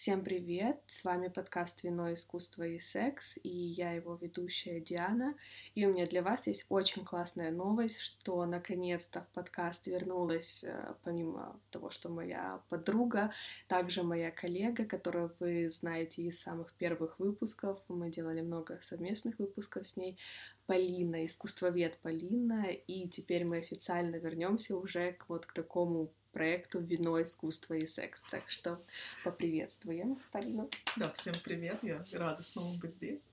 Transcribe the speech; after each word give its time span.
Всем 0.00 0.24
привет! 0.24 0.80
С 0.86 1.04
вами 1.04 1.28
подкаст 1.28 1.82
«Вино, 1.82 2.10
искусство 2.14 2.62
и 2.62 2.78
секс» 2.80 3.36
и 3.42 3.50
я 3.50 3.92
его 3.92 4.14
ведущая 4.18 4.80
Диана. 4.80 5.34
И 5.74 5.84
у 5.84 5.92
меня 5.92 6.06
для 6.06 6.22
вас 6.22 6.46
есть 6.46 6.64
очень 6.70 7.04
классная 7.04 7.50
новость, 7.50 7.98
что 7.98 8.46
наконец-то 8.46 9.20
в 9.20 9.28
подкаст 9.34 9.88
вернулась, 9.88 10.64
э, 10.64 10.94
помимо 11.04 11.60
того, 11.70 11.90
что 11.90 12.08
моя 12.08 12.62
подруга, 12.70 13.30
также 13.68 14.02
моя 14.02 14.30
коллега, 14.30 14.86
которую 14.86 15.36
вы 15.38 15.70
знаете 15.70 16.22
из 16.22 16.40
самых 16.40 16.72
первых 16.72 17.18
выпусков. 17.18 17.78
Мы 17.88 18.10
делали 18.10 18.40
много 18.40 18.78
совместных 18.80 19.38
выпусков 19.38 19.86
с 19.86 19.98
ней. 19.98 20.18
Полина, 20.64 21.26
искусствовед 21.26 21.98
Полина, 21.98 22.70
и 22.70 23.06
теперь 23.08 23.44
мы 23.44 23.58
официально 23.58 24.16
вернемся 24.16 24.78
уже 24.78 25.12
к 25.12 25.28
вот 25.28 25.44
к 25.44 25.52
такому 25.52 26.10
проекту 26.32 26.80
«Вино, 26.80 27.20
искусство 27.20 27.74
и 27.74 27.86
секс». 27.86 28.22
Так 28.30 28.48
что 28.48 28.80
поприветствуем 29.24 30.18
Полину. 30.32 30.70
Да, 30.96 31.10
всем 31.12 31.34
привет, 31.44 31.82
я 31.82 32.04
рада 32.12 32.42
снова 32.42 32.76
быть 32.76 32.92
здесь. 32.92 33.30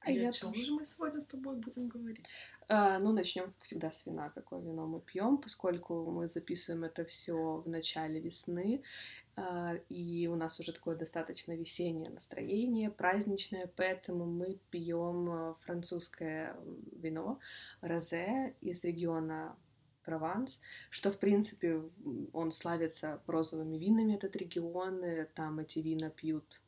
А 0.00 0.10
и 0.10 0.18
я 0.18 0.28
о 0.28 0.32
чем 0.32 0.54
же 0.54 0.72
мы 0.72 0.84
сегодня 0.84 1.20
с 1.20 1.26
тобой 1.26 1.56
будем 1.56 1.88
говорить? 1.88 2.24
А, 2.68 2.98
ну, 2.98 3.12
начнем 3.12 3.52
всегда 3.62 3.90
с 3.90 4.06
вина, 4.06 4.30
какое 4.30 4.60
вино 4.60 4.86
мы 4.86 5.00
пьем, 5.00 5.38
поскольку 5.38 6.10
мы 6.10 6.26
записываем 6.26 6.84
это 6.84 7.04
все 7.04 7.62
в 7.64 7.68
начале 7.68 8.20
весны, 8.20 8.82
а, 9.36 9.74
и 9.88 10.28
у 10.28 10.36
нас 10.36 10.58
уже 10.60 10.72
такое 10.72 10.96
достаточно 10.96 11.52
весеннее 11.52 12.10
настроение, 12.10 12.90
праздничное, 12.90 13.70
поэтому 13.76 14.26
мы 14.26 14.58
пьем 14.70 15.30
а, 15.30 15.54
французское 15.60 16.56
вино 16.92 17.38
розе 17.80 18.54
из 18.60 18.82
региона 18.84 19.56
Прованс, 20.06 20.60
что, 20.88 21.10
в 21.10 21.18
принципе, 21.18 21.82
он 22.32 22.52
славится 22.52 23.20
розовыми 23.26 23.76
винами, 23.76 24.14
этот 24.14 24.36
регион, 24.36 25.02
там 25.34 25.58
эти 25.58 25.80
вина 25.80 26.10
пьют 26.10 26.60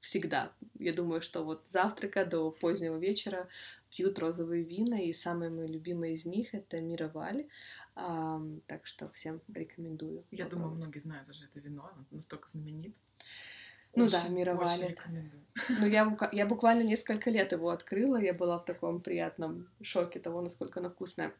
всегда. 0.00 0.52
Я 0.78 0.92
думаю, 0.92 1.22
что 1.22 1.44
вот 1.44 1.68
завтрака 1.68 2.24
до 2.24 2.50
позднего 2.50 2.96
вечера 2.96 3.48
пьют 3.90 4.18
розовые 4.18 4.64
вина, 4.64 5.00
и 5.00 5.12
самые 5.12 5.50
мои 5.50 5.66
любимые 5.66 6.14
из 6.14 6.24
них— 6.24 6.48
это 6.54 6.80
Мироваль, 6.80 7.46
а, 7.94 8.40
так 8.66 8.86
что 8.86 9.08
всем 9.10 9.40
рекомендую. 9.52 10.24
Я 10.30 10.46
думаю, 10.46 10.72
многие 10.72 10.98
знают 10.98 11.28
уже 11.28 11.44
это 11.44 11.60
вино, 11.60 11.90
оно 11.92 12.04
настолько 12.10 12.48
знаменит. 12.48 12.96
Ну 13.94 14.04
очень, 14.04 14.12
да, 14.12 14.28
Мироваль. 14.28 14.96
Ну, 15.68 15.86
я, 15.86 16.16
я 16.32 16.46
буквально 16.46 16.82
несколько 16.82 17.30
лет 17.30 17.52
его 17.52 17.68
открыла, 17.68 18.20
я 18.22 18.32
была 18.32 18.58
в 18.58 18.64
таком 18.64 19.00
приятном 19.00 19.68
шоке 19.82 20.18
того, 20.18 20.40
насколько 20.40 20.80
оно 20.80 20.88
вкусное. 20.88 21.34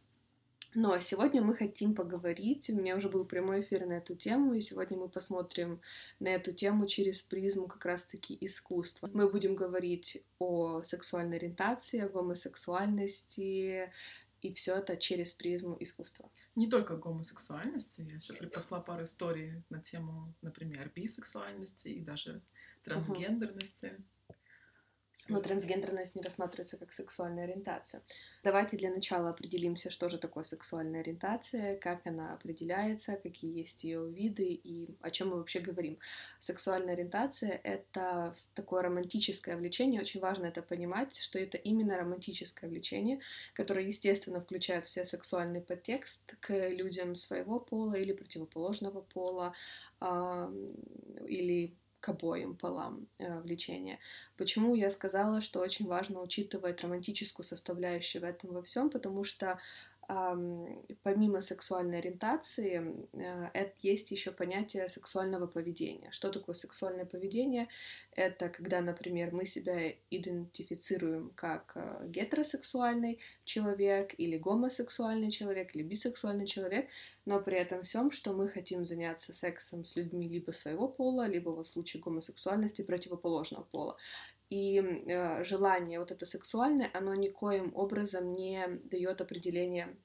Но 0.75 0.99
сегодня 1.01 1.43
мы 1.43 1.55
хотим 1.55 1.95
поговорить, 1.95 2.71
у 2.71 2.75
меня 2.75 2.97
уже 2.97 3.11
был 3.11 3.27
прямой 3.27 3.61
эфир 3.61 3.85
на 3.87 3.95
эту 3.95 4.15
тему, 4.15 4.55
и 4.55 4.61
сегодня 4.61 4.97
мы 4.97 5.09
посмотрим 5.09 5.83
на 6.19 6.29
эту 6.29 6.53
тему 6.53 6.87
через 6.87 7.21
призму 7.21 7.69
как 7.69 7.85
раз-таки 7.85 8.37
искусства. 8.41 9.11
Мы 9.13 9.29
будем 9.31 9.55
говорить 9.55 10.25
о 10.39 10.83
сексуальной 10.83 11.37
ориентации, 11.37 12.01
о 12.01 12.09
гомосексуальности, 12.09 13.93
и 14.41 14.53
все 14.55 14.77
это 14.77 14.97
через 14.97 15.33
призму 15.33 15.77
искусства. 15.79 16.31
Не 16.57 16.69
только 16.69 16.97
гомосексуальности, 16.97 18.01
я 18.01 18.15
еще 18.15 18.33
припасла 18.33 18.81
пару 18.81 19.05
историй 19.05 19.63
на 19.69 19.81
тему, 19.81 20.35
например, 20.41 20.91
бисексуальности 20.95 21.89
и 21.89 22.01
даже 22.01 22.43
трансгендерности. 22.83 23.87
Uh-huh. 23.87 24.05
Но 25.29 25.41
трансгендерность 25.41 26.17
не 26.17 26.23
рассматривается 26.23 26.79
как 26.79 26.93
сексуальная 26.93 27.45
ориентация. 27.45 28.03
Давайте 28.43 28.77
для 28.77 28.91
начала 28.91 29.31
определимся, 29.31 29.91
что 29.91 30.09
же 30.09 30.19
такое 30.19 30.43
сексуальная 30.43 31.01
ориентация, 31.01 31.77
как 31.77 32.07
она 32.07 32.33
определяется, 32.33 33.17
какие 33.17 33.59
есть 33.59 33.85
ее 33.85 34.09
виды 34.09 34.45
и 34.45 34.97
о 35.01 35.11
чем 35.11 35.29
мы 35.29 35.37
вообще 35.37 35.61
говорим. 35.61 35.99
Сексуальная 36.41 36.95
ориентация— 36.95 37.61
это 37.63 38.35
такое 38.55 38.83
романтическое 38.83 39.57
влечение, 39.57 40.01
очень 40.01 40.21
важно 40.21 40.47
это 40.47 40.63
понимать, 40.63 41.19
что 41.19 41.39
это 41.39 41.59
именно 41.59 41.99
романтическое 41.99 42.71
влечение, 42.71 43.21
которое, 43.55 43.87
естественно, 43.87 44.41
включает 44.41 44.87
в 44.87 44.91
себя 44.91 45.05
сексуальный 45.05 45.61
подтекст 45.61 46.37
к 46.41 46.69
людям 46.69 47.17
своего 47.17 47.61
пола 47.61 47.95
или 47.95 48.13
противоположного 48.13 49.03
пола, 49.03 49.55
или 51.27 51.77
к 52.03 52.09
обоим 52.09 52.57
полам 52.57 53.07
э, 53.19 53.41
влечения. 53.41 53.99
Почему 54.37 54.75
я 54.75 54.91
сказала, 54.91 55.41
что 55.41 55.61
очень 55.61 55.87
важно 55.87 56.21
учитывать 56.21 56.83
романтическую 56.83 57.45
составляющую 57.45 58.21
в 58.21 58.25
этом 58.25 58.53
во 58.53 58.63
всем, 58.63 58.91
потому 58.91 59.23
что 59.25 59.59
помимо 61.03 61.41
сексуальной 61.41 61.99
ориентации, 61.99 63.07
э, 63.13 63.51
это 63.55 63.73
есть 63.81 64.11
еще 64.11 64.31
понятие 64.31 64.89
сексуального 64.89 65.47
поведения. 65.47 66.11
Что 66.11 66.31
такое 66.31 66.55
сексуальное 66.55 67.05
поведение? 67.05 67.69
Это 68.13 68.49
когда, 68.49 68.81
например, 68.81 69.33
мы 69.33 69.47
себя 69.47 69.93
идентифицируем 70.11 71.31
как 71.35 71.73
э, 71.77 72.09
гетеросексуальный 72.09 73.21
человек 73.45 74.15
или 74.19 74.37
гомосексуальный 74.37 75.31
человек 75.31 75.75
или 75.75 75.83
бисексуальный 75.83 76.47
человек, 76.47 76.89
но 77.25 77.41
при 77.41 77.57
этом 77.57 77.83
всем, 77.83 78.11
что 78.11 78.33
мы 78.33 78.49
хотим 78.49 78.85
заняться 78.85 79.33
сексом 79.33 79.85
с 79.85 79.97
людьми 79.97 80.29
либо 80.29 80.51
своего 80.51 80.89
пола, 80.89 81.27
либо 81.27 81.51
в 81.51 81.65
случае 81.65 82.03
гомосексуальности 82.03 82.83
противоположного 82.83 83.65
пола. 83.65 83.97
И 84.53 84.79
э, 84.81 85.45
желание 85.45 85.99
вот 85.99 86.11
это 86.11 86.27
сексуальное, 86.27 86.91
оно 86.93 87.15
никоим 87.15 87.73
образом 87.75 88.35
не 88.35 88.67
дает 88.85 89.23
определение 89.23 89.97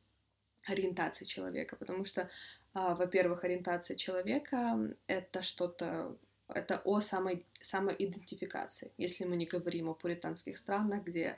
ориентации 0.64 1.26
человека, 1.26 1.76
потому 1.76 2.06
что, 2.06 2.22
э, 2.22 2.28
во-первых, 2.74 3.44
ориентация 3.44 3.98
человека 3.98 4.96
это 5.08 5.42
что-то 5.42 6.18
это 6.50 6.82
о 6.86 7.02
самой, 7.02 7.46
самоидентификации. 7.62 8.92
Если 8.98 9.26
мы 9.26 9.36
не 9.36 9.46
говорим 9.46 9.90
о 9.90 9.94
пуританских 9.94 10.58
странах, 10.58 11.04
где 11.04 11.38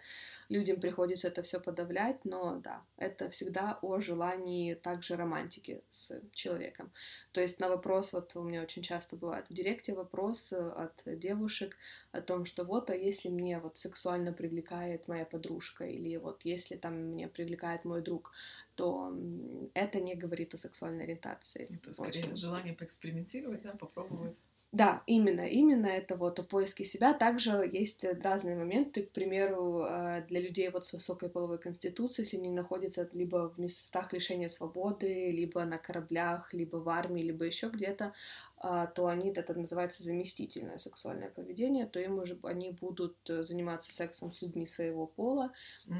людям 0.50 0.80
приходится 0.80 1.28
это 1.28 1.42
все 1.42 1.60
подавлять, 1.60 2.24
но 2.26 2.58
да, 2.58 2.84
это 2.98 3.30
всегда 3.30 3.80
о 3.82 4.00
желании 4.00 4.76
также 4.76 5.16
романтики 5.16 5.82
с 5.90 6.22
человеком. 6.34 6.92
То 7.32 7.42
есть 7.42 7.60
на 7.60 7.70
вопрос, 7.70 8.14
вот 8.14 8.36
у 8.36 8.44
меня 8.44 8.62
очень 8.62 8.84
часто 8.84 9.16
бывает 9.16 9.46
в 9.50 9.54
директе 9.54 9.94
вопрос 9.94 10.54
от 10.54 11.04
девушек 11.06 11.76
о 12.12 12.22
том, 12.22 12.46
что 12.46 12.64
вот, 12.64 12.90
а 12.90 12.96
если 12.96 13.30
мне 13.30 13.60
вот 13.60 13.78
сексуально 13.78 14.32
привлекает 14.32 15.08
моя 15.08 15.26
подружка, 15.26 15.86
или 15.86 16.18
вот 16.18 16.46
если 16.46 16.76
там 16.76 16.94
мне 17.12 17.28
привлекает 17.28 17.86
мой 17.86 18.02
друг, 18.02 18.32
то 18.76 19.14
это 19.74 20.00
не 20.00 20.16
говорит 20.16 20.54
о 20.54 20.58
сексуальной 20.58 21.04
ориентации. 21.04 21.68
Это 21.70 21.94
скорее 21.94 22.24
очень. 22.24 22.36
желание 22.36 22.74
поэкспериментировать, 22.74 23.62
да, 23.62 23.74
попробовать. 23.74 24.42
Да, 24.72 25.02
именно, 25.08 25.48
именно 25.48 25.88
это 25.88 26.16
вот 26.16 26.38
о 26.38 26.44
поиске 26.44 26.84
себя. 26.84 27.14
Также 27.14 27.68
есть 27.74 28.06
разные 28.22 28.56
моменты, 28.56 29.02
к 29.02 29.12
примеру, 29.12 29.84
э, 29.84 30.24
для 30.28 30.40
людей 30.40 30.70
вот 30.70 30.86
с 30.86 30.94
высокой 30.94 31.30
половой 31.30 31.58
конституцией, 31.58 32.26
если 32.26 32.38
они 32.38 32.52
находятся 32.52 33.10
либо 33.14 33.50
в 33.50 33.60
местах 33.60 34.14
лишения 34.14 34.48
свободы, 34.48 35.32
либо 35.32 35.66
на 35.66 35.80
кораблях, 35.80 36.54
либо 36.54 36.78
в 36.78 36.88
армии, 36.88 37.24
либо 37.24 37.46
еще 37.46 37.70
где-то, 37.70 38.14
э, 38.64 38.88
то 38.94 39.08
они, 39.08 39.32
это 39.32 39.56
называется 39.56 40.04
заместительное 40.04 40.78
сексуальное 40.78 41.32
поведение, 41.32 41.88
то 41.88 42.00
им 42.00 42.20
уже 42.20 42.38
они 42.44 42.70
будут 42.70 43.18
заниматься 43.26 43.92
сексом 43.92 44.32
с 44.32 44.44
людьми 44.44 44.68
своего 44.68 45.08
пола, 45.08 45.52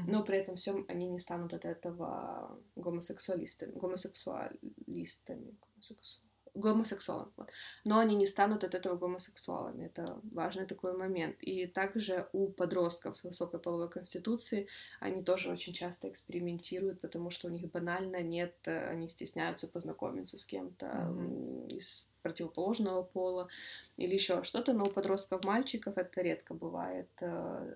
но 0.06 0.22
при 0.22 0.38
этом 0.38 0.54
всем 0.54 0.86
они 0.88 1.08
не 1.08 1.18
станут 1.18 1.54
от 1.54 1.64
этого 1.64 2.56
гомосексуалистами, 2.76 3.72
гомосексуалистами, 3.72 5.56
гомосексуалистами 5.74 6.29
гомосексуалом. 6.54 7.32
Вот. 7.36 7.50
Но 7.84 7.98
они 7.98 8.16
не 8.16 8.26
станут 8.26 8.64
от 8.64 8.74
этого 8.74 8.96
гомосексуалами. 8.96 9.86
Это 9.86 10.20
важный 10.32 10.66
такой 10.66 10.96
момент. 10.96 11.36
И 11.40 11.66
также 11.66 12.28
у 12.32 12.48
подростков 12.48 13.16
с 13.16 13.24
высокой 13.24 13.60
половой 13.60 13.88
конституцией 13.88 14.68
они 15.00 15.22
тоже 15.22 15.50
очень 15.50 15.72
часто 15.72 16.08
экспериментируют, 16.08 17.00
потому 17.00 17.30
что 17.30 17.48
у 17.48 17.50
них 17.50 17.70
банально 17.70 18.22
нет, 18.22 18.54
э, 18.64 18.88
они 18.88 19.08
стесняются 19.08 19.68
познакомиться 19.68 20.38
с 20.38 20.44
кем-то 20.44 20.86
mm-hmm. 20.86 21.68
из 21.68 22.10
противоположного 22.22 23.02
пола 23.02 23.48
или 23.96 24.14
еще 24.14 24.42
что-то. 24.44 24.72
Но 24.72 24.84
у 24.84 24.90
подростков 24.90 25.44
мальчиков 25.44 25.96
это 25.96 26.20
редко 26.20 26.54
бывает. 26.54 27.08
Э, 27.20 27.74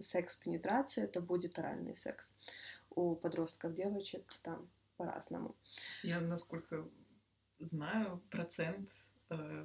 секс-пенетрация 0.00 1.04
это 1.04 1.20
будет 1.20 1.58
оральный 1.58 1.96
секс. 1.96 2.34
У 2.94 3.14
подростков 3.14 3.74
девочек 3.74 4.24
там 4.42 4.68
по-разному. 4.96 5.54
Я, 6.02 6.20
насколько 6.20 6.84
знаю, 7.64 8.22
процент 8.30 8.90
э, 9.30 9.64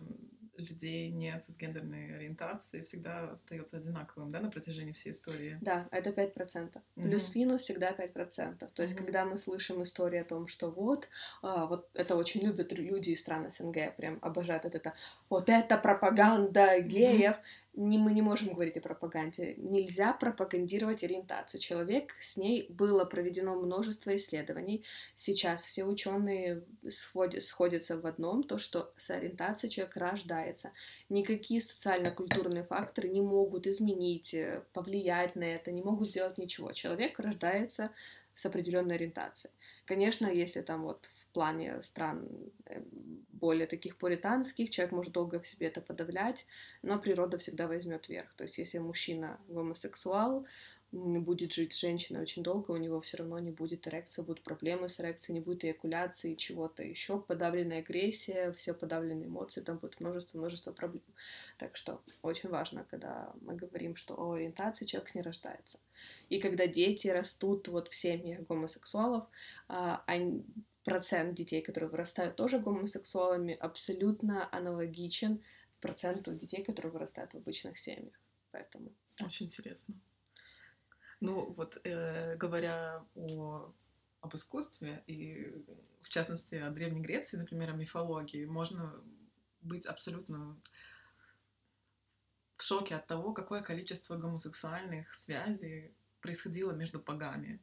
людей 0.58 1.10
не 1.10 1.38
цисгендерной 1.40 2.16
ориентации 2.16 2.82
всегда 2.82 3.32
остается 3.32 3.78
одинаковым, 3.78 4.32
да, 4.32 4.40
на 4.40 4.50
протяжении 4.50 4.92
всей 4.92 5.12
истории. 5.12 5.58
Да, 5.62 5.88
это 5.92 6.10
5%. 6.10 6.34
Mm-hmm. 6.36 7.04
Плюс-минус 7.04 7.62
всегда 7.62 7.92
5%. 7.92 8.68
То 8.74 8.82
есть, 8.82 8.96
mm-hmm. 8.96 8.98
когда 8.98 9.26
мы 9.26 9.38
слышим 9.38 9.84
историю 9.84 10.22
о 10.22 10.26
том, 10.26 10.48
что 10.48 10.72
вот, 10.72 11.10
а, 11.42 11.66
вот 11.68 11.90
это 11.94 12.16
очень 12.16 12.42
любят 12.42 12.74
люди 12.74 13.12
из 13.12 13.22
стран 13.22 13.50
СНГ, 13.50 13.96
прям 13.96 14.20
обожают 14.22 14.66
это, 14.66 14.94
вот 15.30 15.50
это 15.50 15.78
пропаганда 15.78 16.80
геев, 16.80 17.36
mm-hmm 17.36 17.67
не, 17.78 18.00
мы 18.00 18.12
не 18.12 18.24
можем 18.24 18.54
говорить 18.54 18.78
о 18.78 18.82
пропаганде. 18.82 19.54
Нельзя 19.58 20.12
пропагандировать 20.12 21.04
ориентацию. 21.04 21.62
Человек, 21.62 22.16
с 22.20 22.36
ней 22.36 22.66
было 22.70 23.06
проведено 23.06 23.56
множество 23.56 24.16
исследований. 24.16 24.84
Сейчас 25.16 25.64
все 25.64 25.86
ученые 25.86 26.64
сходят, 26.90 27.44
сходятся 27.44 28.02
в 28.02 28.08
одном, 28.08 28.44
то, 28.44 28.58
что 28.58 28.92
с 28.98 29.12
ориентацией 29.12 29.72
человек 29.72 29.96
рождается. 29.96 30.72
Никакие 31.10 31.62
социально-культурные 31.62 32.64
факторы 32.64 33.10
не 33.10 33.22
могут 33.22 33.68
изменить, 33.68 34.34
э, 34.34 34.64
повлиять 34.74 35.36
на 35.36 35.44
это, 35.44 35.72
не 35.72 35.84
могут 35.84 36.10
сделать 36.10 36.40
ничего. 36.40 36.72
Человек 36.72 37.20
рождается 37.20 37.92
с 38.34 38.46
определенной 38.48 38.96
ориентацией. 38.96 39.54
Конечно, 39.86 40.28
если 40.28 40.62
там 40.62 40.84
вот 40.84 41.06
в 41.06 41.34
плане 41.34 41.82
стран 41.84 42.28
э, 42.66 42.82
более 43.40 43.68
таких 43.68 43.98
пуританских, 43.98 44.70
человек 44.70 44.92
может 44.92 45.14
долго 45.14 45.40
в 45.40 45.48
себе 45.48 45.68
это 45.68 45.82
подавлять, 45.82 46.48
но 46.82 47.00
природа 47.00 47.38
всегда 47.38 47.68
возьмет 47.68 48.10
верх. 48.10 48.34
То 48.36 48.44
есть 48.44 48.58
если 48.58 48.80
мужчина 48.80 49.40
гомосексуал, 49.48 50.46
будет 50.92 51.54
жить 51.54 51.74
с 51.74 51.82
женщиной 51.82 52.22
очень 52.22 52.44
долго, 52.44 52.72
у 52.72 52.78
него 52.78 53.02
все 53.02 53.18
равно 53.18 53.40
не 53.40 53.52
будет 53.52 53.88
эрекции, 53.88 54.22
будут 54.22 54.44
проблемы 54.44 54.88
с 54.88 55.00
эрекцией, 55.00 55.40
не 55.40 55.46
будет 55.46 55.66
эякуляции, 55.66 56.36
чего-то 56.36 56.82
еще, 56.82 57.20
подавленная 57.20 57.80
агрессия, 57.80 58.54
все 58.54 58.74
подавленные 58.74 59.28
эмоции, 59.28 59.62
там 59.62 59.80
будет 59.80 60.00
множество-множество 60.00 60.72
проблем. 60.72 61.04
Так 61.58 61.76
что 61.76 62.02
очень 62.22 62.50
важно, 62.50 62.86
когда 62.90 63.34
мы 63.42 63.56
говорим, 63.56 63.98
что 63.98 64.16
о 64.16 64.34
ориентации 64.34 64.86
человек 64.86 65.10
с 65.10 65.16
ней 65.16 65.22
рождается. 65.22 65.80
И 66.30 66.40
когда 66.40 66.68
дети 66.68 67.10
растут 67.10 67.68
вот 67.68 67.90
в 67.90 67.96
семьях 67.96 68.48
гомосексуалов, 68.48 69.26
а, 69.68 70.04
они, 70.08 70.46
процент 70.88 71.36
детей, 71.36 71.62
которые 71.62 71.90
вырастают 71.90 72.38
тоже 72.38 72.60
гомосексуалами, 72.60 73.54
абсолютно 73.54 74.48
аналогичен 74.56 75.44
проценту 75.82 76.34
детей, 76.34 76.64
которые 76.64 76.94
вырастают 76.94 77.34
в 77.34 77.38
обычных 77.38 77.78
семьях. 77.78 78.14
Поэтому... 78.52 78.94
Очень 79.22 79.48
интересно. 79.48 79.96
Ну, 81.20 81.52
вот 81.58 81.82
э, 81.84 82.38
говоря 82.38 83.06
о, 83.16 83.74
об 84.22 84.36
искусстве 84.36 85.04
и, 85.08 85.52
в 86.04 86.08
частности, 86.08 86.56
о 86.56 86.70
Древней 86.72 87.02
Греции, 87.02 87.36
например, 87.36 87.72
о 87.72 87.74
мифологии, 87.74 88.46
можно 88.46 89.04
быть 89.62 89.86
абсолютно 89.86 90.58
в 92.56 92.64
шоке 92.64 92.96
от 92.96 93.08
того, 93.08 93.34
какое 93.34 93.62
количество 93.62 94.16
гомосексуальных 94.16 95.14
связей 95.14 95.94
происходило 96.22 96.72
между 96.72 97.00
богами. 97.00 97.60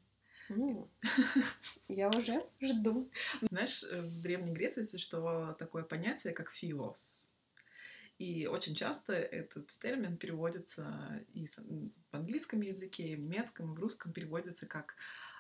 Я 1.89 2.09
уже 2.09 2.45
жду. 2.61 3.11
Знаешь, 3.43 3.85
э, 3.85 4.03
в 4.03 4.21
Древней 4.21 4.53
Греции 4.53 4.83
существовало 4.83 5.55
такое 5.55 5.85
понятие, 5.85 6.33
как 6.33 6.51
филос. 6.51 7.31
И 8.19 8.47
очень 8.47 8.75
часто 8.75 9.13
этот 9.13 9.67
термин 9.79 10.17
переводится 10.17 11.25
и 11.33 11.47
в 11.47 12.15
английском 12.15 12.61
языке, 12.61 13.09
и 13.09 13.17
в 13.17 13.21
немецком, 13.21 13.73
и 13.73 13.77
в 13.77 13.81
русском 13.81 14.13
переводится 14.13 14.67
как 14.67 14.95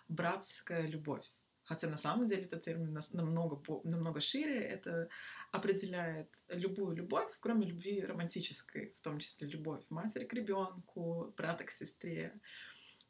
братская 0.09 0.87
любовь. 0.87 1.31
Хотя 1.65 1.89
на 1.89 1.97
самом 1.97 2.29
деле 2.29 2.43
этот 2.43 2.62
термин 2.62 2.99
намного, 3.12 3.62
намного 3.85 4.21
шире. 4.21 4.59
Это 4.59 5.09
определяет 5.50 6.29
любую 6.49 6.95
любовь, 6.95 7.31
кроме 7.41 7.67
любви 7.67 8.05
романтической, 8.05 8.93
в 8.97 9.00
том 9.00 9.19
числе 9.19 9.49
любовь 9.49 9.83
матери 9.89 10.25
к 10.25 10.35
ребенку, 10.35 11.33
брата 11.37 11.65
к 11.65 11.71
сестре, 11.71 12.39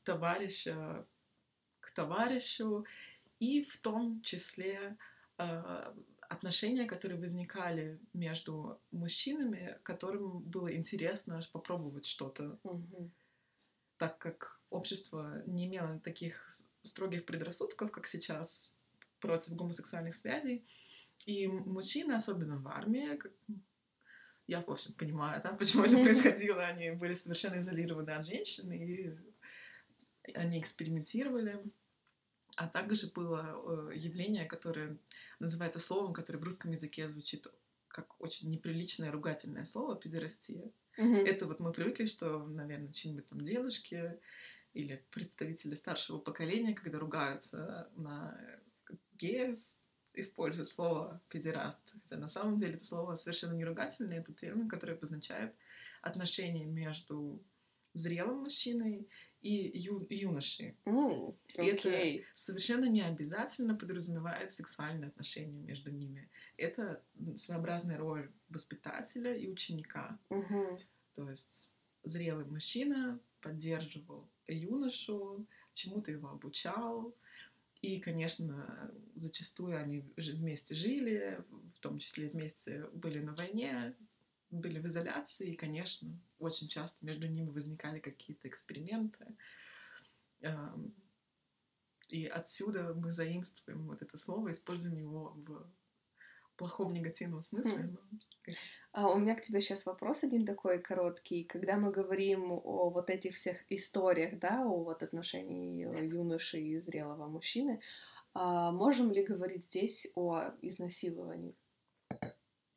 товарища 0.05 1.05
товарищу, 1.95 2.85
и 3.39 3.63
в 3.63 3.81
том 3.81 4.21
числе 4.23 4.97
э, 5.39 5.95
отношения, 6.29 6.87
которые 6.87 7.19
возникали 7.21 8.01
между 8.13 8.81
мужчинами, 8.91 9.79
которым 9.83 10.41
было 10.41 10.75
интересно 10.75 11.41
попробовать 11.53 12.07
что-то. 12.07 12.59
Угу. 12.63 13.11
Так 13.97 14.19
как 14.19 14.61
общество 14.71 15.43
не 15.47 15.67
имело 15.67 15.99
таких 16.01 16.49
строгих 16.83 17.25
предрассудков, 17.25 17.91
как 17.91 18.07
сейчас, 18.07 18.77
против 19.21 19.55
гомосексуальных 19.55 20.15
связей. 20.15 20.67
И 21.27 21.47
мужчины, 21.47 22.13
особенно 22.13 22.59
в 22.59 22.69
армии, 22.69 23.17
как... 23.17 23.33
я, 24.47 24.61
в 24.61 24.69
общем, 24.69 24.93
понимаю, 24.95 25.41
да, 25.43 25.55
почему 25.55 25.85
это 25.85 26.03
происходило, 26.03 26.63
они 26.63 26.91
были 26.91 27.15
совершенно 27.15 27.61
изолированы 27.61 28.11
от 28.11 28.27
женщин, 28.27 28.71
и 28.73 29.17
они 30.35 30.61
экспериментировали. 30.61 31.63
А 32.57 32.69
также 32.69 33.09
было 33.09 33.91
э, 33.91 33.97
явление, 33.97 34.45
которое 34.45 34.99
называется 35.41 35.79
словом, 35.79 36.13
которое 36.13 36.39
в 36.39 36.45
русском 36.45 36.71
языке 36.71 37.09
звучит 37.09 37.47
как 37.89 38.21
очень 38.21 38.51
неприличное 38.51 39.13
ругательное 39.13 39.65
слово 39.65 39.97
«педерастия». 39.97 40.73
Mm-hmm. 40.99 41.27
Это 41.27 41.47
вот 41.47 41.61
мы 41.61 41.73
привыкли, 41.73 42.07
что, 42.07 42.47
наверное, 42.47 42.93
чьи-нибудь 42.93 43.27
там 43.27 43.41
девушки 43.41 44.19
или 44.73 45.05
представители 45.11 45.75
старшего 45.75 46.19
поколения, 46.19 46.75
когда 46.75 46.99
ругаются 46.99 47.91
на 47.95 48.37
геев, 49.15 49.59
используют 50.15 50.69
слово 50.69 51.23
«педераст». 51.29 51.81
Хотя 51.93 52.17
на 52.17 52.29
самом 52.29 52.59
деле 52.59 52.75
это 52.75 52.85
слово 52.85 53.15
совершенно 53.17 53.55
не 53.55 53.65
ругательное, 53.65 54.21
это 54.21 54.33
термин, 54.33 54.69
который 54.69 54.97
обозначает 54.97 55.55
отношения 56.03 56.65
между 56.65 57.45
зрелым 57.93 58.41
мужчиной 58.41 59.09
и 59.45 59.79
ю, 59.79 60.07
юношей. 60.09 60.75
Mm, 60.87 61.37
okay. 61.57 61.65
И 61.65 61.67
это 61.67 62.27
совершенно 62.33 62.87
не 62.87 63.03
обязательно 63.03 63.75
подразумевает 63.75 64.51
сексуальные 64.53 65.09
отношения 65.09 65.61
между 65.61 65.91
ними. 65.91 66.31
Это 66.57 67.03
своеобразная 67.35 67.99
роль 67.99 68.33
воспитателя 68.49 69.37
и 69.37 69.47
ученика. 69.47 70.19
Mm-hmm. 70.31 70.81
То 71.13 71.29
есть 71.29 71.71
зрелый 72.05 72.47
мужчина 72.47 73.21
поддерживал 73.43 74.31
юношу, 74.47 75.47
чему-то 75.75 76.11
его 76.11 76.29
обучал. 76.31 77.15
И, 77.83 78.01
конечно, 78.01 78.91
зачастую 79.15 79.77
они 79.77 80.11
вместе 80.17 80.75
жили, 80.75 81.45
в 81.77 81.81
том 81.81 81.99
числе 81.99 82.31
вместе 82.31 82.87
были 82.95 83.19
на 83.19 83.35
войне, 83.35 83.95
были 84.61 84.81
в 84.81 84.87
изоляции, 84.87 85.53
и, 85.53 85.57
конечно, 85.57 86.19
очень 86.39 86.69
часто 86.69 87.05
между 87.05 87.27
ними 87.27 87.51
возникали 87.51 88.01
какие-то 88.01 88.49
эксперименты. 88.49 89.27
И 92.09 92.27
отсюда 92.27 92.95
мы 92.95 93.11
заимствуем 93.11 93.87
вот 93.87 94.03
это 94.03 94.19
слово, 94.19 94.51
используем 94.51 94.97
его 94.97 95.35
в 95.37 95.67
плохом 96.57 96.93
негативном 96.93 97.41
смысле. 97.41 97.97
Хм. 98.47 98.53
А 98.93 99.13
у 99.13 99.19
меня 99.19 99.35
к 99.35 99.43
тебе 99.43 99.61
сейчас 99.61 99.87
вопрос 99.87 100.23
один 100.23 100.45
такой 100.45 100.81
короткий. 100.81 101.45
Когда 101.45 101.77
мы 101.77 101.91
говорим 101.91 102.53
о 102.53 102.91
вот 102.91 103.11
этих 103.11 103.35
всех 103.35 103.57
историях, 103.71 104.39
да, 104.39 104.63
о 104.65 104.85
вот 104.85 105.03
отношении 105.03 105.83
юноши 106.05 106.61
и 106.61 106.79
зрелого 106.79 107.27
мужчины, 107.27 107.81
а 108.35 108.71
можем 108.71 109.11
ли 109.13 109.25
говорить 109.25 109.67
здесь 109.67 110.07
о 110.15 110.53
изнасиловании? 110.63 111.57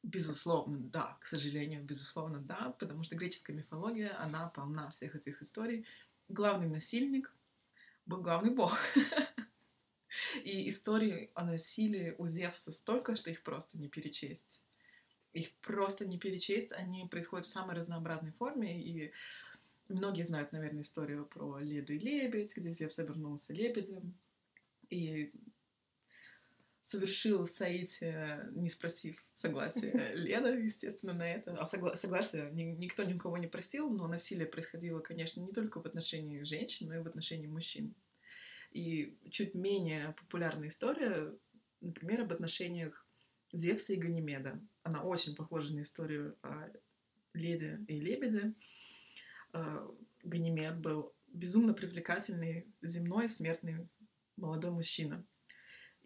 Безусловно, 0.07 0.77
да, 0.79 1.17
к 1.19 1.25
сожалению, 1.25 1.83
безусловно, 1.83 2.39
да, 2.39 2.73
потому 2.79 3.03
что 3.03 3.17
греческая 3.17 3.57
мифология, 3.57 4.17
она 4.21 4.47
полна 4.47 4.89
всех 4.89 5.15
этих 5.15 5.41
историй. 5.41 5.85
Главный 6.29 6.69
насильник 6.69 7.33
был 8.05 8.21
главный 8.21 8.51
бог. 8.51 8.73
И 10.45 10.69
истории 10.69 11.29
о 11.33 11.43
насилии 11.43 12.15
у 12.17 12.25
Зевса 12.25 12.71
столько, 12.71 13.17
что 13.17 13.29
их 13.29 13.43
просто 13.43 13.77
не 13.77 13.89
перечесть. 13.89 14.63
Их 15.33 15.53
просто 15.57 16.07
не 16.07 16.17
перечесть, 16.17 16.71
они 16.71 17.05
происходят 17.07 17.45
в 17.45 17.49
самой 17.49 17.75
разнообразной 17.75 18.31
форме, 18.31 18.81
и 18.81 19.11
многие 19.89 20.23
знают, 20.23 20.53
наверное, 20.53 20.83
историю 20.83 21.25
про 21.25 21.59
Леду 21.59 21.91
и 21.91 21.99
Лебедь, 21.99 22.55
где 22.55 22.71
Зевс 22.71 22.97
обернулся 22.97 23.51
лебедем, 23.51 24.17
и 24.89 25.33
совершил 26.87 27.45
соитие, 27.47 28.47
не 28.53 28.69
спросив 28.69 29.21
согласия 29.33 29.91
Леда, 30.15 30.57
естественно, 30.57 31.11
на 31.11 31.29
это. 31.29 31.53
А 31.55 31.63
согла- 31.63 31.97
согласия 31.97 32.49
ни- 32.51 32.77
никто 32.77 33.03
никого 33.03 33.37
не 33.37 33.47
просил, 33.47 33.89
но 33.89 34.07
насилие 34.07 34.47
происходило, 34.47 35.01
конечно, 35.01 35.41
не 35.41 35.51
только 35.51 35.81
в 35.81 35.85
отношении 35.85 36.43
женщин, 36.43 36.87
но 36.87 36.95
и 36.95 36.99
в 36.99 37.07
отношении 37.07 37.47
мужчин. 37.47 37.93
И 38.71 39.17
чуть 39.29 39.53
менее 39.53 40.15
популярная 40.17 40.69
история, 40.69 41.37
например, 41.81 42.21
об 42.21 42.31
отношениях 42.31 43.05
Зевса 43.51 43.91
и 43.91 43.97
Ганимеда. 43.97 44.57
Она 44.83 45.03
очень 45.03 45.35
похожа 45.35 45.73
на 45.73 45.81
историю 45.81 46.37
о 46.41 46.69
леди 47.33 47.83
и 47.89 47.99
лебеде. 47.99 48.53
А, 49.51 49.85
Ганимед 50.23 50.79
был 50.79 51.13
безумно 51.27 51.73
привлекательный, 51.73 52.65
земной, 52.81 53.27
смертный 53.27 53.89
молодой 54.37 54.71
мужчина— 54.71 55.25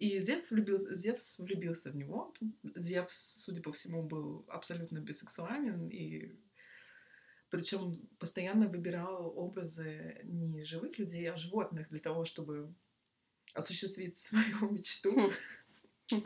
и 0.01 0.19
Зевс 0.19 0.49
влюбился, 0.49 0.95
Зевс 0.95 1.37
влюбился 1.37 1.91
в 1.91 1.95
него. 1.95 2.33
Зевс, 2.75 3.35
судя 3.37 3.61
по 3.61 3.71
всему, 3.71 4.01
был 4.01 4.43
абсолютно 4.47 4.97
бисексуален 4.97 5.89
и 5.89 6.31
причем 7.51 7.93
постоянно 8.17 8.67
выбирал 8.67 9.31
образы 9.37 10.21
не 10.23 10.63
живых 10.63 10.97
людей, 10.97 11.29
а 11.29 11.37
животных 11.37 11.87
для 11.89 11.99
того, 11.99 12.25
чтобы 12.25 12.73
осуществить 13.53 14.15
свою 14.17 14.71
мечту. 14.71 15.11
Хм. 16.11 16.23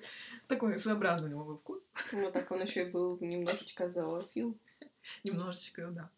Такой 0.48 0.79
своеобразный 0.79 1.27
у 1.27 1.32
него 1.32 1.44
был 1.44 1.58
вкус. 1.58 1.84
Ну, 2.13 2.32
так 2.32 2.50
он 2.51 2.62
еще 2.62 2.88
и 2.88 2.91
был 2.91 3.20
немножечко 3.20 3.89
зоофил. 3.89 4.58
Немножечко, 5.25 5.91
да. 5.91 6.10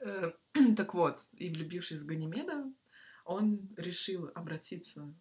Э, 0.00 0.32
так 0.76 0.94
вот, 0.94 1.20
и 1.34 1.48
влюбившись 1.48 2.00
в 2.00 2.06
Ганимеда, 2.06 2.64
он 3.24 3.72
решил 3.76 4.32
обратиться 4.34 5.14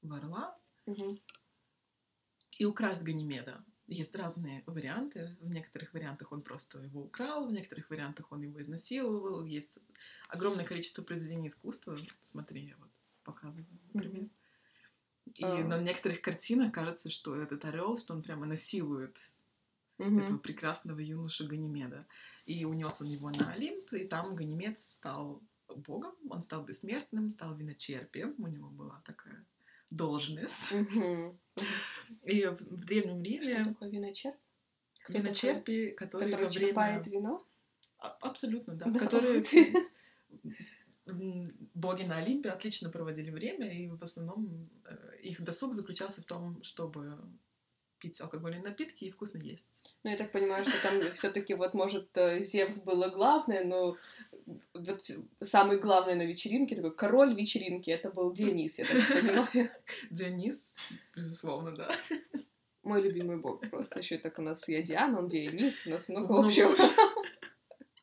в 0.00 0.12
орла 0.12 0.56
И 2.58 2.64
украсть 2.64 3.02
Ганимеда. 3.02 3.64
Есть 3.86 4.14
разные 4.14 4.62
варианты. 4.66 5.36
В 5.40 5.48
некоторых 5.48 5.92
вариантах 5.92 6.32
он 6.32 6.42
просто 6.42 6.80
его 6.80 7.02
украл, 7.02 7.46
в 7.46 7.52
некоторых 7.52 7.90
вариантах 7.90 8.32
он 8.32 8.42
его 8.42 8.60
изнасиловал. 8.60 9.44
Есть 9.44 9.78
огромное 10.28 10.64
количество 10.64 11.02
произведений 11.02 11.48
искусства. 11.48 11.98
Смотри, 12.22 12.66
я 12.68 12.76
вот 12.78 12.90
показываю, 13.24 13.66
например. 13.92 14.30
И 15.34 15.44
А. 15.44 15.64
на 15.64 15.78
некоторых 15.78 16.20
картинах 16.20 16.72
кажется, 16.72 17.10
что 17.10 17.34
этот 17.34 17.64
орел, 17.64 17.96
что 17.96 18.14
он 18.14 18.22
прямо 18.22 18.46
насилует 18.46 19.18
Мгм. 19.98 20.20
этого 20.20 20.38
прекрасного 20.38 20.98
юношу 21.00 21.46
Ганимеда. 21.46 22.06
И 22.46 22.64
унес 22.64 23.00
он 23.00 23.08
его 23.08 23.30
на 23.30 23.52
Олимп, 23.52 23.92
и 23.92 24.06
там 24.06 24.34
Ганимед 24.34 24.78
стал 24.78 25.42
богом, 25.68 26.14
он 26.30 26.42
стал 26.42 26.64
бессмертным, 26.64 27.30
стал 27.30 27.54
виночерпием, 27.56 28.34
у 28.38 28.46
него 28.48 28.68
была 28.70 29.00
такая 29.04 29.46
должность. 29.90 30.72
Мгм. 30.72 31.38
И 32.24 32.46
в, 32.46 32.84
Древнем 32.84 33.24
Что 33.24 33.32
Риме 33.32 33.64
такое 33.64 33.90
виночерп? 33.90 34.36
Кто 35.04 35.12
такой? 35.12 35.22
виночерпи, 35.22 35.90
которые 35.90 36.30
Который 36.30 36.44
во 36.46 36.50
время... 36.50 36.66
черпает 36.66 37.06
вино? 37.06 37.46
А- 37.98 38.16
Абсолютно, 38.20 38.74
да. 38.74 38.86
Да, 38.86 39.00
Которые 39.00 39.44
боги 41.74 42.02
на 42.04 42.16
Олимпе 42.16 42.50
отлично 42.50 42.90
проводили 42.90 43.30
время, 43.30 43.70
и 43.70 43.88
в 43.88 44.02
основном 44.02 44.70
э, 44.86 45.18
их 45.22 45.42
досуг 45.42 45.74
заключался 45.74 46.22
в 46.22 46.24
том, 46.24 46.62
чтобы 46.62 47.18
пить 48.04 48.20
алкогольные 48.20 48.60
напитки 48.60 49.04
и 49.04 49.10
вкусно 49.10 49.38
есть. 49.38 49.70
Ну, 50.02 50.10
я 50.10 50.16
так 50.18 50.30
понимаю, 50.30 50.64
что 50.64 50.74
там 50.82 51.00
все 51.14 51.30
таки 51.30 51.54
вот, 51.54 51.72
может, 51.72 52.08
э, 52.18 52.42
Зевс 52.42 52.80
было 52.80 53.08
главное, 53.08 53.64
но 53.64 53.96
вот 54.74 55.10
самый 55.40 55.78
главный 55.78 56.14
на 56.14 56.26
вечеринке, 56.26 56.76
такой 56.76 56.94
король 56.94 57.34
вечеринки, 57.34 57.90
это 57.90 58.10
был 58.10 58.32
Дионис, 58.34 58.78
я 58.78 58.84
так 58.84 58.96
понимаю. 59.22 59.70
Дионис, 60.10 60.76
безусловно, 61.16 61.72
да. 61.72 61.90
Мой 62.82 63.00
любимый 63.00 63.38
бог 63.38 63.70
просто. 63.70 64.00
Еще 64.00 64.18
так 64.18 64.38
у 64.38 64.42
нас 64.42 64.68
я 64.68 64.82
Диана, 64.82 65.18
он 65.18 65.28
Дионис, 65.28 65.86
у 65.86 65.90
нас 65.90 66.10
много 66.10 66.26
Много 66.26 66.48
общего. 66.48 66.70
общего. 66.70 66.88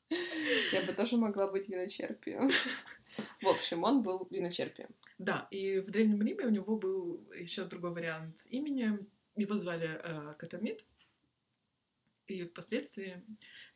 Я 0.74 0.82
бы 0.82 0.94
тоже 0.94 1.18
могла 1.18 1.48
быть 1.48 1.70
виночерпием. 1.70 2.50
В 3.42 3.48
общем, 3.48 3.84
он 3.84 4.02
был 4.02 4.28
виночерпием. 4.32 4.90
Да, 5.20 5.48
и 5.52 5.80
в 5.80 5.92
Древнем 5.92 6.22
Риме 6.22 6.46
у 6.46 6.50
него 6.50 6.76
был 6.78 7.22
еще 7.38 7.66
другой 7.66 7.92
вариант 7.92 8.48
имени. 8.50 9.00
Его 9.36 9.58
звали 9.58 10.00
э, 10.04 10.34
Катамид. 10.34 10.86
И 12.28 12.46
впоследствии 12.46 13.24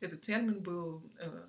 этот 0.00 0.22
термин 0.22 0.62
был 0.62 1.10
э, 1.18 1.46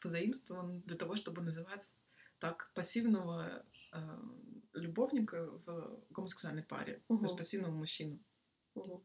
позаимствован 0.00 0.80
для 0.82 0.96
того, 0.96 1.16
чтобы 1.16 1.42
называть 1.42 1.94
так 2.38 2.70
пассивного 2.74 3.64
э, 3.92 4.18
любовника 4.74 5.46
в 5.46 6.02
гомосексуальной 6.10 6.62
паре, 6.62 7.02
то 7.08 7.22
есть 7.22 7.36
пассивного 7.36 7.72
мужчину, 7.72 8.18
Мгм. 8.74 9.02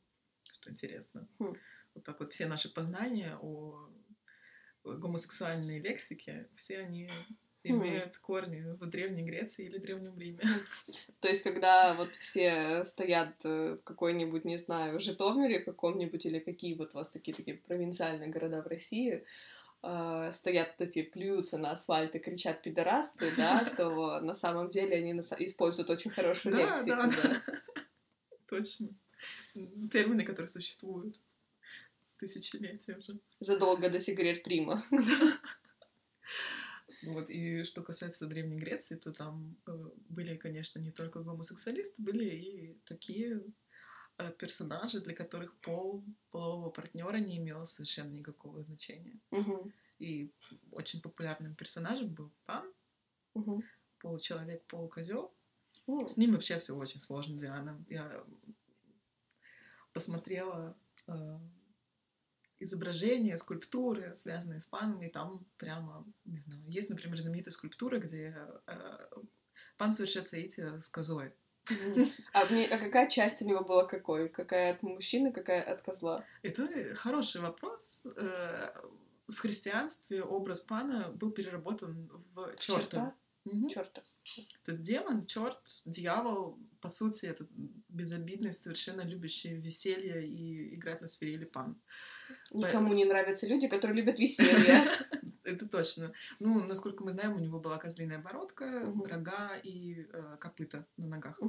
что 0.54 0.70
интересно. 0.70 1.28
Хм. 1.40 1.56
Вот 1.94 2.04
так 2.04 2.20
вот 2.20 2.34
все 2.34 2.46
наши 2.48 2.74
познания 2.74 3.38
о 3.42 3.90
гомосексуальной 4.84 5.80
лексике, 5.80 6.50
все 6.56 6.80
они 6.80 7.10
Имеют 7.64 8.18
корни 8.18 8.62
в 8.80 8.86
Древней 8.88 9.22
Греции 9.22 9.66
или 9.66 9.78
Древнем 9.78 10.18
Риме. 10.18 10.40
То 11.20 11.28
есть, 11.28 11.44
когда 11.44 11.94
вот 11.94 12.16
все 12.16 12.84
стоят 12.86 13.36
э, 13.44 13.78
в 13.80 13.84
какой-нибудь, 13.84 14.46
не 14.46 14.58
знаю, 14.58 15.00
Житомире 15.00 15.60
каком-нибудь, 15.60 16.26
или 16.26 16.40
какие 16.40 16.74
вот 16.74 16.96
у 16.96 16.98
вас 16.98 17.12
такие 17.12 17.36
такие 17.36 17.58
провинциальные 17.58 18.30
города 18.30 18.64
в 18.64 18.68
России, 18.68 19.24
э, 19.84 20.30
стоят 20.34 20.76
вот 20.80 20.88
эти, 20.88 21.04
плюются 21.04 21.60
на 21.60 21.72
асфальт 21.72 22.16
и 22.16 22.20
кричат 22.20 22.64
пидорасты, 22.64 23.32
да, 23.38 23.64
то 23.78 24.20
на 24.22 24.34
самом 24.34 24.70
деле 24.70 24.98
они 24.98 25.12
используют 25.12 25.92
очень 25.92 26.10
хорошую 26.10 26.56
лексику, 26.56 26.96
да, 26.96 27.08
да. 27.08 27.42
Точно. 28.48 28.90
Термины, 29.92 30.24
которые 30.24 30.48
существуют 30.48 31.20
тысячелетия 32.18 32.96
уже. 32.98 33.20
Задолго 33.40 33.90
до 33.90 34.00
сигарет 34.00 34.44
Прима. 34.44 34.84
Вот. 37.04 37.30
И 37.30 37.64
что 37.64 37.82
касается 37.82 38.28
Древней 38.28 38.58
Греции, 38.58 38.96
то 38.96 39.12
там 39.12 39.58
э, 39.68 39.72
были, 40.10 40.36
конечно, 40.38 40.80
не 40.80 40.92
только 40.92 41.22
гомосексуалисты, 41.22 41.96
были 42.02 42.26
и 42.30 42.80
такие 42.86 43.44
э, 44.18 44.32
персонажи, 44.34 45.00
для 45.02 45.16
которых 45.16 45.56
пол 45.62 46.04
полового 46.30 46.70
партнера 46.70 47.18
не 47.18 47.38
имел 47.38 47.66
совершенно 47.66 48.14
никакого 48.14 48.62
значения. 48.62 49.20
Мгм, 49.32 49.74
И 50.00 50.32
очень 50.72 51.02
популярным 51.02 51.56
персонажем 51.56 52.14
был 52.14 52.32
пан, 52.46 52.72
мгм. 53.34 53.64
получеловек, 54.00 54.64
полукозел. 54.68 55.34
М, 55.88 56.08
С 56.08 56.18
ним 56.18 56.34
вообще 56.34 56.60
все 56.60 56.76
очень 56.76 57.00
сложно, 57.00 57.38
Диана. 57.40 57.84
Я 57.90 58.24
посмотрела 59.94 60.78
э, 61.08 61.40
изображения, 62.64 63.38
скульптуры, 63.38 64.14
связанные 64.16 64.60
с 64.60 64.66
паном, 64.66 65.02
и 65.02 65.10
там 65.10 65.46
прямо, 65.58 66.06
не 66.26 66.40
знаю, 66.40 66.64
есть, 66.68 66.90
например, 66.90 67.18
знаменитая 67.20 67.52
скульптура, 67.52 67.98
где 68.00 68.36
э, 68.68 69.08
пан 69.78 69.94
совершает 69.94 70.26
соитие 70.28 70.80
с 70.80 70.88
козой. 70.90 71.34
А, 72.34 72.46
мне- 72.50 72.68
а 72.68 72.78
какая 72.78 73.08
часть 73.10 73.42
у 73.42 73.46
него 73.46 73.64
была 73.64 73.86
какой? 73.86 74.30
Какая 74.30 74.74
от 74.74 74.84
мужчины, 74.84 75.32
какая 75.32 75.62
от 75.62 75.82
козла? 75.82 76.26
Это 76.44 76.96
хороший 76.96 77.42
вопрос. 77.42 78.08
Э, 78.16 78.74
В 79.28 79.38
христианстве 79.38 80.24
образ 80.24 80.60
пана 80.60 81.10
был 81.12 81.32
переработан 81.32 82.10
в 82.34 82.56
черта. 82.58 83.16
Мгм. 83.46 83.70
Черта. 83.70 84.02
То 84.64 84.72
есть 84.72 84.84
демон, 84.84 85.26
черт, 85.26 85.82
дьявол, 85.86 86.60
по 86.82 86.90
сути, 86.90 87.28
это 87.28 87.48
безобидный, 87.90 88.52
совершенно 88.52 89.02
любящий 89.02 89.56
веселье 89.56 90.28
и 90.28 90.76
играть 90.76 91.02
на 91.02 91.08
свирели 91.08 91.46
пан. 91.46 91.80
Никому 92.52 92.94
не 92.94 93.06
нравятся 93.06 93.48
люди, 93.48 93.68
которые 93.68 93.98
любят 94.02 94.20
веселье. 94.20 94.84
Это 95.44 95.68
точно. 95.68 96.14
Ну, 96.40 96.64
насколько 96.64 97.04
мы 97.04 97.12
знаем, 97.12 97.36
у 97.36 97.40
него 97.40 97.60
была 97.60 97.78
козлиная 97.78 98.20
бородка, 98.20 98.86
рога 99.06 99.58
и 99.64 100.08
э, 100.12 100.38
копыта 100.40 100.86
на 100.98 101.08
ногах. 101.08 101.40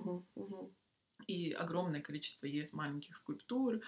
И 1.27 1.53
огромное 1.53 2.01
количество 2.01 2.47
есть 2.47 2.73
маленьких 2.73 3.17
скульптур, 3.17 3.81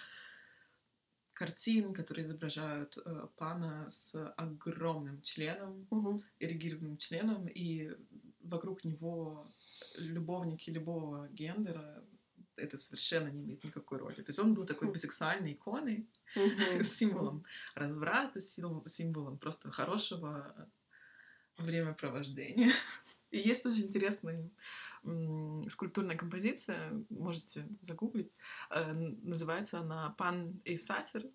картин, 1.32 1.92
которые 1.92 2.24
изображают 2.24 2.96
э, 2.96 3.26
пана 3.36 3.90
с 3.90 4.14
огромным 4.36 5.20
членом, 5.20 5.86
Мгм. 5.90 6.22
эрегированным 6.38 6.96
членом, 6.96 7.48
и 7.48 7.90
вокруг 8.40 8.84
него 8.84 9.48
любовники 9.98 10.70
любого 10.70 11.28
гендера, 11.28 12.04
это 12.56 12.78
совершенно 12.78 13.28
не 13.28 13.42
имеет 13.42 13.64
никакой 13.64 13.98
роли. 13.98 14.16
То 14.16 14.28
есть 14.28 14.38
он 14.38 14.54
был 14.54 14.64
такой 14.64 14.90
бисексуальной 14.90 15.52
иконой, 15.52 16.08
символом 16.82 17.44
разврата, 17.74 18.40
символом 18.40 19.38
просто 19.38 19.70
хорошего 19.70 20.68
времяпровождения. 21.58 22.72
И 23.30 23.38
есть 23.38 23.66
очень 23.66 23.84
интересная 23.86 24.36
м, 24.36 24.50
скульптурная 25.68 26.16
композиция, 26.16 27.04
можете 27.10 27.66
загуглить. 27.80 28.32
Э, 28.70 28.92
Называется 29.22 29.80
она 29.80 30.14
«Пан 30.18 30.60
и 30.64 30.76
сатир», 30.76 31.26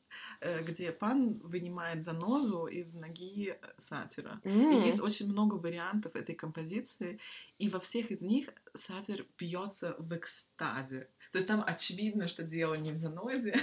э, 0.42 0.64
где 0.64 0.92
пан 0.92 1.40
вынимает 1.40 2.02
занозу 2.02 2.66
из 2.68 2.94
ноги 2.94 3.52
э, 3.52 3.74
сатира. 3.78 4.42
И 4.44 4.50
М. 4.50 4.86
есть 4.86 5.00
очень 5.02 5.28
много 5.32 5.56
вариантов 5.56 6.16
этой 6.16 6.36
композиции, 6.36 7.20
и 7.60 7.70
во 7.70 7.80
всех 7.80 8.12
из 8.12 8.22
них 8.22 8.50
сатир 8.74 9.26
бьется 9.38 9.96
в 10.00 10.16
экстазе. 10.16 11.10
То 11.32 11.38
есть 11.38 11.48
там 11.48 11.64
очевидно, 11.66 12.28
что 12.28 12.44
дело 12.44 12.74
не 12.74 12.92
в 12.92 12.96
занозе. 12.96 13.56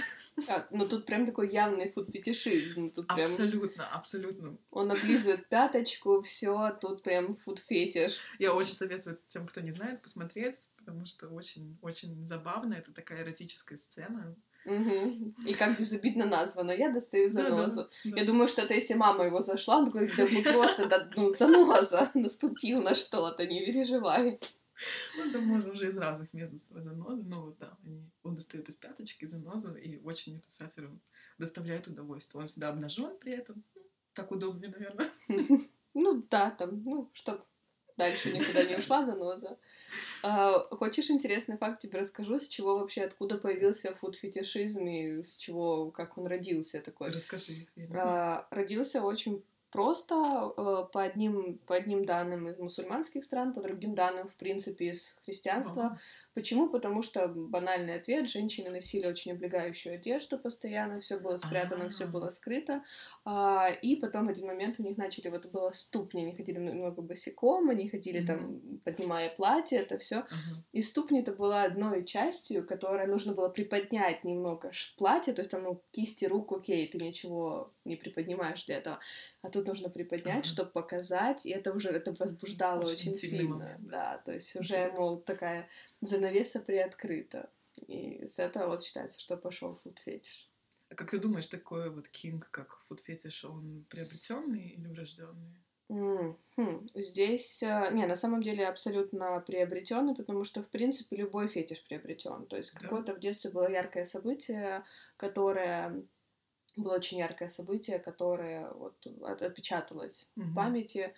А, 0.47 0.67
ну 0.71 0.87
тут 0.87 1.05
прям 1.05 1.25
такой 1.25 1.49
явный 1.49 1.91
фуд-фетишизм. 1.91 2.91
Тут 2.91 3.07
прям 3.07 3.21
Абсолютно, 3.21 3.87
абсолютно. 3.87 4.57
он 4.69 4.91
облизывает 4.91 5.49
пяточку, 5.49 6.21
все, 6.21 6.77
тут 6.79 7.01
прям 7.01 7.33
фуд-фетиш. 7.33 8.19
Я 8.39 8.53
очень 8.53 8.75
советую 8.75 9.19
тем, 9.27 9.47
кто 9.47 9.61
не 9.61 9.71
знает, 9.71 10.01
посмотреть, 10.01 10.67
потому 10.77 11.05
что 11.05 11.27
очень-очень 11.29 12.25
забавно. 12.25 12.75
Это 12.75 12.93
такая 12.93 13.23
эротическая 13.23 13.77
сцена. 13.77 14.35
Мгм. 14.67 15.33
И 15.45 15.53
как 15.53 15.79
безобидно 15.79 16.25
названо. 16.25 16.71
Я 16.71 16.89
достаю 16.89 17.29
занозу. 17.29 17.89
да. 18.03 18.17
Я 18.17 18.25
думаю, 18.25 18.47
что 18.47 18.61
это 18.61 18.73
если 18.73 18.93
мама 18.93 19.25
его 19.25 19.41
зашла, 19.41 19.77
он 19.77 19.85
такой, 19.85 20.11
да 20.15 20.27
ну 20.29 20.43
просто, 20.43 20.85
да, 20.87 21.09
ну, 21.15 21.31
заноза, 21.31 22.11
наступил 22.13 22.81
на 22.81 22.93
что-то, 22.93 23.47
не 23.47 23.65
переживай. 23.65 24.39
Ну, 25.17 25.31
там 25.31 25.45
можно 25.45 25.71
уже 25.71 25.87
из 25.87 25.97
разных 25.97 26.33
мест 26.33 26.53
доставать 26.53 26.85
занозу. 26.85 27.23
Но 27.23 27.41
вот 27.41 27.57
да, 27.57 27.77
они, 27.83 28.09
он 28.23 28.35
достает 28.35 28.69
из 28.69 28.75
пяточки 28.75 29.25
занозу, 29.25 29.75
и 29.75 29.97
очень 29.97 30.37
это 30.37 30.51
сатиру 30.51 30.99
доставляет 31.37 31.87
удовольствие. 31.87 32.41
Он 32.41 32.47
всегда 32.47 32.69
обнажен 32.69 33.17
при 33.17 33.33
этом. 33.33 33.63
Ну, 33.75 33.81
Так 34.13 34.31
удобнее, 34.31 34.69
наверное. 34.69 35.09
Ну 35.93 36.21
да, 36.29 36.51
там, 36.51 36.83
ну, 36.83 37.09
чтоб 37.13 37.41
дальше 37.97 38.31
никуда 38.31 38.63
не 38.63 38.75
ушла 38.75 39.03
заноза. 39.03 39.57
А, 40.21 40.59
хочешь 40.75 41.09
интересный 41.09 41.57
факт 41.57 41.81
тебе 41.81 41.99
расскажу, 41.99 42.37
с 42.39 42.47
чего 42.47 42.77
вообще, 42.77 43.01
откуда 43.01 43.37
появился 43.37 43.95
фуд-фетишизм 43.95 44.85
и 44.85 45.23
с 45.23 45.35
чего, 45.35 45.89
как 45.89 46.17
он 46.19 46.27
родился 46.27 46.81
такой? 46.81 47.09
Расскажи. 47.09 47.67
А, 47.95 48.47
родился 48.51 49.01
очень 49.01 49.43
просто 49.71 50.53
э, 50.57 50.85
по 50.91 51.03
одним, 51.03 51.59
по 51.65 51.75
одним 51.75 52.05
данным 52.05 52.47
из 52.47 52.57
мусульманских 52.57 53.23
стран, 53.23 53.53
по 53.53 53.61
другим 53.61 53.95
данным, 53.95 54.27
в 54.27 54.35
принципе, 54.35 54.89
из 54.89 55.15
христианства. 55.25 55.85
Ага. 55.85 55.99
Почему? 56.37 56.69
Потому 56.69 57.01
что 57.01 57.27
банальный 57.29 57.95
ответ: 57.95 58.29
женщины 58.29 58.69
носили 58.69 59.07
очень 59.07 59.31
облегающую 59.31 59.95
одежду 59.95 60.37
постоянно, 60.37 60.99
все 60.99 61.17
было 61.17 61.37
спрятано, 61.37 61.89
все 61.89 62.05
было 62.05 62.29
скрыто. 62.29 62.83
А, 63.25 63.69
и 63.81 63.95
потом 63.95 64.25
в 64.25 64.29
один 64.29 64.45
момент 64.45 64.75
у 64.77 64.83
них 64.83 64.97
начали, 64.97 65.29
вот 65.29 65.47
было 65.47 65.71
ступни, 65.71 66.21
они 66.21 66.35
ходили 66.35 66.59
много 66.59 67.01
босиком, 67.01 67.71
они 67.71 67.89
ходили 67.89 68.21
mm-hmm. 68.21 68.27
там, 68.27 68.61
поднимая 68.85 69.29
платье, 69.31 69.79
это 69.79 69.97
все. 69.97 70.17
Uh-huh. 70.17 70.61
И 70.73 70.81
ступни 70.83 71.21
это 71.21 71.33
была 71.33 71.63
одной 71.63 72.05
частью, 72.05 72.67
которая 72.67 73.07
нужно 73.07 73.33
было 73.33 73.49
приподнять 73.49 74.23
немного 74.23 74.71
платье, 74.95 75.33
то 75.33 75.41
есть 75.41 75.49
там, 75.49 75.63
ну, 75.63 75.81
кисти 75.91 76.25
рук, 76.25 76.51
окей, 76.51 76.87
ты 76.87 76.99
ничего 76.99 77.73
не 77.83 77.95
приподнимаешь 77.95 78.63
для 78.65 78.77
этого. 78.77 78.99
А 79.41 79.49
тут 79.49 79.67
нужно 79.67 79.89
приподнять, 79.89 80.45
uh-huh. 80.45 80.49
чтобы 80.49 80.71
показать, 80.71 81.45
и 81.45 81.51
это 81.51 81.71
уже 81.71 81.89
это 81.89 82.11
возбуждало 82.13 82.81
очень, 82.81 83.11
очень 83.11 83.15
сильно. 83.15 83.55
Момент, 83.55 83.87
да. 83.87 84.21
то 84.25 84.33
есть 84.33 84.55
уже, 84.55 84.91
мол, 84.93 85.21
такая 85.21 85.69
занавеса 86.01 86.59
приоткрыта. 86.59 87.49
И 87.87 88.25
с 88.25 88.39
этого 88.39 88.67
вот 88.67 88.83
считается, 88.83 89.19
что 89.19 89.37
пошел 89.37 89.75
фуд-фетиш. 89.75 90.49
А 90.89 90.95
как 90.95 91.11
ты 91.11 91.19
думаешь, 91.19 91.47
такой 91.47 91.89
вот 91.89 92.07
кинг, 92.07 92.49
как 92.49 92.83
фуд-фетиш, 92.87 93.45
он 93.45 93.85
приобретенный 93.89 94.69
или 94.69 94.87
врожденный? 94.87 95.63
Mm, 95.89 96.35
хм. 96.57 96.87
Здесь, 96.95 97.63
э, 97.63 97.89
не, 97.93 98.05
на 98.05 98.17
самом 98.17 98.41
деле 98.41 98.67
абсолютно 98.67 99.39
приобретенный, 99.39 100.15
потому 100.15 100.43
что, 100.43 100.61
в 100.61 100.69
принципе, 100.69 101.15
любой 101.15 101.47
фетиш 101.47 101.81
приобретен. 101.83 102.45
То 102.47 102.57
есть 102.57 102.73
да. 102.73 102.79
какое-то 102.79 103.13
в 103.13 103.19
детстве 103.19 103.51
было 103.51 103.69
яркое 103.71 104.03
событие, 104.03 104.83
которое 105.15 106.03
было 106.77 106.95
очень 106.95 107.19
яркое 107.19 107.49
событие, 107.49 107.99
которое 107.99 108.69
вот 108.71 108.95
отпечаталось 109.41 110.27
mm-hmm. 110.35 110.43
в 110.43 110.55
памяти, 110.55 111.13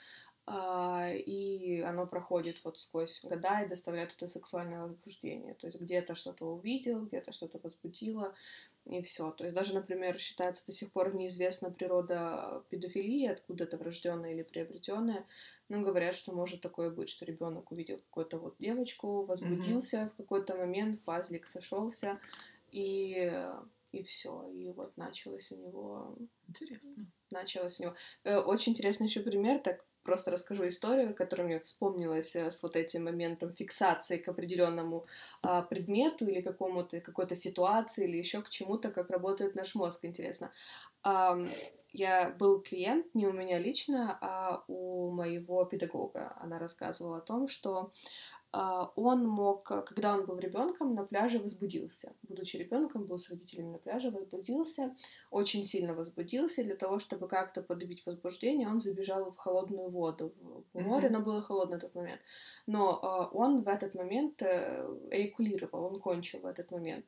а, 0.51 1.11
и 1.13 1.79
оно 1.81 2.07
проходит 2.07 2.63
вот 2.63 2.79
сквозь 2.79 3.21
года 3.21 3.61
и 3.61 3.67
доставляет 3.67 4.15
это 4.15 4.27
сексуальное 4.27 4.81
возбуждение. 4.81 5.53
То 5.53 5.67
есть 5.67 5.79
где-то 5.79 6.15
что-то 6.15 6.47
увидел, 6.47 7.05
где-то 7.05 7.31
что-то 7.31 7.59
возбудило, 7.61 8.33
и 8.85 9.03
все. 9.03 9.29
То 9.29 9.43
есть 9.43 9.55
даже, 9.55 9.75
например, 9.75 10.19
считается 10.19 10.65
до 10.65 10.71
сих 10.71 10.91
пор 10.91 11.13
неизвестна 11.13 11.69
природа 11.69 12.63
педофилии, 12.69 13.27
откуда 13.27 13.65
это 13.65 13.77
врожденное 13.77 14.31
или 14.31 14.41
приобретенное. 14.41 15.23
Но 15.67 15.81
говорят, 15.81 16.15
что 16.15 16.33
может 16.33 16.61
такое 16.61 16.89
быть, 16.89 17.09
что 17.09 17.25
ребенок 17.25 17.71
увидел 17.71 17.97
какую-то 17.97 18.39
вот 18.39 18.55
девочку, 18.57 19.21
возбудился 19.21 19.97
mm-hmm. 19.97 20.09
в 20.09 20.15
какой-то 20.15 20.55
момент, 20.55 20.99
пазлик 21.03 21.45
сошелся, 21.45 22.19
и 22.71 23.31
и 23.91 24.03
все. 24.03 24.47
И 24.49 24.71
вот 24.71 24.97
началось 24.97 25.51
у 25.51 25.55
него... 25.55 26.15
Интересно. 26.47 27.05
Началось 27.31 27.79
у 27.79 27.83
него... 27.83 27.95
Э, 28.23 28.37
очень 28.37 28.73
интересный 28.73 29.07
еще 29.07 29.21
пример, 29.21 29.59
так 29.59 29.85
просто 30.03 30.31
расскажу 30.31 30.67
историю, 30.67 31.13
которая 31.13 31.47
мне 31.47 31.59
вспомнилась 31.59 32.35
э, 32.35 32.51
с 32.51 32.63
вот 32.63 32.75
этим 32.75 33.03
моментом 33.03 33.51
фиксации 33.51 34.17
к 34.17 34.27
определенному 34.27 35.05
а, 35.41 35.61
предмету 35.61 36.25
или 36.25 36.41
какому-то 36.41 36.99
какой-то 37.01 37.35
ситуации 37.35 38.05
или 38.05 38.17
еще 38.17 38.41
к 38.41 38.49
чему-то, 38.49 38.91
как 38.91 39.09
работает 39.09 39.55
наш 39.55 39.75
мозг, 39.75 40.05
интересно. 40.05 40.51
А, 41.03 41.37
я 41.91 42.29
был 42.29 42.61
клиент 42.61 43.13
не 43.13 43.27
у 43.27 43.33
меня 43.33 43.59
лично, 43.59 44.17
а 44.21 44.63
у 44.67 45.11
моего 45.11 45.65
педагога. 45.65 46.35
Она 46.39 46.59
рассказывала 46.59 47.17
о 47.17 47.21
том, 47.21 47.47
что 47.47 47.91
он 48.51 49.27
мог, 49.27 49.63
когда 49.63 50.15
он 50.15 50.25
был 50.25 50.39
ребенком, 50.39 50.95
на 50.95 51.05
пляже 51.05 51.39
возбудился. 51.39 52.13
Будучи 52.23 52.57
ребенком, 52.57 53.05
был 53.05 53.19
с 53.19 53.29
родителями 53.29 53.73
на 53.73 53.77
пляже, 53.77 54.09
возбудился, 54.09 54.95
очень 55.29 55.63
сильно 55.63 55.93
возбудился. 55.93 56.63
Для 56.63 56.75
того, 56.75 56.97
чтобы 56.99 57.27
как-то 57.27 57.61
подавить 57.61 58.05
возбуждение, 58.05 58.67
он 58.67 58.79
забежал 58.79 59.31
в 59.31 59.37
холодную 59.37 59.89
воду 59.89 60.33
в 60.73 60.81
море, 60.81 61.07
mm-hmm. 61.07 61.11
но 61.11 61.19
было 61.19 61.41
холодно 61.41 61.77
в 61.77 61.81
тот 61.81 61.93
момент. 61.93 62.21
Но 62.65 62.99
э, 63.01 63.37
он 63.37 63.63
в 63.63 63.67
этот 63.67 63.93
момент 63.95 64.41
эякулировал, 64.41 65.85
он 65.85 65.99
кончил 65.99 66.39
в 66.39 66.45
этот 66.45 66.71
момент. 66.71 67.05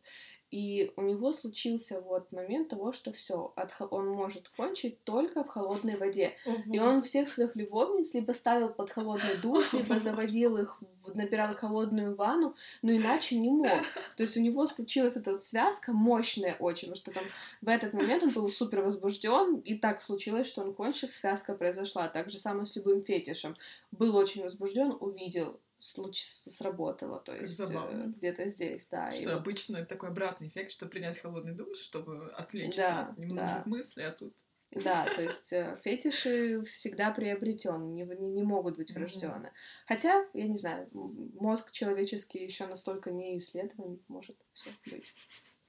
И 0.51 0.91
у 0.97 1.01
него 1.01 1.31
случился 1.31 2.01
вот 2.01 2.33
момент 2.33 2.67
того, 2.67 2.91
что 2.91 3.13
все, 3.13 3.53
он 3.89 4.09
может 4.09 4.49
кончить 4.49 5.01
только 5.05 5.45
в 5.45 5.47
холодной 5.47 5.95
воде. 5.95 6.33
Угу. 6.45 6.73
И 6.73 6.79
он 6.79 7.01
всех 7.01 7.29
своих 7.29 7.55
любовниц 7.55 8.13
либо 8.13 8.33
ставил 8.33 8.67
под 8.67 8.89
холодный 8.89 9.37
душ, 9.41 9.71
либо 9.71 9.97
заводил 9.97 10.57
их, 10.57 10.77
набирал 11.07 11.55
холодную 11.55 12.15
ванну, 12.15 12.53
но 12.81 12.91
иначе 12.91 13.37
не 13.37 13.49
мог. 13.49 13.79
То 14.17 14.23
есть 14.23 14.35
у 14.35 14.41
него 14.41 14.67
случилась 14.67 15.15
эта 15.15 15.39
связка 15.39 15.93
мощная 15.93 16.57
очень, 16.59 16.89
потому 16.89 16.95
что 16.95 17.11
там 17.11 17.23
в 17.61 17.69
этот 17.69 17.93
момент 17.93 18.23
он 18.23 18.29
был 18.31 18.47
супер 18.49 18.81
возбужден, 18.81 19.59
и 19.59 19.75
так 19.75 20.01
случилось, 20.01 20.47
что 20.47 20.63
он 20.63 20.73
кончил, 20.73 21.07
связка 21.09 21.53
произошла. 21.53 22.09
Так 22.09 22.29
же 22.29 22.37
самое 22.37 22.65
с 22.65 22.75
любым 22.75 23.05
фетишем. 23.05 23.55
Был 23.91 24.17
очень 24.17 24.43
возбужден, 24.43 24.97
увидел 24.99 25.59
случай 25.81 26.25
сработало, 26.25 27.19
то 27.19 27.35
есть 27.35 27.59
э, 27.59 28.03
где-то 28.15 28.47
здесь, 28.47 28.87
да. 28.87 29.11
Что 29.11 29.21
и 29.21 29.25
обычно 29.25 29.79
вот... 29.79 29.87
такой 29.87 30.09
обратный 30.09 30.47
эффект, 30.47 30.71
что 30.71 30.85
принять 30.85 31.19
холодный 31.19 31.53
душ, 31.53 31.79
чтобы 31.79 32.31
отвлечься 32.33 32.81
да, 32.81 33.07
от 33.07 33.17
ненужных 33.17 33.45
да. 33.45 33.63
мыслей, 33.65 34.03
а 34.03 34.11
тут... 34.11 34.35
Да, 34.71 35.05
то 35.05 35.21
есть 35.21 35.51
э, 35.51 35.77
фетиши 35.83 36.63
всегда 36.63 37.11
приобретены, 37.11 37.83
не, 37.91 38.03
не 38.03 38.43
могут 38.43 38.77
быть 38.77 38.91
врожденные. 38.93 39.51
Mm-hmm. 39.51 39.85
Хотя, 39.87 40.25
я 40.33 40.47
не 40.47 40.55
знаю, 40.55 40.89
мозг 40.93 41.71
человеческий 41.71 42.43
еще 42.43 42.67
настолько 42.67 43.11
не 43.11 43.37
исследован, 43.37 43.99
может 44.07 44.37
все 44.53 44.69
быть. 44.85 45.11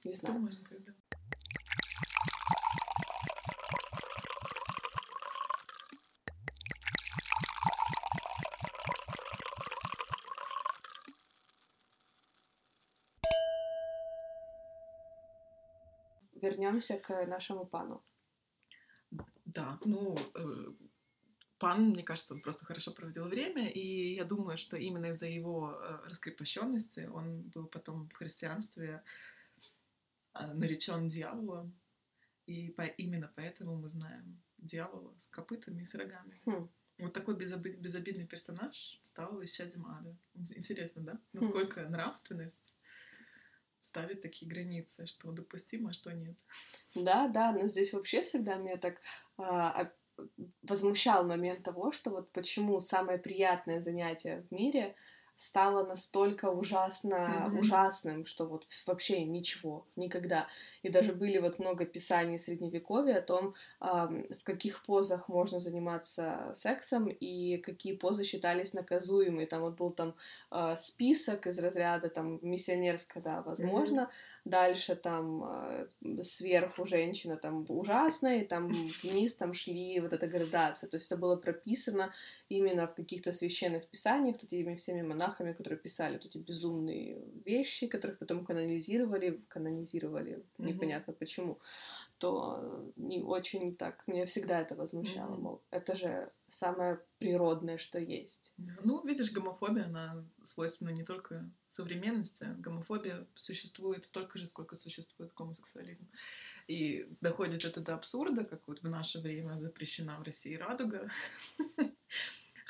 Не 0.05 0.15
знаю. 0.15 0.35
Все 0.35 0.41
можно 0.41 0.63
придумать. 0.63 1.02
Вернемся 16.43 16.97
к 16.97 17.25
нашему 17.25 17.65
пану. 17.65 18.03
Да, 19.45 19.79
ну, 19.85 20.17
э, 20.35 20.73
пан, 21.57 21.89
мне 21.89 22.03
кажется, 22.03 22.33
он 22.33 22.41
просто 22.41 22.65
хорошо 22.65 22.91
проводил 22.91 23.25
время, 23.25 23.69
и 23.69 24.15
я 24.15 24.25
думаю, 24.25 24.57
что 24.57 24.77
именно 24.77 25.07
из-за 25.07 25.27
его 25.27 25.71
э, 25.71 26.09
раскрепощенности 26.09 27.09
он 27.13 27.41
был 27.53 27.67
потом 27.67 28.09
в 28.09 28.15
христианстве 28.15 29.03
э, 30.33 30.53
наречен 30.53 31.07
дьяволом, 31.07 31.73
и 32.47 32.69
по, 32.69 32.81
именно 32.81 33.31
поэтому 33.35 33.75
мы 33.75 33.89
знаем 33.89 34.41
дьявола 34.57 35.13
с 35.17 35.27
копытами 35.27 35.81
и 35.81 35.85
с 35.85 35.95
рогами. 35.95 36.35
Хм. 36.45 36.69
Вот 36.99 37.13
такой 37.13 37.35
безобид, 37.35 37.79
безобидный 37.79 38.27
персонаж 38.27 38.99
стал 39.01 39.43
исчадием 39.43 39.85
ада. 39.87 40.15
Интересно, 40.55 41.01
да? 41.03 41.13
Хм. 41.13 41.19
Насколько 41.33 41.85
хм. 41.85 41.91
нравственность 41.91 42.73
ставит 43.83 44.21
такие 44.21 44.49
границы, 44.49 45.05
что 45.05 45.31
допустимо, 45.31 45.89
а 45.89 45.93
что 45.93 46.11
нет. 46.13 46.37
Да, 46.95 47.27
да, 47.27 47.51
но 47.51 47.67
здесь 47.67 47.93
вообще 47.93 48.23
всегда 48.23 48.55
меня 48.55 48.77
так 48.77 49.01
а, 49.37 49.91
возмущал 50.61 51.25
момент 51.25 51.63
того, 51.63 51.91
что 51.91 52.11
вот 52.11 52.31
почему 52.31 52.79
самое 52.79 53.17
приятное 53.17 53.79
занятие 53.79 54.45
в 54.49 54.53
мире 54.53 54.95
стало 55.35 55.85
настолько 55.85 56.45
ужасно 56.51 57.49
mm-hmm. 57.49 57.59
ужасным, 57.59 58.25
что 58.25 58.45
вот 58.45 58.65
вообще 58.85 59.23
ничего, 59.23 59.85
никогда. 59.95 60.47
И 60.83 60.89
даже 60.89 61.13
были 61.13 61.39
вот 61.39 61.59
много 61.59 61.85
писаний 61.85 62.37
средневековья 62.37 63.17
о 63.17 63.21
том, 63.21 63.53
в 63.79 64.43
каких 64.43 64.83
позах 64.85 65.29
можно 65.29 65.59
заниматься 65.59 66.51
сексом 66.53 67.07
и 67.07 67.57
какие 67.57 67.95
позы 67.95 68.23
считались 68.23 68.73
наказуемые. 68.73 69.47
Там 69.47 69.61
вот 69.61 69.75
был 69.77 69.91
там 69.91 70.15
э, 70.51 70.75
список 70.77 71.47
из 71.47 71.57
разряда 71.59 72.09
там 72.09 72.39
миссионерская, 72.41 73.23
да, 73.23 73.41
возможно. 73.41 74.01
Mm-hmm. 74.01 74.39
Дальше 74.45 74.95
там 74.95 75.43
э, 75.43 75.87
сверху 76.21 76.85
женщина 76.85 77.37
там 77.37 77.65
ужасная, 77.69 78.41
и 78.41 78.45
там 78.45 78.67
вниз 79.03 79.35
там 79.35 79.53
шли 79.53 79.99
вот 79.99 80.13
эта 80.13 80.27
градация. 80.27 80.89
То 80.89 80.95
есть 80.95 81.07
это 81.07 81.17
было 81.17 81.35
прописано 81.35 82.13
именно 82.49 82.87
в 82.87 82.95
каких-то 82.95 83.31
священных 83.31 83.87
писаниях, 83.87 84.37
тут 84.37 84.53
этими 84.53 84.75
всеми 84.75 85.01
монахами, 85.01 85.23
которые 85.37 85.79
писали 85.79 86.13
вот 86.13 86.25
эти 86.25 86.37
безумные 86.37 87.23
вещи, 87.45 87.87
которых 87.87 88.19
потом 88.19 88.45
канонизировали, 88.45 89.43
канонизировали, 89.47 90.33
mm-hmm. 90.33 90.65
непонятно 90.65 91.13
почему, 91.13 91.59
то 92.17 92.91
не 92.95 93.21
очень 93.21 93.75
так, 93.75 94.03
меня 94.07 94.25
всегда 94.25 94.61
это 94.61 94.75
возмущало, 94.75 95.35
mm-hmm. 95.35 95.41
мол, 95.41 95.61
это 95.71 95.95
же 95.95 96.31
самое 96.47 96.99
природное, 97.17 97.77
что 97.77 97.99
есть. 97.99 98.53
Ну, 98.83 99.05
видишь, 99.05 99.31
гомофобия, 99.31 99.85
она 99.85 100.25
свойственна 100.43 100.89
не 100.89 101.03
только 101.03 101.49
современности, 101.67 102.47
гомофобия 102.59 103.27
существует 103.35 104.05
столько 104.05 104.37
же, 104.37 104.45
сколько 104.45 104.75
существует 104.75 105.33
гомосексуализм. 105.33 106.07
И 106.67 107.07
доходит 107.19 107.65
это 107.65 107.81
до 107.81 107.95
абсурда, 107.95 108.45
как 108.45 108.67
вот 108.67 108.81
в 108.81 108.87
наше 108.87 109.19
время 109.19 109.59
запрещена 109.59 110.17
в 110.19 110.23
России 110.23 110.55
радуга. 110.55 111.09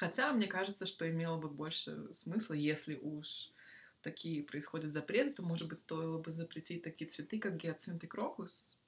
Хотя 0.04 0.34
мне 0.34 0.48
кажется, 0.48 0.86
что 0.86 1.10
имело 1.10 1.38
бы 1.38 1.48
больше 1.48 2.14
смысла, 2.14 2.56
если 2.56 3.00
уж 3.02 3.54
такие 4.02 4.44
происходят 4.44 4.92
запреты, 4.92 5.36
то, 5.36 5.44
может 5.44 5.70
быть, 5.70 5.80
стоило 5.80 6.18
бы 6.18 6.30
запретить 6.34 6.84
такие 6.84 7.10
цветы, 7.10 7.40
как 7.40 7.56
гиацинт 7.56 8.04
и 8.04 8.08
крокус, 8.08 8.82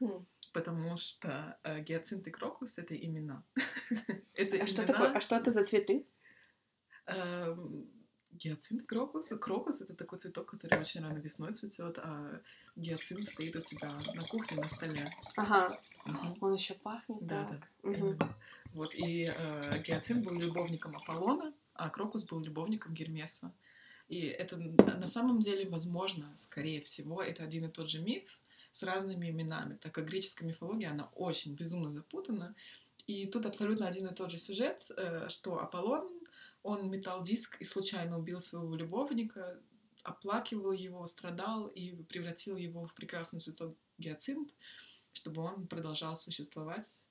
хм. 0.00 0.24
потому 0.54 0.96
что 0.96 1.58
э, 1.64 1.82
гиацинт 1.82 2.26
и 2.28 2.30
крокус— 2.30 2.78
это 2.78 2.96
имена. 2.96 3.44
это 4.32 4.54
а, 4.54 4.56
имена... 4.56 4.66
Что 4.66 4.86
такое, 4.86 5.12
а 5.12 5.20
что 5.20 5.36
это 5.36 5.50
за 5.50 5.64
цветы? 5.64 6.06
Гиацинт, 8.34 8.82
крокус. 8.86 9.28
Крокус— 9.40 9.80
это 9.82 9.94
такой 9.94 10.18
цветок, 10.18 10.50
который 10.50 10.80
очень 10.80 11.02
рано 11.02 11.18
весной 11.18 11.52
цветет, 11.52 11.98
а 11.98 12.40
гиацинт 12.76 13.28
стоит 13.28 13.54
у 13.54 13.60
тебя 13.60 13.92
на 14.14 14.22
кухне 14.24 14.60
на 14.60 14.68
столе. 14.68 15.10
Ага. 15.36 15.68
Угу. 16.06 16.38
Он 16.40 16.54
еще 16.54 16.74
пахнет. 16.74 17.24
Да, 17.24 17.44
так. 17.44 17.68
да. 17.82 17.90
Угу. 17.90 18.18
Вот, 18.72 18.94
и 18.94 19.32
э, 19.34 19.82
гиацинт 19.82 20.24
был 20.24 20.34
любовником 20.34 20.96
Аполлона, 20.96 21.54
а 21.74 21.88
крокус 21.90 22.24
был 22.24 22.40
любовником 22.40 22.92
Гермеса. 22.92 23.52
И 24.08 24.22
это 24.22 24.56
на 24.56 25.06
самом 25.06 25.38
деле 25.38 25.68
возможно, 25.68 26.32
скорее 26.36 26.82
всего, 26.82 27.22
это 27.22 27.42
один 27.42 27.66
и 27.66 27.68
тот 27.68 27.88
же 27.88 28.00
миф 28.00 28.40
с 28.72 28.82
разными 28.82 29.30
именами, 29.30 29.76
так 29.76 29.92
как 29.92 30.06
греческая 30.06 30.48
мифология, 30.48 30.90
она 30.90 31.08
очень 31.14 31.54
безумно 31.54 31.88
запутана. 31.88 32.54
И 33.06 33.26
тут 33.26 33.46
абсолютно 33.46 33.86
один 33.86 34.06
и 34.06 34.14
тот 34.14 34.30
же 34.30 34.38
сюжет, 34.38 34.90
э, 34.96 35.28
что 35.28 35.60
Аполлон, 35.60 36.10
он 36.64 36.90
метал 36.90 37.22
диск 37.22 37.60
и 37.60 37.64
случайно 37.64 38.18
убил 38.18 38.40
своего 38.40 38.74
любовника, 38.74 39.60
оплакивал 40.02 40.72
его, 40.72 41.06
страдал 41.06 41.68
и 41.68 41.92
превратил 42.04 42.56
его 42.56 42.86
в 42.86 42.94
прекрасный 42.94 43.40
цветок 43.40 43.76
гиацинт, 43.98 44.54
чтобы 45.12 45.42
он 45.42 45.68
продолжал 45.68 46.16
существовать 46.16 47.06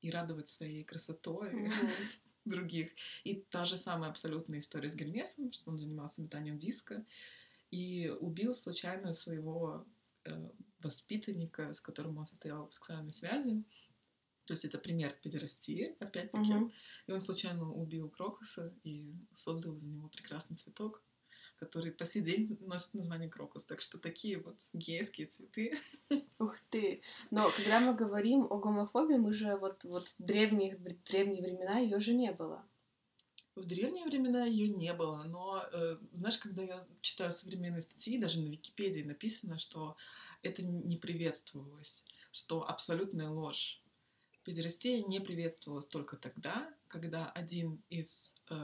и 0.00 0.10
радовать 0.10 0.48
своей 0.48 0.84
красотой. 0.84 1.70
Других. 2.44 2.92
И 3.24 3.34
та 3.50 3.64
же 3.64 3.76
самая 3.76 4.10
абсолютная 4.10 4.60
история 4.60 4.88
с 4.88 4.94
Гермесом, 4.94 5.50
что 5.50 5.70
он 5.70 5.78
занимался 5.78 6.22
метанием 6.22 6.58
диска 6.58 7.04
и 7.70 8.08
убил 8.20 8.54
случайно 8.54 9.12
своего 9.12 9.86
э, 10.24 10.50
воспитанника, 10.78 11.72
с 11.72 11.80
которым 11.80 12.18
он 12.18 12.26
состоял 12.26 12.68
в 12.68 12.74
сексуальной 12.74 13.10
связи. 13.10 13.64
То 14.46 14.52
есть 14.52 14.64
это 14.64 14.78
пример 14.78 15.16
педерастии, 15.22 15.96
опять-таки. 16.00 16.54
Угу. 16.54 16.72
И 17.06 17.12
он 17.12 17.20
случайно 17.20 17.72
убил 17.72 18.08
Крокуса 18.10 18.74
и 18.84 19.14
создал 19.32 19.76
из 19.76 19.84
него 19.84 20.08
прекрасный 20.08 20.56
цветок 20.56 21.02
который 21.56 21.92
по 21.92 22.04
сей 22.04 22.22
день 22.22 22.58
носит 22.60 22.94
название 22.94 23.30
крокус. 23.30 23.64
Так 23.64 23.80
что 23.80 23.98
такие 23.98 24.38
вот 24.38 24.56
гейские 24.72 25.26
цветы. 25.26 25.78
Ух 26.38 26.56
ты! 26.70 27.02
Но 27.30 27.50
когда 27.56 27.80
мы 27.80 27.94
говорим 27.94 28.46
о 28.50 28.58
гомофобии, 28.58 29.16
мы 29.16 29.32
же 29.32 29.56
вот, 29.56 29.84
вот 29.84 30.06
в 30.18 30.22
древние, 30.22 30.76
в 30.76 30.82
древние 31.04 31.42
времена 31.42 31.78
ее 31.78 32.00
же 32.00 32.14
не 32.14 32.32
было. 32.32 32.66
В 33.54 33.64
древние 33.64 34.04
времена 34.04 34.44
ее 34.44 34.68
не 34.68 34.92
было, 34.92 35.22
но 35.24 35.62
э, 35.72 35.96
знаешь, 36.12 36.38
когда 36.38 36.62
я 36.62 36.88
читаю 37.00 37.32
современные 37.32 37.82
статьи, 37.82 38.18
даже 38.18 38.40
на 38.40 38.48
Википедии 38.48 39.02
написано, 39.02 39.60
что 39.60 39.96
это 40.42 40.62
не 40.64 40.96
приветствовалось, 40.96 42.04
что 42.32 42.68
абсолютная 42.68 43.28
ложь. 43.28 43.80
Педерастия 44.44 45.02
не 45.02 45.20
приветствовалась 45.20 45.86
только 45.86 46.16
тогда, 46.16 46.70
когда 46.88 47.30
один 47.30 47.82
из 47.88 48.34
э, 48.50 48.56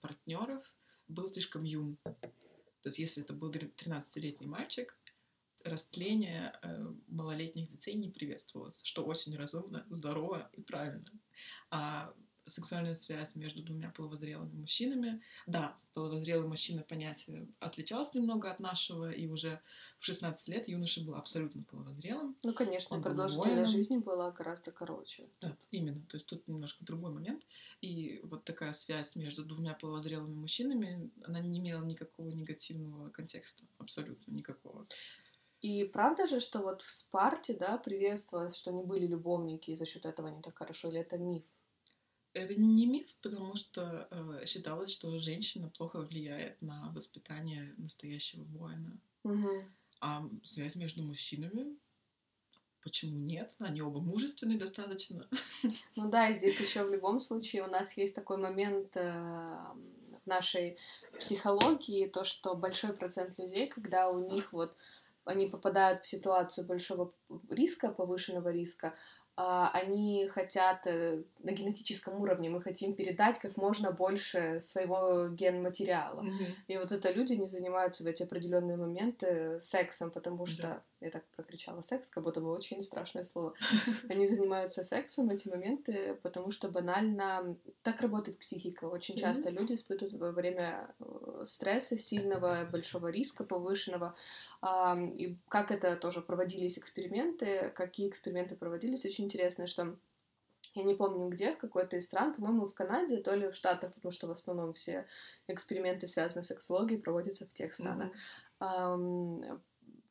партнеров 0.00 0.64
был 1.08 1.26
слишком 1.26 1.64
юн. 1.64 1.98
То 2.04 2.88
есть 2.88 2.98
если 2.98 3.22
это 3.22 3.32
был 3.32 3.50
13-летний 3.50 4.46
мальчик, 4.46 4.96
растление 5.64 6.52
э, 6.62 6.86
малолетних 7.08 7.68
детей 7.68 7.94
не 7.94 8.10
приветствовалось, 8.10 8.82
что 8.84 9.04
очень 9.04 9.36
разумно, 9.36 9.84
здорово 9.90 10.50
и 10.52 10.60
правильно. 10.60 11.10
А 11.70 12.14
сексуальная 12.46 12.94
связь 12.94 13.36
между 13.36 13.62
двумя 13.62 13.90
половозрелыми 13.90 14.52
мужчинами. 14.52 15.22
Да, 15.46 15.76
половозрелый 15.94 16.48
мужчина 16.48 16.82
понятие 16.82 17.48
отличалось 17.60 18.14
немного 18.14 18.50
от 18.50 18.60
нашего, 18.60 19.10
и 19.10 19.26
уже 19.26 19.60
в 19.98 20.04
16 20.04 20.48
лет 20.48 20.68
юноша 20.68 21.02
был 21.02 21.14
абсолютно 21.14 21.62
половозрелым. 21.62 22.36
Ну, 22.42 22.52
конечно, 22.52 23.00
продолжительность 23.00 23.72
жизни 23.72 23.98
была 23.98 24.30
гораздо 24.32 24.72
короче. 24.72 25.24
Да, 25.40 25.56
именно. 25.70 26.02
То 26.08 26.16
есть 26.16 26.28
тут 26.28 26.46
немножко 26.48 26.84
другой 26.84 27.12
момент. 27.12 27.46
И 27.80 28.20
вот 28.24 28.44
такая 28.44 28.72
связь 28.72 29.16
между 29.16 29.44
двумя 29.44 29.74
половозрелыми 29.74 30.34
мужчинами, 30.34 31.10
она 31.24 31.40
не 31.40 31.58
имела 31.58 31.84
никакого 31.84 32.30
негативного 32.30 33.10
контекста. 33.10 33.64
Абсолютно 33.78 34.32
никакого. 34.32 34.86
И 35.64 35.84
правда 35.84 36.26
же, 36.26 36.40
что 36.40 36.58
вот 36.58 36.82
в 36.82 36.90
Спарте, 36.90 37.54
да, 37.54 37.78
приветствовалось, 37.78 38.54
что 38.54 38.70
они 38.70 38.82
были 38.82 39.06
любовники, 39.06 39.70
и 39.70 39.76
за 39.76 39.86
счет 39.86 40.04
этого 40.04 40.28
они 40.28 40.42
так 40.42 40.58
хорошо, 40.58 40.88
или 40.88 41.00
это 41.00 41.16
миф? 41.16 41.42
Это 42.34 42.54
не 42.54 42.86
миф, 42.86 43.14
потому 43.22 43.56
что 43.56 44.08
э, 44.10 44.44
считалось, 44.46 44.90
что 44.90 45.18
женщина 45.18 45.70
плохо 45.70 46.02
влияет 46.02 46.60
на 46.60 46.90
воспитание 46.92 47.74
настоящего 47.78 48.42
воина. 48.44 49.00
Угу. 49.22 49.64
А 50.00 50.28
связь 50.42 50.76
между 50.76 51.02
мужчинами 51.02 51.76
Почему 52.84 53.18
нет? 53.18 53.54
Они 53.60 53.80
оба 53.80 53.98
мужественные 54.00 54.58
достаточно. 54.58 55.26
Ну 55.96 56.10
да, 56.10 56.28
и 56.28 56.34
здесь 56.34 56.60
еще 56.60 56.84
в 56.84 56.92
любом 56.92 57.18
случае 57.18 57.62
у 57.62 57.66
нас 57.66 57.96
есть 57.96 58.14
такой 58.14 58.36
момент 58.36 58.94
э, 58.94 59.00
в 59.00 60.26
нашей 60.26 60.76
психологии, 61.18 62.06
то, 62.08 62.24
что 62.24 62.54
большой 62.54 62.92
процент 62.92 63.38
людей, 63.38 63.68
когда 63.68 64.10
у 64.10 64.28
них 64.28 64.52
вот 64.52 64.76
они 65.24 65.46
попадают 65.46 66.04
в 66.04 66.06
ситуацию 66.06 66.66
большого 66.66 67.10
риска, 67.48 67.90
повышенного 67.90 68.50
риска, 68.50 68.94
они 69.36 70.28
хотят 70.28 70.86
э, 70.86 71.22
на 71.40 71.50
генетическом 71.50 72.20
уровне, 72.20 72.50
мы 72.50 72.62
хотим 72.62 72.94
передать 72.94 73.38
как 73.40 73.56
можно 73.56 73.90
больше 73.90 74.60
своего 74.60 75.28
генматериала. 75.28 76.22
Mm-hmm. 76.22 76.54
И 76.68 76.76
вот 76.76 76.92
это 76.92 77.10
люди 77.10 77.32
не 77.32 77.48
занимаются 77.48 78.04
в 78.04 78.06
эти 78.06 78.22
определенные 78.22 78.76
моменты 78.76 79.60
сексом, 79.60 80.10
потому 80.10 80.46
что. 80.46 80.82
Я 81.04 81.10
так 81.10 81.24
прокричала 81.36 81.82
секс, 81.82 82.08
как 82.08 82.24
будто 82.24 82.40
бы 82.40 82.50
очень 82.52 82.80
страшное 82.80 83.24
слово. 83.24 83.54
Они 84.08 84.26
занимаются 84.26 84.82
сексом 84.82 85.28
в 85.28 85.30
эти 85.30 85.48
моменты, 85.48 86.18
потому 86.22 86.50
что 86.50 86.68
банально 86.68 87.56
так 87.82 88.00
работает 88.00 88.38
психика. 88.38 88.86
Очень 88.86 89.16
часто 89.16 89.48
mm-hmm. 89.48 89.58
люди 89.58 89.74
испытывают 89.74 90.14
во 90.14 90.32
время 90.32 90.94
э, 90.98 91.44
стресса 91.46 91.98
сильного, 91.98 92.68
большого 92.70 93.08
риска 93.08 93.44
повышенного 93.44 94.14
и 95.16 95.36
как 95.48 95.70
это 95.70 95.96
тоже 95.96 96.22
проводились 96.22 96.78
эксперименты, 96.78 97.70
какие 97.74 98.08
эксперименты 98.08 98.56
проводились, 98.56 99.04
очень 99.04 99.24
интересно, 99.24 99.66
что 99.66 99.96
я 100.74 100.82
не 100.82 100.94
помню 100.94 101.28
где, 101.28 101.52
в 101.52 101.58
какой-то 101.58 101.96
из 101.96 102.06
стран, 102.06 102.34
по-моему, 102.34 102.66
в 102.66 102.74
Канаде, 102.74 103.18
то 103.18 103.34
ли 103.34 103.50
в 103.50 103.54
Штатах, 103.54 103.92
потому 103.94 104.10
что 104.10 104.26
в 104.26 104.30
основном 104.30 104.72
все 104.72 105.06
эксперименты, 105.48 106.08
связанные 106.08 106.44
с 106.44 106.48
сексологией, 106.48 107.00
проводятся 107.00 107.46
в 107.46 107.52
тех 107.52 107.72
странах. 107.72 108.10
Mm-hmm. 108.60 109.60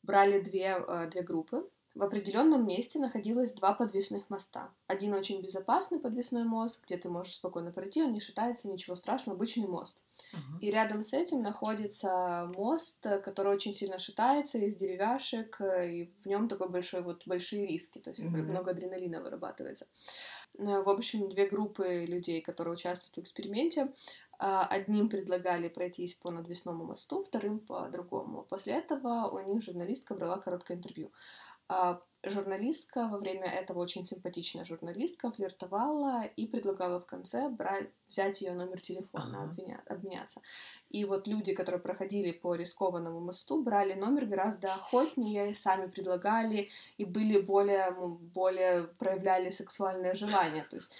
Брали 0.03 0.41
две, 0.41 0.75
а, 0.75 1.07
две 1.07 1.21
группы, 1.21 1.67
в 1.95 2.01
определенном 2.01 2.65
месте 2.65 2.97
находилось 2.97 3.53
два 3.53 3.73
подвесных 3.73 4.27
моста. 4.31 4.71
Один 4.87 5.13
очень 5.13 5.41
безопасный 5.41 5.99
подвесной 5.99 6.43
мост, 6.43 6.83
где 6.85 6.97
ты 6.97 7.07
можешь 7.07 7.35
спокойно 7.35 7.71
пройти, 7.71 8.01
он 8.01 8.13
не 8.13 8.19
шатается, 8.19 8.67
ничего 8.67 8.95
страшного, 8.95 9.35
обычный 9.35 9.67
мост. 9.67 10.01
Uh-huh. 10.33 10.59
И 10.59 10.71
рядом 10.71 11.03
с 11.03 11.13
этим 11.13 11.43
находится 11.43 12.51
мост, 12.55 13.05
который 13.23 13.53
очень 13.53 13.75
сильно 13.75 13.99
шатается, 13.99 14.57
из 14.57 14.75
деревяшек, 14.75 15.61
и 15.61 16.11
в 16.23 16.25
нем 16.25 16.47
такой 16.47 16.69
большой 16.69 17.03
вот 17.03 17.27
большие 17.27 17.67
риски, 17.67 17.99
то 17.99 18.09
есть 18.09 18.23
uh-huh. 18.23 18.41
много 18.41 18.71
адреналина 18.71 19.21
вырабатывается. 19.21 19.85
Э, 20.57 20.81
в 20.81 20.89
общем, 20.89 21.29
две 21.29 21.47
группы 21.47 22.05
людей, 22.05 22.41
которые 22.41 22.73
участвуют 22.73 23.17
в 23.17 23.19
эксперименте, 23.19 23.93
одним 24.43 25.09
предлагали 25.09 25.69
пройтись 25.69 26.15
по 26.15 26.31
надвесному 26.31 26.85
мосту, 26.85 27.23
вторым 27.23 27.59
по 27.59 27.87
другому. 27.89 28.43
После 28.43 28.73
этого 28.73 29.29
у 29.29 29.39
них 29.39 29.63
журналистка 29.63 30.15
брала 30.15 30.37
короткое 30.37 30.77
интервью. 30.77 31.11
Журналистка 32.25 33.09
во 33.09 33.17
время 33.17 33.47
этого 33.47 33.79
очень 33.79 34.05
симпатичная 34.05 34.63
журналистка 34.63 35.29
флиртовала 35.29 36.23
и 36.23 36.47
предлагала 36.47 37.01
в 37.01 37.05
конце 37.05 37.49
брать, 37.49 37.89
взять 38.07 38.39
ее 38.41 38.53
номер 38.53 38.79
телефона, 38.79 39.39
ага. 39.39 39.43
обвиня, 39.43 39.83
обменяться. 39.87 40.41
И 40.89 41.03
вот 41.03 41.27
люди, 41.27 41.53
которые 41.53 41.81
проходили 41.81 42.31
по 42.31 42.55
рискованному 42.55 43.19
мосту, 43.19 43.61
брали 43.61 43.93
номер 43.93 44.25
гораздо 44.25 44.73
охотнее, 44.73 45.53
сами 45.53 45.87
предлагали 45.87 46.69
и 46.97 47.03
были 47.03 47.41
более, 47.41 47.91
более 47.91 48.83
проявляли 48.99 49.49
сексуальное 49.49 50.15
желание. 50.15 50.63
То 50.63 50.77
есть 50.77 50.95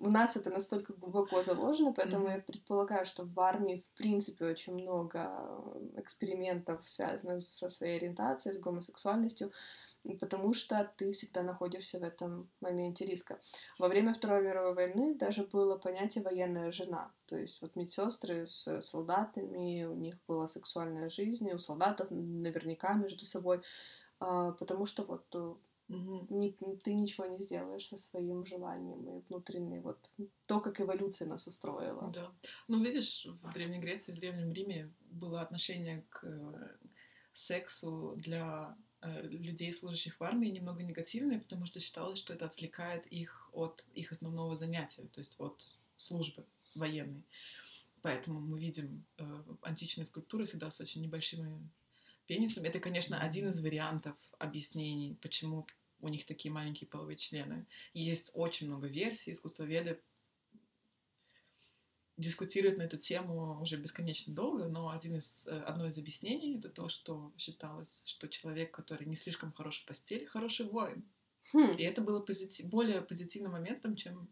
у 0.00 0.10
нас 0.10 0.36
это 0.36 0.50
настолько 0.50 0.92
глубоко 0.92 1.42
заложено, 1.42 1.94
поэтому 1.94 2.26
mm-hmm. 2.26 2.34
я 2.34 2.40
предполагаю, 2.40 3.06
что 3.06 3.24
в 3.24 3.40
армии 3.40 3.84
в 3.94 3.96
принципе 3.96 4.44
очень 4.44 4.74
много 4.74 5.30
экспериментов 5.96 6.86
связанных 6.86 7.40
со 7.40 7.70
своей 7.70 7.96
ориентацией, 7.96 8.54
с 8.54 8.58
гомосексуальностью 8.58 9.50
потому 10.16 10.52
что 10.58 10.90
ты 10.96 11.12
всегда 11.12 11.42
находишься 11.42 11.98
в 11.98 12.02
этом 12.02 12.50
моменте 12.60 13.06
риска. 13.06 13.40
Во 13.78 13.88
время 13.88 14.12
Второй 14.12 14.42
мировой 14.42 14.74
войны 14.74 15.14
даже 15.14 15.44
было 15.44 15.78
понятие 15.78 16.24
военная 16.24 16.72
жена. 16.72 17.10
То 17.26 17.36
есть 17.38 17.62
вот 17.62 17.76
медсестры 17.76 18.46
с 18.46 18.80
солдатами, 18.82 19.84
у 19.84 19.94
них 19.94 20.16
была 20.26 20.48
сексуальная 20.48 21.08
жизнь, 21.08 21.50
у 21.50 21.58
солдатов 21.58 22.08
наверняка 22.10 22.94
между 22.94 23.24
собой, 23.24 23.62
а, 24.20 24.52
потому 24.52 24.86
что 24.86 25.04
вот 25.04 25.24
э, 25.34 25.54
ты 25.88 26.92
ничего 26.92 27.26
не 27.26 27.42
сделаешь 27.42 27.88
со 27.88 27.96
своим 27.96 28.44
желанием 28.44 29.08
и 29.08 29.22
внутренней 29.28 29.80
вот 29.80 30.10
то, 30.46 30.60
как 30.60 30.80
эволюция 30.80 31.26
нас 31.28 31.46
устроила. 31.46 32.10
Да. 32.14 32.30
Ну, 32.68 32.82
видишь, 32.82 33.26
в 33.42 33.54
Древней 33.54 33.78
Греции, 33.78 34.12
в 34.12 34.16
Древнем 34.16 34.52
Риме 34.52 34.92
было 35.00 35.40
отношение 35.40 36.02
к 36.10 36.24
э, 36.24 36.74
сексу 37.32 38.14
для 38.16 38.76
людей, 39.02 39.72
служащих 39.72 40.18
в 40.18 40.24
армии, 40.24 40.48
немного 40.48 40.82
негативное, 40.82 41.38
потому 41.38 41.66
что 41.66 41.80
считалось, 41.80 42.18
что 42.18 42.32
это 42.34 42.46
отвлекает 42.46 43.06
их 43.06 43.48
от 43.52 43.84
их 43.94 44.12
основного 44.12 44.56
занятия, 44.56 45.02
то 45.12 45.20
есть 45.20 45.36
от 45.38 45.62
службы 45.96 46.44
военной. 46.74 47.24
Поэтому 48.02 48.40
мы 48.40 48.60
видим 48.60 49.04
э, 49.18 49.42
античные 49.62 50.04
скульптуры 50.04 50.46
всегда 50.46 50.70
с 50.70 50.80
очень 50.80 51.02
небольшими 51.02 51.68
пенисами. 52.26 52.68
Это, 52.68 52.80
конечно, 52.80 53.20
один 53.20 53.48
из 53.48 53.60
вариантов 53.60 54.16
объяснений, 54.38 55.18
почему 55.20 55.66
у 56.00 56.08
них 56.08 56.24
такие 56.26 56.52
маленькие 56.52 56.88
половые 56.88 57.16
члены. 57.16 57.66
Есть 57.92 58.30
очень 58.34 58.68
много 58.68 58.86
версий, 58.86 59.32
искусствоведы 59.32 60.00
дискутируют 62.18 62.78
на 62.78 62.82
эту 62.82 62.98
тему 62.98 63.60
уже 63.62 63.76
бесконечно 63.76 64.34
долго, 64.34 64.66
но 64.66 64.90
один 64.90 65.16
из, 65.16 65.46
э, 65.46 65.58
одно 65.60 65.86
из 65.86 65.96
объяснений 65.98 66.58
это 66.58 66.68
то, 66.68 66.88
что 66.88 67.32
считалось, 67.38 68.02
что 68.04 68.28
человек, 68.28 68.72
который 68.72 69.06
не 69.06 69.16
слишком 69.16 69.52
хорош 69.52 69.80
в 69.82 69.86
постели, 69.86 70.24
хороший 70.24 70.66
воин. 70.66 71.04
Хм, 71.52 71.70
И 71.78 71.82
это 71.84 72.02
было 72.02 72.20
позити- 72.20 72.64
более 72.66 73.00
позитивным 73.00 73.52
моментом, 73.52 73.96
чем 73.96 74.28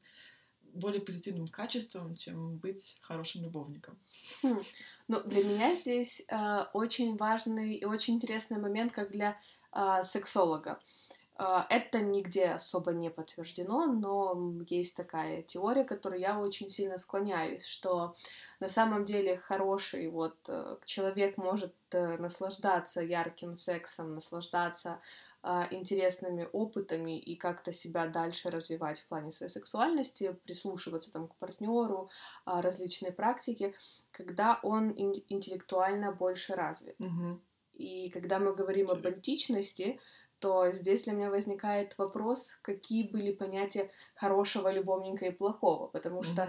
более 0.75 1.01
позитивным 1.01 1.49
качеством, 1.49 2.17
чем 2.17 2.59
быть 2.59 2.99
хорошим 3.01 3.43
любовником. 3.45 3.97
хм. 4.43 4.61
Ну, 5.09 5.23
для 5.23 5.45
меня 5.45 5.75
здесь 5.75 6.23
э, 6.29 6.65
очень 6.75 7.17
важный 7.17 7.77
и 7.77 7.85
очень 7.85 8.15
интересный 8.15 8.59
момент, 8.59 8.93
как 8.93 9.11
для 9.13 9.41
э, 9.73 10.03
сексолога. 10.03 10.71
Э, 10.73 11.06
это 11.39 12.01
нигде 12.01 12.47
особо 12.47 12.93
не 12.93 13.11
подтверждено, 13.11 13.87
но 13.87 14.55
есть 14.69 14.97
такая 14.97 15.43
теория, 15.43 15.85
которой 15.85 16.21
я 16.21 16.39
очень 16.39 16.69
сильно 16.69 16.97
склоняюсь, 16.97 17.65
что 17.67 18.15
на 18.61 18.69
самом 18.69 19.05
деле 19.05 19.37
хороший 19.37 20.09
вот 20.09 20.37
э, 20.49 20.77
человек 20.85 21.37
может 21.37 21.75
э, 21.91 22.17
наслаждаться 22.17 23.03
ярким 23.03 23.57
сексом, 23.57 24.15
наслаждаться 24.15 25.01
а, 25.49 25.69
интересными 25.71 26.49
опытами 26.53 27.21
и 27.21 27.37
как-то 27.37 27.73
себя 27.73 28.09
дальше 28.09 28.51
развивать 28.51 28.99
в 28.99 29.07
плане 29.07 29.31
своей 29.31 29.49
сексуальности, 29.49 30.37
прислушиваться 30.43 31.13
там 31.13 31.29
к 31.29 31.37
партнеру, 31.37 32.11
а, 32.45 32.61
различные 32.63 33.13
практики, 33.13 33.73
когда 34.11 34.59
он 34.65 34.91
ин- 34.91 35.23
интеллектуально 35.29 36.11
больше 36.11 36.55
развит. 36.55 36.99
Мгм. 36.99 37.41
И 37.75 38.11
когда 38.11 38.41
мы 38.41 38.57
говорим 38.57 38.87
об 38.91 38.99
Интересно. 38.99 39.17
античности, 39.17 40.01
то 40.47 40.71
здесь 40.71 41.03
для 41.03 41.13
меня 41.13 41.29
возникает 41.29 41.99
вопрос, 41.99 42.57
какие 42.63 43.03
были 43.03 43.33
понятия 43.33 43.91
хорошего 44.15 44.71
любовника 44.71 45.27
и 45.27 45.33
плохого, 45.33 45.89
потому 45.89 46.23
что 46.23 46.49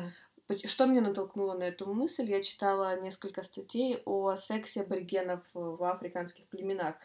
Что 0.65 0.85
меня 0.85 1.01
натолкнуло 1.01 1.55
на 1.55 1.63
эту 1.63 1.91
мысль? 1.93 2.23
Я 2.23 2.41
читала 2.41 3.01
несколько 3.01 3.43
статей 3.43 4.01
о 4.05 4.35
сексе 4.35 4.81
аборигенов 4.81 5.41
в 5.53 5.83
африканских 5.83 6.45
племенах. 6.45 6.95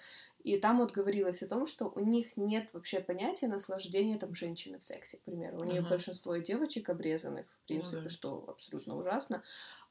И 0.45 0.59
там 0.59 0.79
вот 0.79 0.93
говорилось 0.93 1.43
о 1.43 1.49
том, 1.49 1.67
что 1.67 1.87
у 1.87 2.01
них 2.01 2.37
нет 2.37 2.75
вообще 2.75 3.01
понятия 3.01 3.49
наслаждения 3.49 4.19
там 4.19 4.35
женщины 4.35 4.79
в 4.79 4.85
сексе, 4.85 5.17
к 5.17 5.23
примеру. 5.23 5.61
У 5.61 5.65
них 5.65 5.81
Ага. 5.81 5.91
большинство 5.91 6.37
девочек 6.37 6.91
обрезанных, 6.91 7.47
в 7.47 7.67
принципе, 7.67 8.03
да. 8.03 8.11
что 8.11 8.45
абсолютно 8.49 8.97
ужасно. 8.97 9.43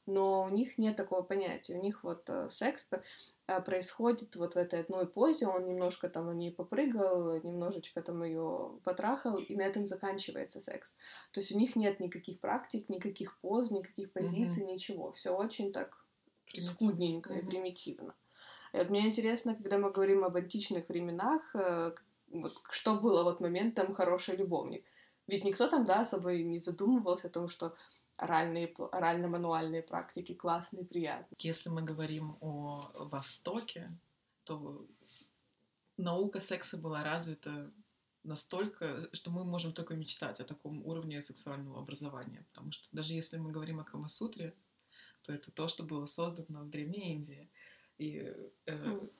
Но 0.06 0.44
у 0.44 0.48
них 0.48 0.78
нет 0.78 0.96
такого 0.96 1.22
понятия. 1.22 1.78
У 1.78 1.82
них 1.82 2.04
вот 2.04 2.22
э, 2.28 2.48
секс 2.50 2.88
происходит 3.46 4.36
вот 4.36 4.54
в 4.54 4.58
этой 4.58 4.80
одной 4.80 5.06
позе. 5.06 5.46
Он 5.46 5.66
немножко 5.66 6.08
там 6.08 6.26
на 6.26 6.32
ней 6.32 6.52
попрыгал, 6.52 7.40
немножечко 7.42 8.02
там 8.02 8.22
ее 8.22 8.78
потрахал, 8.84 9.36
и 9.36 9.56
на 9.56 9.62
этом 9.62 9.86
заканчивается 9.86 10.60
секс. 10.60 10.96
То 11.32 11.40
есть 11.40 11.52
у 11.52 11.58
них 11.58 11.76
нет 11.76 12.00
никаких 12.00 12.40
практик, 12.40 12.88
никаких 12.88 13.38
поз, 13.40 13.70
никаких 13.70 14.12
позиций, 14.12 14.64
ничего. 14.64 15.12
Все 15.12 15.30
очень 15.30 15.72
так 15.72 16.04
Примитивно. 16.46 16.74
скудненько 16.74 17.32
и 17.34 17.38
Мгм. 17.38 17.50
примитивно. 17.50 18.14
И 18.72 18.76
вот 18.78 18.90
мне 18.90 19.06
интересно, 19.06 19.54
когда 19.54 19.78
мы 19.78 19.90
говорим 19.90 20.24
об 20.24 20.36
античных 20.36 20.88
временах, 20.88 21.42
э, 21.54 21.92
вот 22.30 22.54
что 22.70 22.94
было 22.94 23.22
вот 23.22 23.40
моментом 23.40 23.94
хороший 23.94 24.36
любовник. 24.36 24.84
Ведь 25.26 25.44
никто 25.44 25.68
там, 25.68 25.84
да, 25.84 26.00
особо 26.00 26.32
и 26.34 26.42
не 26.42 26.58
задумывался 26.58 27.28
о 27.28 27.30
том, 27.30 27.48
что 27.48 27.74
оральные, 28.22 28.72
орально-мануальные 28.92 29.82
практики 29.82 30.34
классные, 30.34 30.84
приятные. 30.84 31.36
Если 31.40 31.70
мы 31.70 31.82
говорим 31.82 32.36
о 32.40 32.90
Востоке, 32.94 33.90
то 34.44 34.86
наука 35.96 36.40
секса 36.40 36.76
была 36.76 37.02
развита 37.02 37.72
настолько, 38.24 39.08
что 39.12 39.30
мы 39.30 39.44
можем 39.44 39.72
только 39.72 39.94
мечтать 39.94 40.40
о 40.40 40.44
таком 40.44 40.86
уровне 40.86 41.20
сексуального 41.20 41.80
образования. 41.80 42.46
Потому 42.52 42.70
что 42.70 42.96
даже 42.96 43.14
если 43.14 43.38
мы 43.38 43.50
говорим 43.50 43.80
о 43.80 43.84
Камасутре, 43.84 44.54
то 45.22 45.32
это 45.32 45.50
то, 45.50 45.66
что 45.68 45.82
было 45.82 46.06
создано 46.06 46.62
в 46.62 46.70
Древней 46.70 47.14
Индии. 47.14 47.50
И 47.98 48.34
э, 48.66 48.84
Хм. 48.84 49.10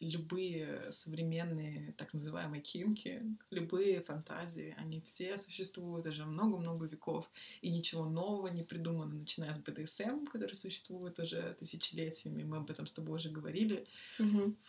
Любые 0.00 0.90
современные 0.90 1.92
так 1.96 2.12
называемые 2.12 2.60
кинки, 2.60 3.22
любые 3.50 4.00
фантазии, 4.00 4.74
они 4.78 5.00
все 5.00 5.36
существуют 5.38 6.06
уже 6.06 6.24
много-много 6.24 6.86
веков, 6.86 7.30
и 7.60 7.70
ничего 7.70 8.04
нового 8.04 8.48
не 8.48 8.62
придумано, 8.62 9.14
начиная 9.14 9.52
с 9.52 9.58
БДСМ, 9.58 10.26
который 10.26 10.54
существует 10.54 11.18
уже 11.18 11.54
тысячелетиями, 11.58 12.42
мы 12.42 12.58
об 12.58 12.70
этом 12.70 12.86
с 12.86 12.92
тобой 12.92 13.16
уже 13.16 13.30
говорили 13.30 13.86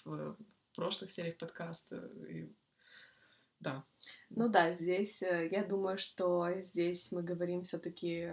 в 0.04 0.38
прошлых 0.76 1.12
сериях 1.12 1.38
подкаста. 1.38 2.10
И... 2.30 2.50
Да. 3.60 3.84
Ну 4.30 4.50
да, 4.50 4.74
здесь 4.74 5.24
э, 5.24 5.48
я 5.52 5.64
думаю, 5.64 5.98
что 5.98 6.52
здесь 6.60 7.12
мы 7.12 7.24
говорим 7.24 7.64
все-таки 7.64 8.32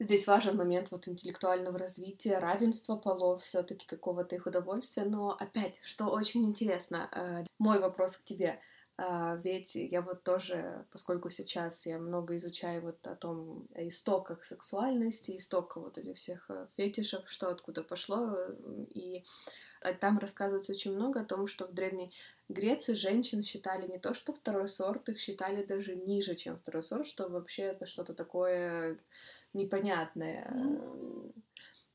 Здесь 0.00 0.28
важен 0.28 0.56
момент 0.56 0.92
вот 0.92 1.08
интеллектуального 1.08 1.76
развития, 1.76 2.38
равенства 2.38 2.94
полов, 2.96 3.42
все-таки 3.42 3.84
какого-то 3.86 4.36
их 4.36 4.46
удовольствия. 4.46 5.04
Но 5.04 5.36
опять, 5.38 5.80
что 5.82 6.06
очень 6.06 6.44
интересно, 6.44 7.08
э, 7.12 7.44
мой 7.58 7.80
вопрос 7.80 8.16
к 8.16 8.24
тебе. 8.24 8.60
э, 8.96 9.40
Ведь 9.42 9.74
я 9.74 10.00
вот 10.02 10.22
тоже, 10.22 10.86
поскольку 10.92 11.30
сейчас 11.30 11.84
я 11.86 11.98
много 11.98 12.36
изучаю 12.36 12.82
вот 12.82 13.04
о 13.08 13.16
том 13.16 13.64
о 13.74 13.88
истоках 13.88 14.44
сексуальности, 14.44 15.36
истоках 15.36 15.82
вот 15.82 15.98
этих 15.98 16.16
всех 16.16 16.46
э, 16.48 16.68
фетишев, 16.76 17.22
что 17.28 17.48
откуда 17.48 17.82
пошло, 17.82 18.36
и 18.94 19.24
там 20.00 20.18
рассказывается 20.18 20.72
очень 20.72 20.94
много 20.94 21.20
о 21.20 21.24
том, 21.24 21.46
что 21.46 21.66
в 21.66 21.72
Древней 21.72 22.12
Греции 22.48 22.94
женщин 22.94 23.42
считали 23.42 23.86
не 23.86 23.98
то 23.98 24.14
что 24.14 24.32
второй 24.32 24.68
сорт, 24.68 25.08
их 25.08 25.20
считали 25.20 25.64
даже 25.64 25.94
ниже, 25.94 26.34
чем 26.34 26.58
второй 26.58 26.82
сорт, 26.82 27.06
что 27.06 27.28
вообще 27.28 27.62
это 27.64 27.86
что-то 27.86 28.14
такое 28.14 28.98
непонятное. 29.52 30.50
Ну, 30.54 31.34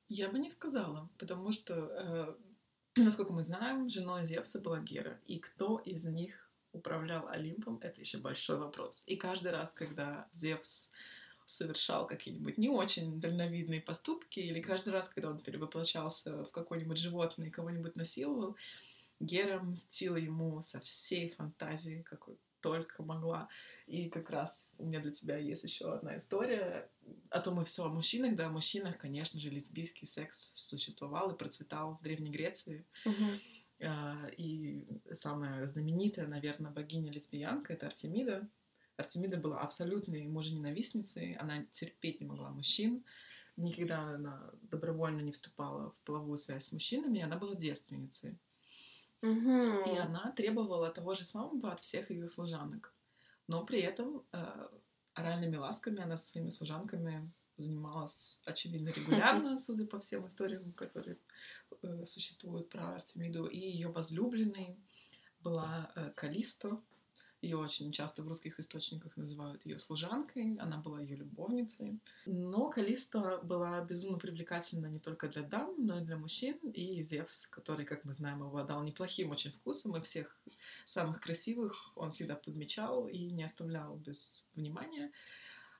Я 0.09 0.29
бы 0.29 0.39
не 0.39 0.49
сказала, 0.49 1.09
потому 1.17 1.51
что, 1.51 1.73
э, 1.73 2.35
насколько 2.95 3.33
мы 3.33 3.43
знаем, 3.43 3.89
женой 3.89 4.25
Зевса 4.25 4.59
была 4.59 4.79
Гера, 4.79 5.19
и 5.25 5.39
кто 5.39 5.77
из 5.77 6.05
них 6.05 6.51
управлял 6.71 7.27
Олимпом, 7.27 7.79
это 7.81 8.01
еще 8.01 8.17
большой 8.17 8.57
вопрос. 8.57 9.03
И 9.05 9.15
каждый 9.15 9.51
раз, 9.51 9.71
когда 9.71 10.27
Зевс 10.33 10.89
совершал 11.45 12.07
какие-нибудь 12.07 12.57
не 12.57 12.69
очень 12.69 13.19
дальновидные 13.19 13.81
поступки, 13.81 14.39
или 14.39 14.61
каждый 14.61 14.89
раз, 14.89 15.09
когда 15.09 15.29
он 15.29 15.39
перевоплощался 15.39 16.43
в 16.43 16.51
какое-нибудь 16.51 16.97
животное 16.97 17.47
и 17.47 17.51
кого-нибудь 17.51 17.95
насиловал, 17.95 18.55
Гера 19.19 19.59
мстила 19.59 20.17
ему 20.17 20.61
со 20.61 20.79
всей 20.79 21.29
фантазией, 21.29 22.03
какой 22.03 22.37
только 22.63 23.03
могла. 23.03 23.49
И 23.85 24.09
как 24.09 24.29
раз 24.31 24.71
у 24.79 24.85
меня 24.85 24.99
для 24.99 25.11
тебя 25.11 25.37
есть 25.37 25.63
еще 25.63 25.93
одна 25.93 26.17
история. 26.17 26.89
А 27.29 27.39
то 27.39 27.51
мы 27.51 27.65
все 27.65 27.83
о 27.83 27.89
мужчинах, 27.89 28.35
да, 28.35 28.47
о 28.47 28.51
мужчинах, 28.51 28.97
конечно 28.97 29.39
же, 29.39 29.49
лесбийский 29.49 30.07
секс 30.07 30.53
существовал 30.55 31.31
и 31.31 31.37
процветал 31.37 31.97
в 31.97 32.01
Древней 32.01 32.31
Греции. 32.31 32.85
А, 33.81 34.27
И 34.37 34.87
самая 35.11 35.67
знаменитая, 35.67 36.27
наверное, 36.27 36.71
богиня-лесбиянка— 36.71 37.73
это 37.75 37.87
Артемида. 37.87 38.47
Артемида 38.95 39.37
была 39.37 39.59
абсолютной 39.59 40.25
мужененавистницей, 40.27 41.33
она 41.33 41.65
терпеть 41.71 42.21
не 42.21 42.27
могла 42.27 42.51
мужчин, 42.51 43.03
никогда 43.57 43.99
она 44.15 44.51
добровольно 44.61 45.21
не 45.21 45.31
вступала 45.31 45.91
в 45.91 45.99
половую 46.01 46.37
связь 46.37 46.67
с 46.67 46.71
мужчинами, 46.71 47.21
она 47.21 47.35
была 47.35 47.55
девственницей. 47.55 48.37
Мгм. 49.23 49.83
И 49.85 49.97
она 49.97 50.33
требовала 50.35 50.89
того 50.89 51.15
же 51.15 51.23
самого 51.23 51.71
от 51.71 51.79
всех 51.79 52.11
ее 52.11 52.27
служанок. 52.27 52.93
Но 53.47 53.65
при 53.65 53.79
этом 53.79 54.25
э, 54.33 54.67
оральными 55.13 55.55
ласками 55.55 56.01
она 56.01 56.17
со 56.17 56.31
своими 56.31 56.49
служанками 56.49 57.31
занималась, 57.55 58.41
очевидно, 58.45 58.89
регулярно, 58.95 59.57
судя 59.57 59.85
по 59.85 59.99
всем 59.99 60.27
историям, 60.27 60.73
которые 60.73 61.17
э, 61.81 62.03
существуют 62.03 62.69
про 62.69 62.95
Артемиду. 62.95 63.45
И 63.45 63.57
ее 63.57 63.87
возлюбленной 63.87 64.77
была 65.39 65.89
э, 65.95 66.09
Калисто. 66.15 66.81
Ее 67.43 67.57
очень 67.57 67.91
часто 67.91 68.23
в 68.23 68.27
русских 68.29 68.57
источниках 68.57 69.17
называют 69.17 69.65
ее 69.65 69.77
служанкой, 69.77 70.55
она 70.61 70.77
была 70.77 71.01
ее 71.01 71.17
любовницей. 71.17 71.99
Но 72.25 72.69
Калисто 72.69 73.41
была 73.43 73.81
безумно 73.81 74.17
привлекательна 74.17 74.87
не 74.87 74.99
только 74.99 75.27
для 75.27 75.41
дам, 75.41 75.75
но 75.77 75.99
и 75.99 76.05
для 76.05 76.15
мужчин. 76.15 76.57
И 76.73 77.03
Зевс, 77.03 77.47
который, 77.47 77.85
как 77.85 78.05
мы 78.05 78.13
знаем, 78.13 78.43
обладал 78.43 78.81
неплохим 78.81 79.31
очень 79.31 79.51
вкусом 79.51 79.97
и 79.97 80.01
всех 80.01 80.39
самых 80.85 81.19
красивых 81.19 81.91
он 81.97 82.11
всегда 82.11 82.35
подмечал 82.35 83.09
и 83.09 83.29
не 83.29 83.43
оставлял 83.43 83.97
без 83.97 84.45
внимания. 84.55 85.11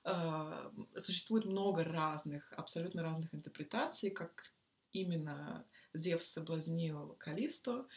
Э, 0.04 0.70
существует 0.98 1.46
много 1.46 1.86
разных, 1.86 2.52
абсолютно 2.58 3.04
разных 3.04 3.34
интерпретаций, 3.34 4.10
как 4.10 4.52
именно 4.92 5.66
Зевс 5.94 6.26
соблазнил 6.26 7.16
Калисто. 7.20 7.88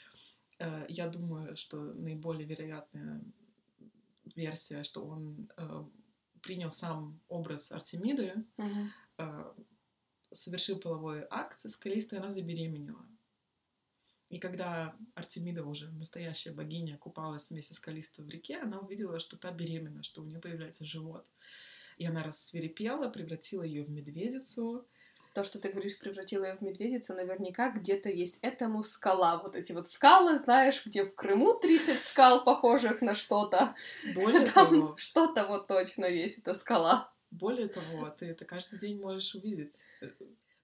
Э, 0.60 0.86
я 0.88 1.08
думаю, 1.08 1.56
что 1.56 1.78
наиболее 1.78 2.46
вероятная 2.46 3.20
версия, 4.34 4.82
что 4.82 5.04
он 5.04 5.50
э, 5.56 5.84
принял 6.42 6.70
сам 6.70 7.20
образ 7.28 7.72
Артемиды, 7.72 8.44
угу. 8.56 9.66
совершил 10.30 10.78
половой 10.78 11.26
акт 11.30 11.60
с 11.64 11.76
Калисто, 11.76 12.16
и 12.16 12.18
она 12.18 12.28
забеременела. 12.28 13.06
И 14.28 14.38
когда 14.38 14.96
Артемида, 15.14 15.64
уже 15.64 15.90
настоящая 15.92 16.50
богиня, 16.50 16.98
купалась 16.98 17.50
вместе 17.50 17.74
с 17.74 17.78
Калисто 17.78 18.22
в 18.22 18.28
реке, 18.28 18.58
она 18.58 18.80
увидела, 18.80 19.20
что 19.20 19.36
та 19.36 19.52
беременна, 19.52 20.02
что 20.02 20.22
у 20.22 20.24
нее 20.24 20.40
появляется 20.40 20.84
живот. 20.84 21.26
И 21.96 22.04
она 22.04 22.22
рассверепела, 22.22 23.08
превратила 23.08 23.62
ее 23.62 23.84
в 23.84 23.90
медведицу. 23.90 24.86
То, 25.36 25.44
что 25.44 25.58
ты 25.58 25.68
говоришь, 25.68 25.98
превратила 25.98 26.46
ее 26.46 26.56
в 26.56 26.62
медведицу, 26.62 27.12
наверняка 27.12 27.68
где-то 27.68 28.08
есть 28.08 28.38
этому 28.40 28.82
скала. 28.82 29.38
Вот 29.42 29.54
эти 29.54 29.72
вот 29.72 29.86
скалы, 29.86 30.38
знаешь, 30.38 30.86
где 30.86 31.04
в 31.04 31.14
Крыму 31.14 31.58
30 31.60 32.00
скал, 32.00 32.42
похожих 32.42 33.02
на 33.02 33.14
что-то. 33.14 33.74
Более 34.14 34.46
Там 34.52 34.70
того... 34.70 34.96
Что-то 34.96 35.46
вот 35.46 35.66
точно 35.66 36.06
есть, 36.06 36.38
эта 36.38 36.54
скала. 36.54 37.12
Более 37.30 37.68
того, 37.68 38.08
ты 38.08 38.24
это 38.24 38.46
каждый 38.46 38.78
день 38.78 38.98
можешь 38.98 39.34
увидеть. 39.34 39.76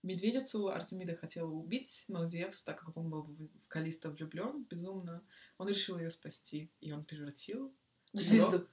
Медведицу 0.02 0.68
Артемида 0.68 1.16
хотела 1.16 1.50
убить, 1.50 2.06
но 2.08 2.26
Зевс, 2.26 2.62
так 2.62 2.80
как 2.80 2.96
он 2.96 3.10
был 3.10 3.24
в 3.24 3.68
Калиста 3.68 4.08
влюблен 4.08 4.64
безумно, 4.70 5.22
он 5.58 5.68
решил 5.68 5.98
ее 5.98 6.10
спасти, 6.10 6.70
и 6.80 6.92
он 6.92 7.04
превратил 7.04 7.74
звезду 8.14 8.66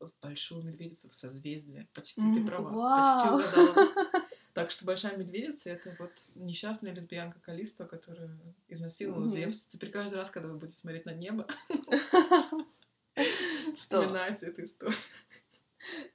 в 0.00 0.10
большую 0.22 0.62
медведицу 0.62 1.10
в 1.10 1.14
созвездие. 1.14 1.88
Почти 1.92 2.22
mm, 2.22 2.34
ты 2.36 2.46
права, 2.46 2.70
вау. 2.70 3.38
почти 3.38 3.58
угадала. 3.60 4.28
Так 4.54 4.70
что 4.70 4.84
большая 4.84 5.16
медведица 5.16 5.70
это 5.70 5.94
вот 5.98 6.12
несчастная 6.36 6.94
лесбиянка 6.94 7.40
Калиста, 7.40 7.86
которая 7.86 8.30
изнасиловала 8.68 9.24
mm-hmm. 9.24 9.28
Зевс. 9.28 9.66
Теперь 9.66 9.90
каждый 9.90 10.16
раз, 10.16 10.30
когда 10.30 10.48
вы 10.48 10.58
будете 10.58 10.78
смотреть 10.78 11.06
на 11.06 11.14
небо, 11.14 11.46
вспоминайте 13.74 14.46
эту 14.46 14.64
историю. 14.64 14.96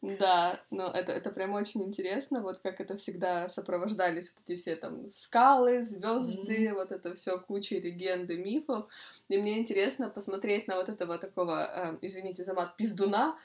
Да, 0.01 0.61
но 0.69 0.91
это, 0.91 1.11
это 1.11 1.29
прям 1.29 1.53
очень 1.53 1.83
интересно, 1.83 2.41
вот 2.41 2.59
как 2.59 2.79
это 2.79 2.95
всегда 2.95 3.49
сопровождались 3.49 4.33
вот 4.33 4.43
эти 4.47 4.57
все 4.57 4.75
там 4.75 5.09
скалы, 5.09 5.81
звезды, 5.81 6.67
mm-hmm. 6.67 6.73
вот 6.73 6.91
это 6.91 7.15
все 7.15 7.39
куча 7.39 7.75
легенды, 7.75 8.37
мифов. 8.37 8.87
И 9.29 9.37
мне 9.37 9.59
интересно 9.59 10.09
посмотреть 10.09 10.67
на 10.67 10.77
вот 10.77 10.89
этого 10.89 11.17
такого, 11.17 11.65
э, 11.65 11.97
извините 12.01 12.43
за 12.43 12.53
мат, 12.53 12.77
пиздуна, 12.77 13.37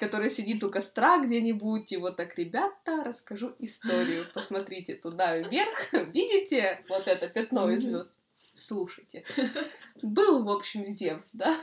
который 0.00 0.30
сидит 0.30 0.64
у 0.64 0.70
костра 0.70 1.22
где-нибудь, 1.22 1.92
и 1.92 1.98
вот 1.98 2.16
так, 2.16 2.38
ребята, 2.38 3.04
расскажу 3.04 3.54
историю. 3.58 4.24
Посмотрите 4.32 4.94
туда 4.94 5.36
вверх, 5.36 5.92
видите 6.14 6.82
вот 6.88 7.06
это 7.06 7.28
пятно 7.28 7.70
из 7.70 7.82
звезд? 7.82 8.14
Слушайте. 8.54 9.24
Был, 10.00 10.42
в 10.44 10.48
общем, 10.48 10.86
Зевс, 10.86 11.32
да? 11.34 11.54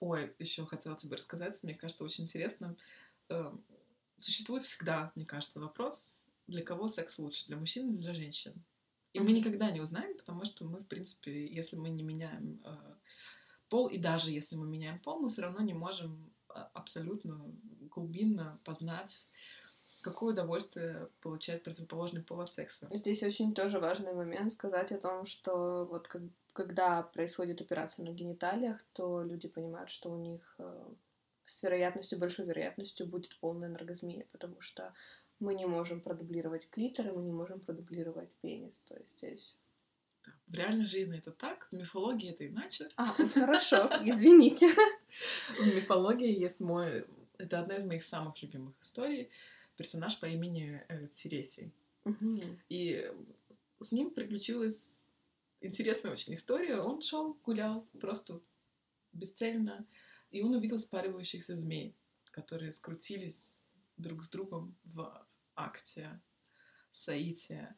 Ой, 0.00 0.29
еще 0.40 0.66
хотела 0.66 0.96
тебе 0.96 1.16
рассказать, 1.16 1.62
мне 1.62 1.74
кажется, 1.74 2.04
очень 2.04 2.24
интересно. 2.24 2.76
Эм, 3.28 3.64
существует 4.16 4.64
всегда, 4.64 5.12
мне 5.14 5.24
кажется, 5.24 5.60
вопрос, 5.60 6.16
для 6.46 6.62
кого 6.62 6.88
секс 6.88 7.18
лучше, 7.18 7.46
для 7.46 7.56
мужчин 7.56 7.90
или 7.90 8.00
для 8.00 8.14
женщин? 8.14 8.54
И 9.12 9.20
мы 9.20 9.32
никогда 9.32 9.70
не 9.70 9.80
узнаем, 9.80 10.16
потому 10.16 10.44
что 10.44 10.64
мы, 10.64 10.80
в 10.80 10.86
принципе, 10.86 11.46
если 11.46 11.76
мы 11.76 11.90
не 11.90 12.02
меняем 12.02 12.62
э, 12.64 12.76
пол, 13.68 13.88
и 13.88 13.98
даже 13.98 14.30
если 14.30 14.56
мы 14.56 14.66
меняем 14.66 14.98
пол, 14.98 15.20
мы 15.20 15.30
все 15.30 15.42
равно 15.42 15.60
не 15.60 15.74
можем 15.74 16.32
а, 16.48 16.70
абсолютно 16.74 17.40
глубинно 17.90 18.60
познать, 18.64 19.28
какое 20.02 20.32
удовольствие 20.32 21.08
получает 21.20 21.64
противоположный 21.64 22.22
пол 22.22 22.40
от 22.40 22.50
секса. 22.50 22.88
Здесь 22.92 23.22
очень 23.22 23.54
тоже 23.54 23.80
важный 23.80 24.12
момент 24.12 24.52
сказать 24.52 24.92
о 24.92 24.98
том, 24.98 25.24
что 25.26 25.86
вот 25.86 26.08
как 26.08 26.22
когда 26.60 27.02
происходит 27.02 27.62
операция 27.62 28.04
на 28.04 28.12
гениталиях, 28.12 28.84
то 28.92 29.22
люди 29.22 29.48
понимают, 29.48 29.88
что 29.88 30.10
у 30.10 30.18
них 30.18 30.54
э, 30.58 30.92
с 31.46 31.62
вероятностью, 31.62 32.18
большой 32.18 32.44
вероятностью 32.44 33.06
будет 33.06 33.34
полная 33.40 33.70
энергозмия, 33.70 34.26
потому 34.30 34.60
что 34.60 34.92
мы 35.38 35.54
не 35.54 35.64
можем 35.64 36.02
продублировать 36.02 36.68
клитор, 36.68 37.08
и 37.08 37.12
мы 37.12 37.22
не 37.22 37.32
можем 37.32 37.60
продублировать 37.60 38.36
пенис. 38.42 38.80
То 38.80 38.94
есть 38.98 39.18
здесь... 39.18 39.58
В 40.48 40.54
реальной 40.54 40.84
жизни 40.84 41.16
это 41.16 41.30
так, 41.30 41.66
в 41.70 41.72
мифологии 41.74 42.30
это 42.30 42.46
иначе. 42.46 42.88
А, 42.96 43.06
хорошо, 43.06 43.88
извините. 44.04 44.68
В 45.58 45.66
мифологии 45.66 46.38
есть 46.38 46.60
мой... 46.60 47.06
Это 47.38 47.60
одна 47.60 47.76
из 47.76 47.86
моих 47.86 48.02
самых 48.02 48.42
любимых 48.42 48.74
историй. 48.82 49.30
Персонаж 49.78 50.20
по 50.20 50.26
имени 50.26 50.82
э, 50.88 51.06
Тересий. 51.06 51.72
И 52.68 53.10
с 53.80 53.92
ним 53.92 54.10
приключилась 54.10 54.99
интересная 55.60 56.12
очень 56.12 56.34
история. 56.34 56.78
Он 56.78 57.02
шел, 57.02 57.34
гулял 57.44 57.86
просто 58.00 58.40
бесцельно, 59.12 59.86
и 60.30 60.42
он 60.42 60.54
увидел 60.54 60.78
спаривающихся 60.78 61.56
змей, 61.56 61.96
которые 62.30 62.72
скрутились 62.72 63.64
друг 63.96 64.22
с 64.24 64.30
другом 64.30 64.76
в 64.84 65.26
акте 65.54 66.20
соития. 66.90 67.76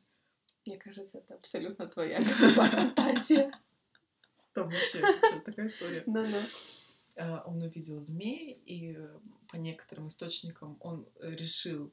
Мне 0.64 0.78
кажется, 0.78 1.18
это 1.18 1.34
абсолютно 1.34 1.86
твоя 1.86 2.20
фантазия. 2.54 3.52
Там 4.52 4.68
вообще 4.68 5.00
такая 5.44 5.66
история. 5.66 6.04
Да-да. 6.06 7.42
Он 7.44 7.60
увидел 7.60 8.02
змей, 8.02 8.62
и 8.64 8.98
по 9.48 9.56
некоторым 9.56 10.08
источникам 10.08 10.78
он 10.80 11.08
решил 11.20 11.92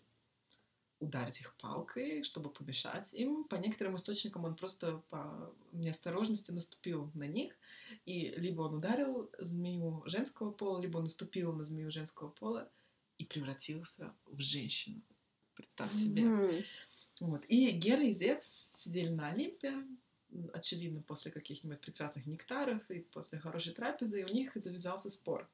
ударить 0.99 1.39
их 1.39 1.55
палкой, 1.57 2.23
чтобы 2.23 2.49
помешать 2.49 3.13
им. 3.13 3.45
По 3.45 3.55
некоторым 3.55 3.95
источникам 3.95 4.45
он 4.45 4.55
просто 4.55 5.01
по 5.09 5.53
неосторожности 5.71 6.51
наступил 6.51 7.09
на 7.13 7.23
них, 7.23 7.55
и 8.05 8.29
либо 8.37 8.63
он 8.63 8.75
ударил 8.75 9.31
змею 9.39 10.03
женского 10.05 10.51
пола, 10.51 10.81
либо 10.81 10.97
он 10.97 11.05
наступил 11.05 11.53
на 11.53 11.63
змею 11.63 11.89
женского 11.91 12.29
пола 12.29 12.69
и 13.17 13.25
превратился 13.25 14.13
в 14.25 14.39
женщину. 14.39 15.01
Представь 15.55 15.93
себе. 15.93 16.23
Mm-hmm. 16.23 16.65
Вот. 17.21 17.45
И 17.47 17.71
Гера 17.71 18.03
и 18.03 18.13
Зевс 18.13 18.69
сидели 18.73 19.09
на 19.09 19.29
Олимпе, 19.29 19.85
очевидно, 20.53 21.01
после 21.01 21.31
каких-нибудь 21.31 21.81
прекрасных 21.81 22.25
нектаров 22.25 22.89
и 22.89 22.99
после 22.99 23.39
хорошей 23.39 23.73
трапезы, 23.73 24.21
и 24.21 24.23
у 24.23 24.29
них 24.29 24.53
завязался 24.55 25.09
спор. 25.09 25.49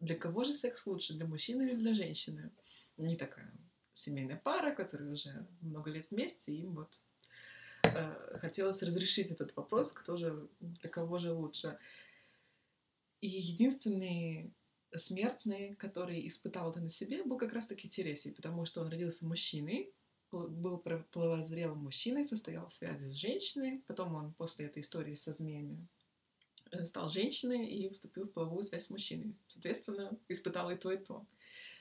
Для 0.00 0.16
кого 0.16 0.44
же 0.44 0.54
секс 0.54 0.86
лучше, 0.86 1.14
для 1.14 1.26
мужчины 1.26 1.62
или 1.62 1.74
для 1.74 1.94
женщины? 1.94 2.50
Не 2.96 3.16
такая 3.16 3.52
семейная 3.96 4.36
пара, 4.36 4.74
которые 4.74 5.12
уже 5.12 5.46
много 5.62 5.90
лет 5.90 6.10
вместе, 6.10 6.52
им 6.52 6.74
вот 6.74 6.98
э, 7.82 8.38
хотелось 8.38 8.82
разрешить 8.82 9.30
этот 9.30 9.56
вопрос, 9.56 9.92
кто 9.92 10.18
же, 10.18 10.48
для 10.60 10.90
кого 10.90 11.18
же 11.18 11.32
лучше. 11.32 11.78
И 13.20 13.28
единственный 13.28 14.52
смертный, 14.94 15.74
который 15.76 16.26
испытал 16.28 16.70
это 16.70 16.80
на 16.80 16.90
себе, 16.90 17.24
был 17.24 17.38
как 17.38 17.54
раз-таки 17.54 17.88
Тересий, 17.88 18.32
потому 18.32 18.66
что 18.66 18.82
он 18.82 18.88
родился 18.88 19.26
мужчиной, 19.26 19.90
был 20.30 20.78
половозрелым 21.12 21.78
мужчиной, 21.78 22.24
состоял 22.24 22.68
в 22.68 22.74
связи 22.74 23.08
с 23.08 23.14
женщиной, 23.14 23.82
потом 23.86 24.14
он 24.14 24.34
после 24.34 24.66
этой 24.66 24.82
истории 24.82 25.14
со 25.14 25.32
змеями 25.32 25.86
э, 26.70 26.84
стал 26.84 27.08
женщиной 27.08 27.66
и 27.66 27.88
вступил 27.88 28.26
в 28.26 28.32
половую 28.32 28.62
связь 28.62 28.86
с 28.86 28.90
мужчиной. 28.90 29.34
Соответственно, 29.46 30.18
испытал 30.28 30.70
и 30.70 30.76
то, 30.76 30.92
и 30.92 30.98
то. 30.98 31.24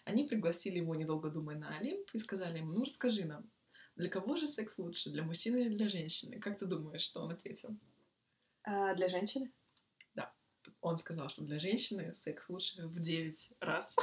Они 0.06 0.24
пригласили 0.24 0.78
его, 0.78 0.96
недолго 0.96 1.30
думая, 1.30 1.58
на 1.58 1.76
Олимп 1.78 2.10
и 2.14 2.20
сказали 2.20 2.60
ему, 2.60 2.74
ну 2.74 2.84
расскажи 2.86 3.26
нам, 3.26 3.50
для 3.96 4.10
кого 4.10 4.36
же 4.36 4.48
секс 4.48 4.78
лучше, 4.78 5.10
для 5.10 5.24
мужчины 5.24 5.58
или 5.58 5.76
для 5.76 5.90
женщины? 5.90 6.40
Как 6.40 6.60
ты 6.60 6.66
думаешь, 6.66 7.02
что 7.02 7.22
он 7.22 7.32
ответил? 7.32 7.76
А, 8.64 8.94
для 8.94 9.08
женщины? 9.08 9.52
Да. 10.14 10.32
Он 10.82 10.98
сказал, 10.98 11.30
что 11.30 11.44
для 11.44 11.60
женщины 11.60 12.14
секс 12.14 12.48
лучше 12.50 12.88
в 12.88 13.00
9 13.00 13.54
раз. 13.60 13.96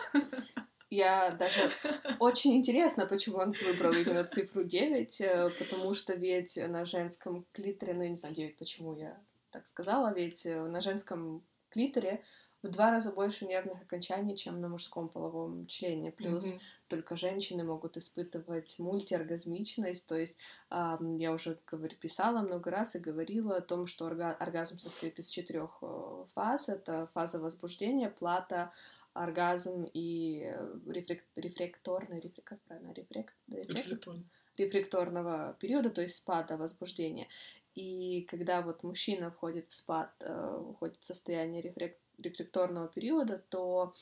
Я 0.91 1.31
даже... 1.31 1.73
Очень 2.19 2.57
интересно, 2.57 3.07
почему 3.07 3.39
он 3.39 3.53
выбрал 3.53 3.93
именно 3.93 4.25
цифру 4.25 4.63
9, 4.63 5.21
э, 5.23 5.49
потому 5.59 5.95
что 5.95 6.13
ведь 6.15 6.57
на 6.57 6.85
женском 6.85 7.47
клиторе, 7.53 7.95
ну, 7.95 8.03
я 8.03 8.09
не 8.11 8.17
знаю, 8.17 8.35
9, 8.35 8.59
почему 8.59 8.95
я 8.95 9.19
так 9.51 9.67
сказала, 9.67 10.13
ведь 10.13 10.45
э, 10.45 10.61
на 10.67 10.81
женском 10.83 11.43
клиторе 11.71 12.23
в 12.63 12.69
два 12.69 12.91
раза 12.91 13.13
больше 13.13 13.47
нервных 13.47 13.83
окончаний, 13.83 14.37
чем 14.37 14.61
на 14.61 14.69
мужском 14.69 15.09
половом 15.09 15.67
члене. 15.67 16.13
Плюс 16.13 16.55
mm-hmm. 16.55 16.61
только 16.89 17.17
женщины 17.17 17.65
могут 17.65 17.97
испытывать 17.97 18.79
мультиоргазмичность. 18.79 20.07
То 20.07 20.17
есть 20.17 20.39
э, 20.71 20.99
я 21.19 21.33
уже 21.33 21.59
говорю, 21.67 21.97
писала 21.97 22.41
много 22.41 22.71
раз 22.71 22.95
и 22.95 23.01
говорила 23.01 23.57
о 23.57 23.61
том, 23.61 23.87
что 23.87 24.07
орга- 24.07 24.37
оргазм 24.37 24.79
состоит 24.79 25.19
из 25.19 25.29
четырех 25.29 25.79
э, 25.83 26.25
фаз. 26.35 26.69
Это 26.69 27.09
фаза 27.15 27.41
возбуждения, 27.41 28.11
плата, 28.11 28.73
оргазм 29.13 29.85
и 29.93 30.43
э, 30.45 30.75
рефлек- 30.87 31.25
рефлекторный, 31.37 32.21
рефлек- 32.21 32.45
как 32.45 32.61
правильно, 32.63 32.93
рефлек- 32.93 33.35
рефлек- 33.49 34.25
рефлекторного 34.57 35.57
периода, 35.59 35.91
то 35.91 36.03
есть 36.03 36.17
спада 36.17 36.57
возбуждения. 36.57 37.29
И 37.75 38.23
когда 38.31 38.61
вот 38.61 38.83
мужчина 38.83 39.31
входит 39.31 39.71
в 39.71 39.75
спад, 39.75 40.13
э, 40.21 40.73
входит 40.75 40.99
в 40.99 41.07
состояние 41.07 41.63
рефлек- 41.63 41.99
рефлекторного 42.19 42.89
периода, 42.89 43.39
то 43.49 43.95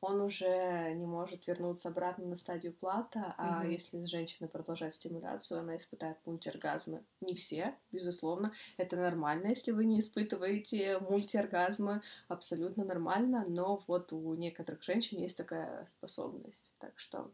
он 0.00 0.20
уже 0.20 0.92
не 0.94 1.06
может 1.06 1.46
вернуться 1.46 1.88
обратно 1.88 2.26
на 2.26 2.36
стадию 2.36 2.72
плата, 2.72 3.34
а 3.36 3.64
mm-hmm. 3.64 3.72
если 3.72 4.04
женщина 4.04 4.48
продолжает 4.48 4.94
стимуляцию, 4.94 5.60
она 5.60 5.76
испытает 5.76 6.18
мультиоргазмы. 6.24 7.04
Не 7.20 7.34
все, 7.34 7.74
безусловно, 7.90 8.52
это 8.76 8.96
нормально, 8.96 9.48
если 9.48 9.72
вы 9.72 9.84
не 9.84 9.98
испытываете 9.98 10.98
мультиоргазмы, 11.00 12.02
абсолютно 12.28 12.84
нормально, 12.84 13.44
но 13.48 13.82
вот 13.88 14.12
у 14.12 14.34
некоторых 14.34 14.82
женщин 14.84 15.18
есть 15.18 15.36
такая 15.36 15.84
способность, 15.86 16.72
так 16.78 16.98
что 16.98 17.32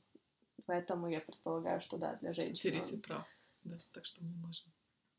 поэтому 0.65 1.09
я 1.09 1.21
предполагаю, 1.21 1.81
что 1.81 1.99
да, 1.99 2.15
для 2.17 2.33
женщин. 2.33 2.55
Интересен 2.55 3.03
прав, 3.03 3.27
да, 3.65 3.77
так 3.93 4.07
что 4.07 4.25
мы 4.25 4.33
можем 4.47 4.73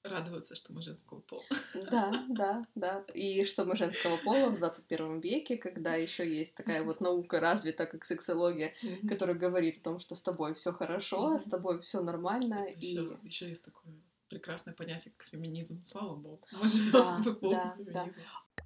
радоваться, 0.10 0.56
что 0.56 0.74
мы 0.74 0.82
женского 0.82 1.20
пола. 1.20 1.44
Да, 1.92 2.26
да, 2.30 2.68
да. 2.76 3.04
И 3.14 3.44
что 3.44 3.66
мы 3.66 3.76
женского 3.76 4.18
пола 4.18 4.50
в 4.50 4.58
21 4.58 5.20
веке, 5.20 5.58
когда 5.58 5.96
еще 5.96 6.28
есть 6.28 6.56
такая 6.56 6.84
вот 6.84 7.02
наука 7.02 7.40
развита, 7.40 7.86
как 7.86 8.06
сексология, 8.06 8.74
mm-hmm. 8.84 9.08
которая 9.08 9.36
говорит 9.36 9.80
о 9.80 9.84
том, 9.84 10.00
что 10.00 10.16
с 10.16 10.22
тобой 10.22 10.54
все 10.54 10.72
хорошо, 10.72 11.36
mm-hmm. 11.36 11.42
с 11.42 11.46
тобой 11.46 11.80
все 11.82 12.02
нормально. 12.02 12.66
и... 12.66 12.86
еще, 13.24 13.48
есть 13.48 13.66
такое 13.66 13.94
прекрасное 14.30 14.74
понятие, 14.74 15.14
как 15.18 15.28
феминизм. 15.28 15.84
Слава 15.84 16.16
богу. 16.16 16.42
Мы 16.52 16.68
живем 16.68 16.92
да, 16.92 17.22
эпоху 17.24 17.54
да, 17.54 17.76
феминизма. 17.78 17.94
Да. 17.94 18.64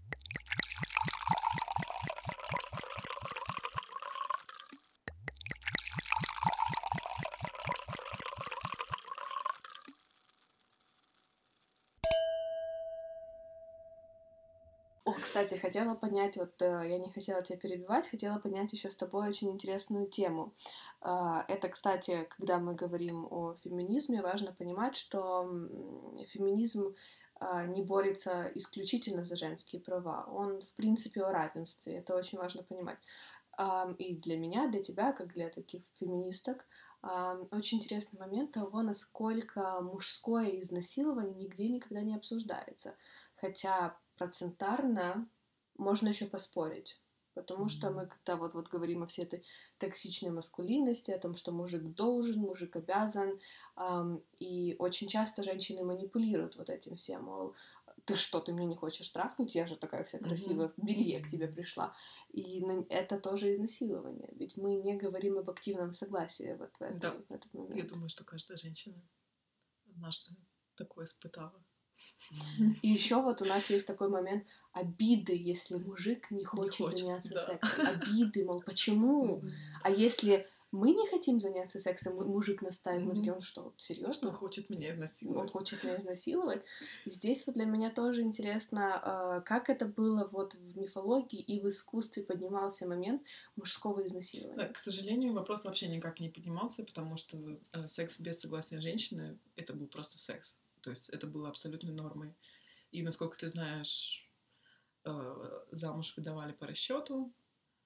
Кстати, 15.50 15.62
хотела 15.62 15.96
понять, 15.96 16.38
вот 16.38 16.62
э, 16.62 16.86
я 16.88 17.00
не 17.00 17.10
хотела 17.10 17.42
тебя 17.42 17.58
перебивать, 17.58 18.08
хотела 18.08 18.38
понять 18.38 18.72
еще 18.72 18.92
с 18.92 18.96
тобой 18.96 19.28
очень 19.28 19.50
интересную 19.50 20.06
тему. 20.06 20.54
А, 21.02 21.44
это, 21.48 21.70
кстати, 21.70 22.28
когда 22.30 22.60
мы 22.60 22.76
говорим 22.76 23.26
о 23.32 23.56
феминизме, 23.64 24.22
важно 24.22 24.54
понимать, 24.54 24.96
что 24.96 25.50
феминизм 26.28 26.94
а, 27.40 27.66
не 27.66 27.82
борется 27.82 28.52
исключительно 28.54 29.24
за 29.24 29.36
женские 29.36 29.82
права. 29.82 30.24
Он, 30.32 30.62
в 30.62 30.72
принципе, 30.74 31.24
о 31.24 31.32
равенстве. 31.32 31.98
Это 31.98 32.16
очень 32.16 32.38
важно 32.38 32.62
понимать. 32.62 33.00
И 33.98 34.16
для 34.18 34.38
меня, 34.38 34.68
для 34.68 34.84
тебя, 34.84 35.14
как 35.14 35.34
для 35.34 35.50
таких 35.50 35.82
феминисток, 35.96 36.68
очень 37.52 37.80
интересный 37.80 38.20
момент 38.20 38.52
того, 38.52 38.84
насколько 38.84 39.82
мужское 39.82 40.62
изнасилование 40.62 41.34
нигде 41.34 41.68
никогда 41.68 42.02
не 42.02 42.16
обсуждается. 42.16 42.96
Хотя 43.36 43.98
процентарно 44.18 45.28
можно 45.80 46.10
еще 46.10 46.26
поспорить. 46.26 47.00
Потому 47.36 47.70
что 47.70 47.92
мы 47.92 48.08
когда 48.08 48.36
вот, 48.36 48.54
вот 48.54 48.68
говорим 48.68 49.04
о 49.04 49.08
всей 49.08 49.24
этой 49.24 49.46
токсичной 49.78 50.32
маскулинности, 50.32 51.12
о 51.12 51.20
том, 51.20 51.36
что 51.36 51.52
мужик 51.52 51.84
должен, 51.84 52.42
мужик 52.42 52.76
обязан, 52.76 53.40
эм, 53.78 54.22
и 54.40 54.76
очень 54.80 55.08
часто 55.08 55.44
женщины 55.44 55.84
манипулируют 55.86 56.58
вот 56.58 56.70
этим 56.70 56.96
всем, 56.96 57.26
мол, 57.26 57.56
ты 58.06 58.16
что, 58.16 58.42
ты 58.42 58.52
меня 58.52 58.66
не 58.68 58.76
хочешь 58.76 59.10
трахнуть, 59.10 59.56
я 59.56 59.68
же 59.68 59.76
такая 59.76 60.04
вся 60.04 60.20
красивая, 60.20 60.68
mm-hmm. 60.68 60.82
в 60.82 60.86
белье 60.86 61.20
к 61.22 61.30
тебе 61.30 61.48
пришла. 61.48 61.96
И 62.30 62.66
это 62.90 63.20
тоже 63.20 63.56
изнасилование, 63.56 64.30
ведь 64.34 64.58
мы 64.58 64.74
не 64.74 64.98
говорим 64.98 65.38
об 65.38 65.50
активном 65.50 65.94
согласии 65.94 66.56
вот 66.60 66.76
в, 66.76 66.82
этом, 66.82 67.00
да. 67.00 67.12
в 67.30 67.32
этот 67.32 67.54
момент. 67.54 67.78
Я 67.78 67.84
думаю, 67.84 68.10
что 68.10 68.26
каждая 68.26 68.58
женщина 68.58 69.02
наш 69.96 70.26
такое 70.76 71.06
испытала. 71.06 71.64
И 72.82 72.88
еще 72.88 73.22
вот 73.22 73.42
у 73.42 73.46
нас 73.46 73.70
есть 73.70 73.88
такой 73.88 74.10
момент 74.10 74.46
обиды, 74.72 75.36
если 75.36 75.76
мужик 75.76 76.30
не 76.32 76.46
хочет, 76.46 76.80
не 76.80 76.86
хочет 76.86 77.00
заняться 77.00 77.34
да. 77.34 77.46
сексом. 77.46 77.88
Обиды, 77.88 78.46
мол, 78.46 78.62
почему? 78.62 79.42
А 79.84 79.90
если 79.90 80.48
мы 80.72 80.92
не 80.92 81.08
хотим 81.08 81.40
заняться 81.40 81.80
сексом, 81.80 82.16
мужик 82.16 82.62
настаивает, 82.62 83.16
такие, 83.16 83.34
он 83.34 83.42
что, 83.42 83.74
серьезно? 83.78 84.30
Он 84.30 84.36
хочет 84.36 84.70
меня 84.70 84.92
изнасиловать. 84.92 85.42
Он 85.42 85.50
хочет 85.50 85.84
меня 85.84 85.98
изнасиловать. 85.98 86.62
И 87.06 87.12
здесь 87.12 87.48
вот 87.48 87.56
для 87.56 87.66
меня 87.66 87.90
тоже 87.90 88.22
интересно, 88.22 89.00
а, 89.02 89.42
как 89.42 89.70
это 89.72 89.86
было 89.86 90.30
вот 90.32 90.54
в 90.54 90.78
мифологии 90.78 91.40
и 91.40 91.60
в 91.60 91.68
искусстве 91.68 92.22
поднимался 92.22 92.88
момент 92.88 93.24
мужского 93.56 94.06
изнасилования. 94.06 94.58
Да, 94.58 94.68
к 94.68 94.78
сожалению, 94.78 95.34
вопрос 95.34 95.66
вообще 95.66 95.88
никак 95.88 96.20
не 96.20 96.30
поднимался, 96.30 96.84
потому 96.84 97.18
что 97.18 97.60
э, 97.72 97.88
секс 97.88 98.20
без 98.20 98.40
согласия 98.40 98.80
женщины— 98.80 99.40
это 99.56 99.74
был 99.74 99.88
просто 99.88 100.20
секс. 100.20 100.56
То 100.82 100.90
есть 100.90 101.10
это 101.10 101.28
было 101.28 101.50
абсолютной 101.50 101.94
нормой. 101.94 102.36
И, 102.92 103.04
насколько 103.04 103.38
ты 103.38 103.48
знаешь, 103.48 104.30
э, 105.06 105.66
замуж 105.72 106.14
выдавали 106.18 106.54
по 106.54 106.68
расчету, 106.68 107.34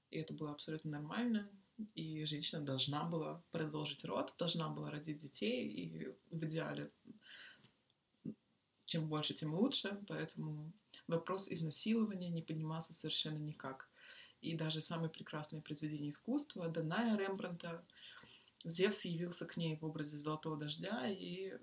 и 0.10 0.18
это 0.20 0.34
было 0.34 0.52
абсолютно 0.52 0.92
нормально. 0.92 1.50
И 1.96 2.24
женщина 2.26 2.62
должна 2.62 3.04
была 3.04 3.44
продолжить 3.52 4.06
род, 4.06 4.34
должна 4.38 4.70
была 4.70 4.92
родить 4.92 5.18
детей, 5.18 5.68
и 5.68 6.08
в 6.30 6.46
идеале 6.46 6.92
чем 8.86 9.10
больше, 9.10 9.34
тем 9.34 9.56
лучше. 9.56 10.00
Поэтому 10.08 10.72
вопрос 11.08 11.50
изнасилования 11.50 12.30
не 12.30 12.42
поднимался 12.42 12.94
совершенно 12.94 13.40
никак. 13.40 13.90
И 14.42 14.56
даже 14.56 14.82
самые 14.82 15.10
прекрасные 15.10 15.62
произведения 15.62 16.10
искусства, 16.10 16.68
Даная 16.68 17.18
Рембранта, 17.18 17.84
Зевс 18.66 19.06
явился 19.06 19.46
к 19.46 19.58
ней 19.58 19.78
в 19.78 19.86
образе 19.86 20.20
золотого 20.20 20.58
дождя 20.58 21.08
и 21.10 21.58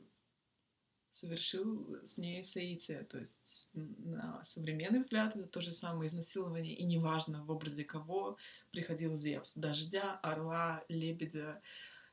совершил 1.10 1.98
с 2.04 2.18
ней 2.18 2.42
соитие. 2.42 3.04
То 3.04 3.18
есть 3.18 3.68
на 3.72 4.42
современный 4.44 5.00
взгляд 5.00 5.36
это 5.36 5.46
то 5.46 5.60
же 5.60 5.72
самое 5.72 6.08
изнасилование, 6.08 6.74
и 6.74 6.84
неважно 6.84 7.44
в 7.44 7.50
образе 7.50 7.84
кого 7.84 8.36
приходил 8.70 9.16
Зевс. 9.18 9.54
Дождя, 9.56 10.18
орла, 10.22 10.84
лебедя, 10.88 11.60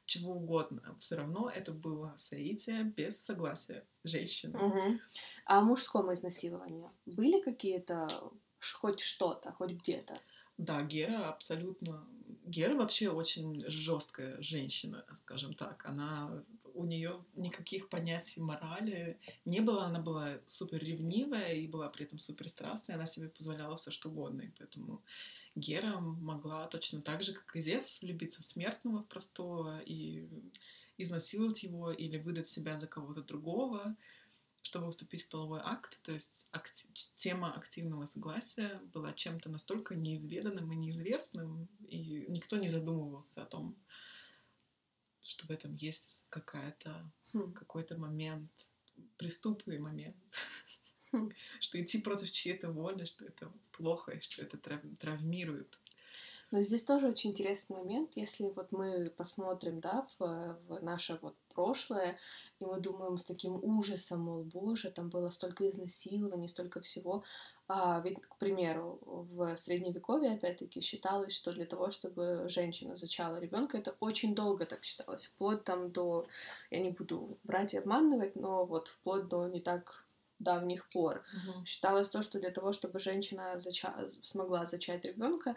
чего 0.06 0.34
угодно. 0.34 0.98
Все 1.00 1.16
равно 1.16 1.50
это 1.50 1.72
было 1.72 2.16
соитие 2.18 2.84
без 2.84 3.22
согласия 3.22 3.86
женщины. 4.04 4.58
Угу. 4.58 5.00
А 5.45 5.62
мужском 5.62 6.12
изнасиловании 6.14 6.89
были 7.06 7.41
какие-то 7.41 8.08
хоть 8.74 9.02
что-то, 9.02 9.52
хоть 9.52 9.72
где-то? 9.72 10.20
Да, 10.58 10.82
Гера 10.82 11.30
абсолютно... 11.30 12.08
Гера 12.45 12.76
вообще 12.76 13.10
очень 13.10 13.64
жесткая 13.70 14.41
женщина, 14.41 15.06
скажем 15.16 15.54
так. 15.54 15.86
Она 15.86 16.43
у 16.78 16.86
нее 16.86 17.25
никаких 17.36 17.89
понятий 17.89 18.39
морали 18.39 19.19
не 19.45 19.61
было, 19.61 19.86
она 19.86 19.99
была 19.99 20.39
супер 20.45 20.84
ревнивая 20.84 21.53
и 21.53 21.67
была 21.67 21.89
при 21.89 22.05
этом 22.05 22.19
супер 22.19 22.47
страстная, 22.47 22.95
она 22.95 23.07
себе 23.07 23.30
позволяла 23.30 23.75
все 23.75 23.91
что 23.91 24.09
угодно, 24.09 24.43
и 24.43 24.51
поэтому 24.57 25.01
Гера 25.55 25.99
могла 25.99 26.67
точно 26.67 27.01
так 27.01 27.23
же, 27.23 27.34
как 27.34 27.55
и 27.55 27.61
Зевс, 27.61 28.01
влюбиться 28.01 28.41
в 28.41 28.45
смертного, 28.45 28.99
в 28.99 29.07
простого, 29.07 29.80
и 29.80 30.30
изнасиловать 30.97 31.63
его 31.63 31.91
или 31.91 32.17
выдать 32.17 32.47
себя 32.47 32.78
за 32.78 32.88
кого-то 32.88 33.21
другого, 33.23 33.95
чтобы 34.61 34.91
вступить 34.91 35.23
в 35.23 35.30
половой 35.30 35.61
акт. 35.63 35.99
То 36.03 36.11
есть 36.11 36.49
акти- 36.51 36.88
тема 37.17 37.53
активного 37.53 38.05
согласия 38.05 38.82
была 38.93 39.13
чем-то 39.13 39.49
настолько 39.49 39.95
неизведанным 39.95 40.71
и 40.71 40.75
неизвестным, 40.75 41.67
и 41.88 42.25
никто 42.28 42.57
не 42.57 42.69
задумывался 42.69 43.43
о 43.43 43.45
том, 43.45 43.75
что 45.21 45.45
в 45.47 45.51
этом 45.51 45.75
есть 45.75 46.16
какая-то, 46.30 47.11
хм. 47.34 47.53
какой-то 47.53 47.97
момент, 47.97 48.51
преступный 49.17 49.80
момент, 49.80 50.17
хм. 51.11 51.32
что 51.59 51.82
идти 51.82 51.99
против 51.99 52.32
чьей-то 52.32 52.71
воли, 52.71 53.05
что 53.05 53.25
это 53.25 53.51
плохо, 53.71 54.11
и 54.13 54.21
что 54.21 54.43
это 54.43 54.57
трав- 54.57 54.97
травмирует. 54.99 55.80
Но 56.51 56.61
здесь 56.61 56.84
тоже 56.84 57.07
очень 57.07 57.32
интересный 57.32 57.75
момент, 57.75 58.11
если 58.15 58.45
вот 58.45 58.71
мы 58.71 59.09
посмотрим, 59.09 59.82
да, 59.82 60.07
в, 60.17 60.57
в 60.67 60.82
наше 60.82 61.19
вот 61.21 61.36
прошлое, 61.53 62.17
и 62.61 62.65
мы 62.65 62.80
думаем 62.80 63.17
с 63.17 63.25
таким 63.25 63.61
ужасом, 63.61 64.21
мол, 64.21 64.43
боже, 64.43 64.89
там 64.89 65.09
было 65.09 65.30
столько 65.30 65.69
изнасилований, 65.69 66.47
столько 66.47 66.80
всего. 66.80 67.25
А, 67.70 67.99
ведь, 67.99 68.22
к 68.22 68.38
примеру, 68.38 68.99
в 69.03 69.57
средневековье, 69.57 70.34
опять-таки, 70.36 70.80
считалось, 70.80 71.34
что 71.34 71.51
для 71.51 71.65
того, 71.65 71.91
чтобы 71.91 72.45
женщина 72.47 72.95
зачала 72.95 73.38
ребенка, 73.39 73.78
это 73.78 73.97
очень 73.99 74.34
долго 74.36 74.65
так 74.65 74.86
считалось, 74.86 75.26
вплоть 75.26 75.65
там 75.65 75.91
до, 75.91 76.28
я 76.72 76.80
не 76.80 76.91
буду 76.91 77.39
брать 77.43 77.74
и 77.74 77.78
обманывать, 77.78 78.36
но 78.38 78.65
вот 78.65 78.88
вплоть 78.88 79.28
до 79.28 79.47
не 79.49 79.59
так 79.61 80.07
давних 80.39 80.89
пор. 80.89 81.24
Мгм. 81.32 81.65
Считалось 81.65 82.09
то, 82.09 82.22
что 82.22 82.39
для 82.39 82.51
того, 82.51 82.72
чтобы 82.72 82.99
женщина 82.99 83.57
зача- 83.59 84.07
смогла 84.24 84.65
зачать 84.65 85.03
ребенка, 85.03 85.55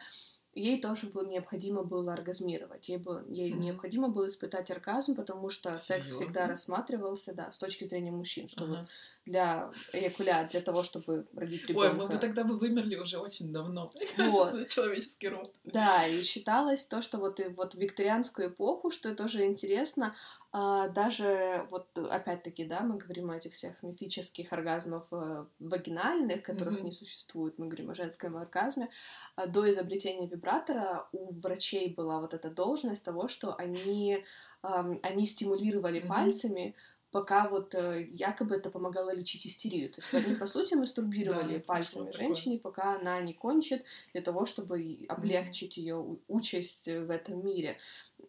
ей 0.54 0.80
тоже 0.80 1.08
было 1.08 1.26
необходимо 1.28 1.84
было 1.84 2.12
оргазмировать. 2.14 2.88
Ей, 2.88 2.98
было, 2.98 3.24
ей 3.28 3.52
Мгм. 3.52 3.56
необходимо 3.56 4.08
было 4.08 4.28
испытать 4.28 4.70
оргазм, 4.70 5.16
потому 5.16 5.50
что 5.50 5.78
секс 5.78 6.11
всегда 6.11 6.46
Серьёзно? 6.46 6.48
рассматривался, 6.48 7.34
да, 7.34 7.52
с 7.52 7.58
точки 7.58 7.84
зрения 7.84 8.11
мужчин, 8.12 8.48
что 8.48 8.66
вот 8.66 8.80
Ага. 8.80 8.88
Для 9.26 9.70
эякулят, 9.92 10.50
для 10.50 10.60
того, 10.60 10.82
чтобы 10.82 11.26
родить 11.34 11.62
Ой, 11.68 11.68
ребенка. 11.68 11.94
мы 11.94 12.08
бы 12.08 12.18
тогда 12.18 12.44
бы 12.44 12.56
вымерли 12.58 12.96
уже 12.96 13.18
очень 13.18 13.52
давно. 13.52 13.92
Вот. 14.16 14.50
За 14.52 14.64
человеческий 14.64 15.28
род. 15.28 15.54
Да, 15.64 16.06
и 16.06 16.22
считалось 16.22 16.86
то, 16.86 17.02
что 17.02 17.18
вот 17.18 17.38
и 17.40 17.44
вот 17.48 17.74
в 17.74 17.78
викторианскую 17.78 18.48
эпоху, 18.48 18.90
что 18.90 19.14
тоже 19.14 19.44
интересно, 19.44 20.14
а, 20.52 20.88
даже 20.88 21.66
вот 21.70 21.96
опять-таки, 21.96 22.64
да, 22.64 22.80
мы 22.80 22.98
говорим 22.98 23.30
о 23.30 23.36
этих 23.36 23.52
всех 23.52 23.80
мифических 23.84 24.52
оргазмов 24.52 25.06
э, 25.12 25.44
вагинальных, 25.60 26.42
которых 26.42 26.74
Мгм. 26.78 26.86
не 26.86 26.92
существует, 26.92 27.56
мы 27.58 27.66
говорим 27.66 27.90
о 27.90 27.94
женском 27.94 28.36
оргазме. 28.36 28.90
А 29.36 29.46
До 29.46 29.70
изобретения 29.70 30.26
вибратора 30.26 31.08
у 31.12 31.32
врачей 31.34 31.94
была 31.94 32.20
вот 32.20 32.34
эта 32.34 32.50
должность 32.50 33.04
того, 33.04 33.28
что 33.28 33.54
они, 33.54 34.24
они 34.62 35.24
стимулировали 35.24 36.00
Мгм. 36.00 36.08
пальцами, 36.08 36.74
пока 37.11 37.48
вот 37.48 37.74
э, 37.74 38.08
якобы 38.12 38.56
это 38.56 38.70
помогало 38.70 39.14
лечить 39.14 39.46
истерию. 39.46 39.90
То 39.90 40.00
есть 40.00 40.14
они, 40.14 40.36
по 40.36 40.46
сути, 40.46 40.74
мастурбировали 40.74 41.54
слышала 41.54 41.66
пальцами 41.66 42.11
такое. 42.11 42.26
женщине, 42.26 42.58
пока 42.58 42.96
она 42.96 43.20
не 43.20 43.34
кончит, 43.34 43.84
для 44.12 44.22
того, 44.22 44.46
чтобы 44.46 45.06
облегчить 45.08 45.76
ее 45.76 46.18
участь 46.28 46.86
в 46.86 47.11
этом 47.11 47.44
мире. 47.44 47.76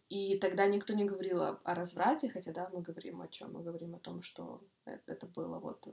И 0.09 0.37
тогда 0.37 0.67
никто 0.67 0.93
не 0.93 1.05
говорил 1.05 1.41
о, 1.41 1.59
разврате, 1.63 2.29
хотя 2.29 2.51
да, 2.51 2.69
мы 2.73 2.81
говорим 2.81 3.21
о 3.21 3.27
чем? 3.27 3.53
Мы 3.53 3.63
говорим 3.63 3.95
о 3.95 3.99
том, 3.99 4.21
что 4.21 4.61
это, 4.85 5.11
это 5.11 5.25
было 5.27 5.59
вот 5.59 5.87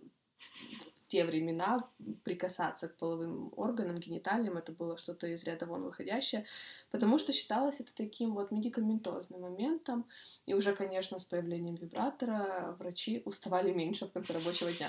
те 1.09 1.25
времена 1.25 1.79
прикасаться 2.23 2.89
к 2.89 2.97
половым 2.97 3.53
органам, 3.57 3.99
гениталиям, 3.99 4.57
это 4.59 4.73
было 4.73 4.97
что-то 4.97 5.27
из 5.27 5.43
ряда 5.45 5.67
вон 5.67 5.83
выходящее, 5.83 6.45
потому 6.91 7.19
что 7.19 7.33
считалось 7.33 7.81
это 7.81 7.91
таким 7.95 8.35
вот 8.35 8.51
медикаментозным 8.51 9.41
моментом, 9.41 10.07
и 10.47 10.55
уже, 10.55 10.75
конечно, 10.75 11.19
с 11.19 11.25
появлением 11.25 11.77
вибратора 11.77 12.77
врачи 12.79 13.23
уставали 13.25 13.73
меньше 13.73 14.07
в 14.07 14.13
конце 14.13 14.35
рабочего 14.35 14.71
дня. 14.73 14.89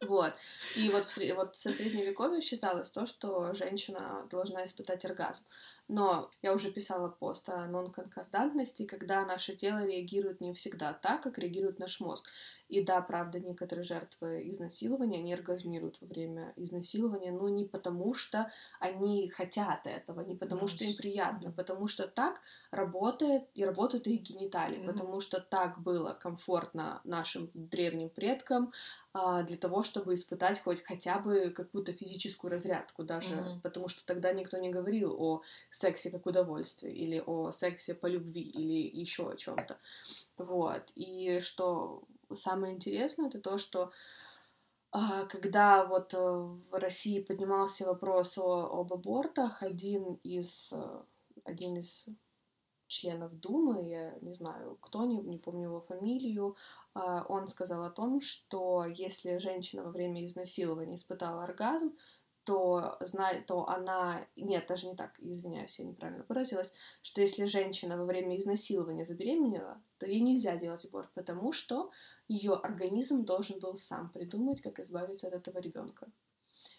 Вот. 0.00 0.32
И 0.76 0.88
вот, 0.88 1.04
в, 1.04 1.34
вот 1.34 1.56
со 1.56 1.72
средневековья 1.72 2.40
считалось 2.40 2.88
то, 2.88 3.04
что 3.04 3.52
женщина 3.52 4.26
должна 4.30 4.64
испытать 4.64 5.04
оргазм. 5.04 5.44
Но 5.92 6.30
я 6.40 6.54
уже 6.54 6.70
писала 6.70 7.08
пост 7.08 7.48
о 7.48 7.66
нонконкордантности, 7.66 8.86
когда 8.86 9.24
наше 9.26 9.56
тело 9.56 9.84
реагирует 9.84 10.40
не 10.40 10.52
всегда 10.54 10.92
так, 10.92 11.22
как 11.22 11.36
реагирует 11.38 11.80
наш 11.80 11.98
мозг. 11.98 12.30
И 12.68 12.80
да, 12.84 13.00
правда, 13.00 13.40
некоторые 13.40 13.82
жертвы 13.84 14.48
изнасилования, 14.48 15.18
они 15.18 15.34
оргазмируют 15.34 15.98
во 16.00 16.06
время 16.06 16.52
изнасилования, 16.54 17.32
но 17.32 17.48
не 17.48 17.64
потому, 17.64 18.14
что 18.14 18.52
они 18.78 19.28
хотят 19.28 19.88
этого, 19.88 20.20
не 20.20 20.36
потому, 20.36 20.68
Да, 20.68 20.68
что 20.68 20.84
им 20.84 20.94
приятно, 20.94 21.50
да. 21.50 21.52
потому 21.52 21.88
что 21.88 22.06
так 22.06 22.40
работает 22.70 23.48
и 23.54 23.64
работают 23.64 24.06
их 24.06 24.22
гениталии, 24.22 24.78
Мгм. 24.78 24.84
потому 24.84 25.20
что 25.20 25.40
так 25.40 25.80
было 25.80 26.12
комфортно 26.12 27.00
нашим 27.02 27.50
древним 27.54 28.10
предкам, 28.10 28.72
а, 29.12 29.42
для 29.42 29.56
того, 29.56 29.82
чтобы 29.82 30.14
испытать 30.14 30.60
хоть 30.62 30.84
хотя 30.84 31.18
бы 31.18 31.50
какую-то 31.50 31.92
физическую 31.92 32.50
разрядку, 32.52 33.02
даже 33.02 33.50
Мгм. 33.50 33.62
потому 33.62 33.88
что 33.88 34.04
тогда 34.06 34.32
никто 34.32 34.56
не 34.58 34.70
говорил 34.70 35.14
о 35.20 35.42
сексе 35.80 36.10
как 36.10 36.26
удовольствии 36.26 36.92
или 36.92 37.22
о 37.26 37.50
сексе 37.50 37.94
по 37.94 38.06
любви 38.06 38.42
или 38.42 39.00
еще 39.00 39.30
о 39.30 39.36
чем-то. 39.36 39.78
Вот. 40.36 40.92
И 40.94 41.40
что 41.40 42.02
самое 42.32 42.74
интересное, 42.74 43.28
это 43.28 43.40
то, 43.40 43.58
что 43.58 43.90
а, 44.92 45.24
когда 45.26 45.84
вот 45.84 46.14
э, 46.14 46.18
в 46.18 46.72
России 46.72 47.20
поднимался 47.20 47.86
вопрос 47.86 48.36
о, 48.38 48.80
об 48.80 48.92
абортах, 48.92 49.62
один 49.62 50.18
из, 50.24 50.72
э, 50.72 51.02
один 51.44 51.76
из 51.76 52.06
членов 52.88 53.32
Думы, 53.38 53.88
я 53.88 54.18
не 54.20 54.32
знаю 54.32 54.76
кто, 54.80 55.04
не, 55.04 55.16
не 55.18 55.38
помню 55.38 55.68
его 55.68 55.80
фамилию, 55.80 56.56
а, 56.94 57.24
он 57.28 57.46
сказал 57.46 57.84
о 57.84 57.90
том, 57.90 58.20
что 58.20 58.84
если 58.84 59.38
женщина 59.38 59.84
во 59.84 59.90
время 59.90 60.24
изнасилования 60.24 60.96
испытала 60.96 61.44
оргазм, 61.44 61.96
то, 62.44 62.96
зна- 63.00 63.40
то 63.46 63.68
она... 63.68 64.26
Нет, 64.36 64.66
даже 64.66 64.86
не 64.86 64.96
так, 64.96 65.18
извиняюсь, 65.20 65.78
я 65.78 65.84
неправильно 65.84 66.24
выразилась, 66.28 66.72
что 67.02 67.20
если 67.20 67.44
женщина 67.44 67.96
во 67.96 68.04
время 68.04 68.36
изнасилования 68.38 69.04
забеременела, 69.04 69.82
то 69.98 70.06
ей 70.06 70.20
нельзя 70.20 70.56
делать 70.56 70.84
аборт, 70.84 71.10
потому 71.14 71.52
что 71.52 71.90
ее 72.28 72.52
организм 72.54 73.24
должен 73.24 73.58
был 73.60 73.76
сам 73.76 74.10
придумать, 74.10 74.62
как 74.62 74.80
избавиться 74.80 75.28
от 75.28 75.34
этого 75.34 75.58
ребенка. 75.58 76.10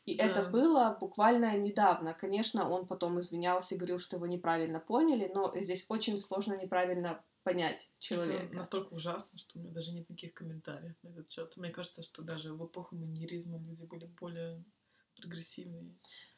И 0.05 0.17
Да. 0.17 0.25
это 0.25 0.49
было 0.49 0.97
буквально 0.99 1.55
недавно. 1.57 2.13
Конечно, 2.13 2.67
он 2.69 2.87
потом 2.87 3.19
извинялся 3.19 3.75
и 3.75 3.77
говорил, 3.77 3.99
что 3.99 4.15
его 4.17 4.25
неправильно 4.25 4.79
поняли, 4.79 5.31
но 5.33 5.53
здесь 5.55 5.85
очень 5.89 6.17
сложно 6.17 6.55
неправильно 6.59 7.23
понять 7.43 7.89
человека. 7.99 8.45
Это 8.45 8.55
настолько 8.55 8.93
ужасно, 8.93 9.37
что 9.37 9.57
у 9.57 9.61
меня 9.61 9.71
даже 9.71 9.91
нет 9.93 10.09
никаких 10.09 10.33
комментариев 10.33 10.95
на 11.03 11.09
этот 11.09 11.29
счет. 11.29 11.55
Мне 11.57 11.69
кажется, 11.69 12.03
что 12.03 12.23
даже 12.23 12.53
в 12.53 12.65
эпоху 12.65 12.95
маньеризма 12.95 13.59
люди 13.59 13.83
были 13.85 14.05
более 14.05 14.63
прогрессивные. 15.21 15.93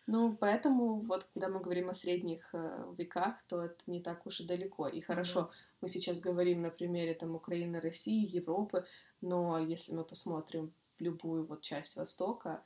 Ну, 0.05 0.35
поэтому 0.35 1.01
вот, 1.01 1.23
когда 1.33 1.47
мы 1.47 1.61
говорим 1.61 1.89
о 1.89 1.93
средних 1.93 2.49
э, 2.53 2.93
веках, 2.97 3.35
то 3.47 3.63
это 3.63 3.77
не 3.87 4.01
так 4.01 4.25
уж 4.25 4.41
и 4.41 4.45
далеко. 4.45 4.87
И 4.89 4.99
хорошо, 4.99 5.49
мы 5.79 5.87
сейчас 5.87 6.19
говорим 6.19 6.61
на 6.61 6.69
примере 6.69 7.13
там 7.13 7.35
Украины, 7.35 7.79
России, 7.79 8.27
Европы, 8.27 8.85
но 9.21 9.57
если 9.59 9.95
мы 9.95 10.03
посмотрим 10.03 10.73
в 10.97 11.01
любую 11.01 11.45
вот 11.45 11.61
часть 11.61 11.95
Востока, 11.95 12.63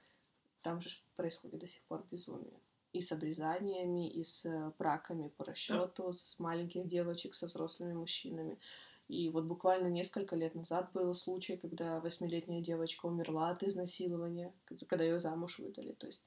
там 0.64 0.82
же 0.82 0.90
происходит 1.16 1.60
до 1.60 1.68
сих 1.68 1.84
пор 1.84 2.04
безумие. 2.12 2.60
И 2.94 3.02
с 3.02 3.12
обрезаниями, 3.12 4.10
и 4.10 4.24
с 4.24 4.44
э, 4.46 4.72
браками 4.80 5.28
по 5.28 5.46
расчету, 5.46 6.14
с 6.14 6.40
маленьких 6.40 6.88
девочек 6.88 7.36
со 7.36 7.46
взрослыми 7.46 7.94
мужчинами. 7.94 8.58
И 9.08 9.30
вот 9.30 9.46
буквально 9.46 9.88
несколько 9.88 10.36
лет 10.36 10.54
назад 10.54 10.92
был 10.92 11.14
случай, 11.16 11.56
когда 11.56 12.02
восьмилетняя 12.02 12.62
девочка 12.62 13.06
умерла 13.06 13.52
от 13.52 13.64
изнасилования, 13.64 14.54
когда 14.90 15.06
ее 15.06 15.18
замуж 15.20 15.60
выдали. 15.60 15.94
То 15.94 16.08
есть, 16.08 16.26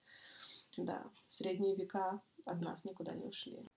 да, 0.78 1.05
средние 1.28 1.76
века 1.76 2.22
от 2.47 2.62
нас 2.62 2.85
никуда 2.85 3.12
не 3.14 3.26
ушли. 3.26 3.68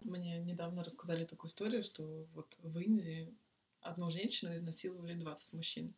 Мне 0.00 0.38
недавно 0.40 0.82
рассказали 0.82 1.24
такую 1.24 1.48
историю, 1.48 1.84
что 1.84 2.26
вот 2.34 2.56
в 2.62 2.78
Индии 2.78 3.32
одну 3.84 4.10
женщину 4.10 4.54
изнасиловали 4.54 5.14
20 5.14 5.52
мужчин. 5.54 5.94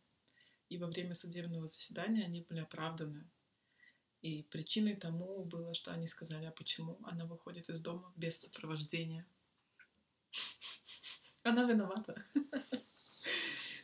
И 0.69 0.79
во 0.79 0.89
время 0.89 1.15
судебного 1.15 1.67
заседания 1.69 2.25
они 2.25 2.43
были 2.43 2.61
оправданы. 2.61 3.29
И 4.23 4.43
причиной 4.51 4.97
тому 4.97 5.45
было, 5.45 5.75
что 5.75 5.93
они 5.93 6.07
сказали, 6.07 6.47
а 6.47 6.51
почему 6.51 6.99
она 7.05 7.27
выходит 7.27 7.71
из 7.71 7.81
дома 7.81 8.13
без 8.17 8.41
сопровождения. 8.41 9.27
Она 11.43 11.63
виновата. 11.65 12.23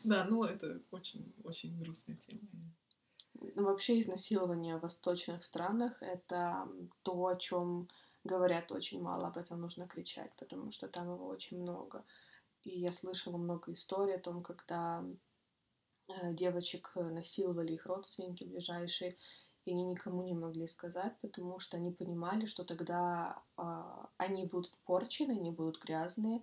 Да, 0.05 0.25
ну 0.25 0.43
это 0.43 0.83
очень-очень 0.91 1.79
грустная 1.79 2.17
тема. 2.17 2.41
Ну, 3.35 3.65
Вообще 3.65 4.01
изнасилование 4.01 4.77
в 4.77 4.81
восточных 4.81 5.45
странах— 5.45 5.97
это 6.03 6.69
то, 7.03 7.27
о 7.27 7.37
чем 7.37 7.89
говорят 8.25 8.73
очень 8.73 9.01
мало, 9.01 9.29
об 9.29 9.39
этом 9.39 9.61
нужно 9.61 9.87
кричать, 9.87 10.33
потому 10.39 10.73
что 10.73 10.89
там 10.89 11.13
его 11.13 11.27
очень 11.27 11.61
много. 11.61 12.05
И 12.65 12.79
я 12.79 12.93
слышала 12.93 13.37
много 13.37 13.73
историй 13.73 14.15
о 14.15 14.21
том, 14.21 14.43
когда 14.43 15.05
э, 16.09 16.33
девочек 16.33 16.93
э, 16.95 17.03
насиловали 17.03 17.73
их 17.73 17.87
родственники 17.87 18.45
ближайшие, 18.45 19.17
и 19.65 19.71
они 19.73 19.85
никому 19.85 20.23
не 20.23 20.35
могли 20.35 20.67
сказать, 20.67 21.15
потому 21.21 21.59
что 21.61 21.77
они 21.77 21.93
понимали, 21.93 22.47
что 22.47 22.65
тогда 22.65 23.41
а, 23.57 24.09
они 24.17 24.45
будут 24.47 24.73
порчены, 24.85 25.33
они 25.33 25.53
будут 25.53 25.81
грязные, 25.81 26.43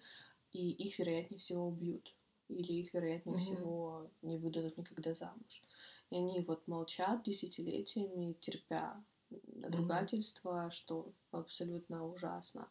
и 0.53 0.71
их, 0.71 0.99
вероятнее 0.99 1.39
всего, 1.39 1.67
убьют. 1.67 2.15
Или 2.47 2.73
их, 2.73 2.93
вероятнее 2.93 3.37
Мгм. 3.37 3.43
всего, 3.45 4.07
не 4.21 4.37
выдадут 4.37 4.77
никогда 4.77 5.13
замуж. 5.13 5.61
И 6.09 6.15
они 6.15 6.39
вот 6.41 6.67
молчат 6.67 7.23
десятилетиями, 7.23 8.33
терпя 8.39 9.03
надругательство, 9.29 10.71
что 10.71 11.11
абсолютно 11.31 12.07
ужасно. 12.07 12.67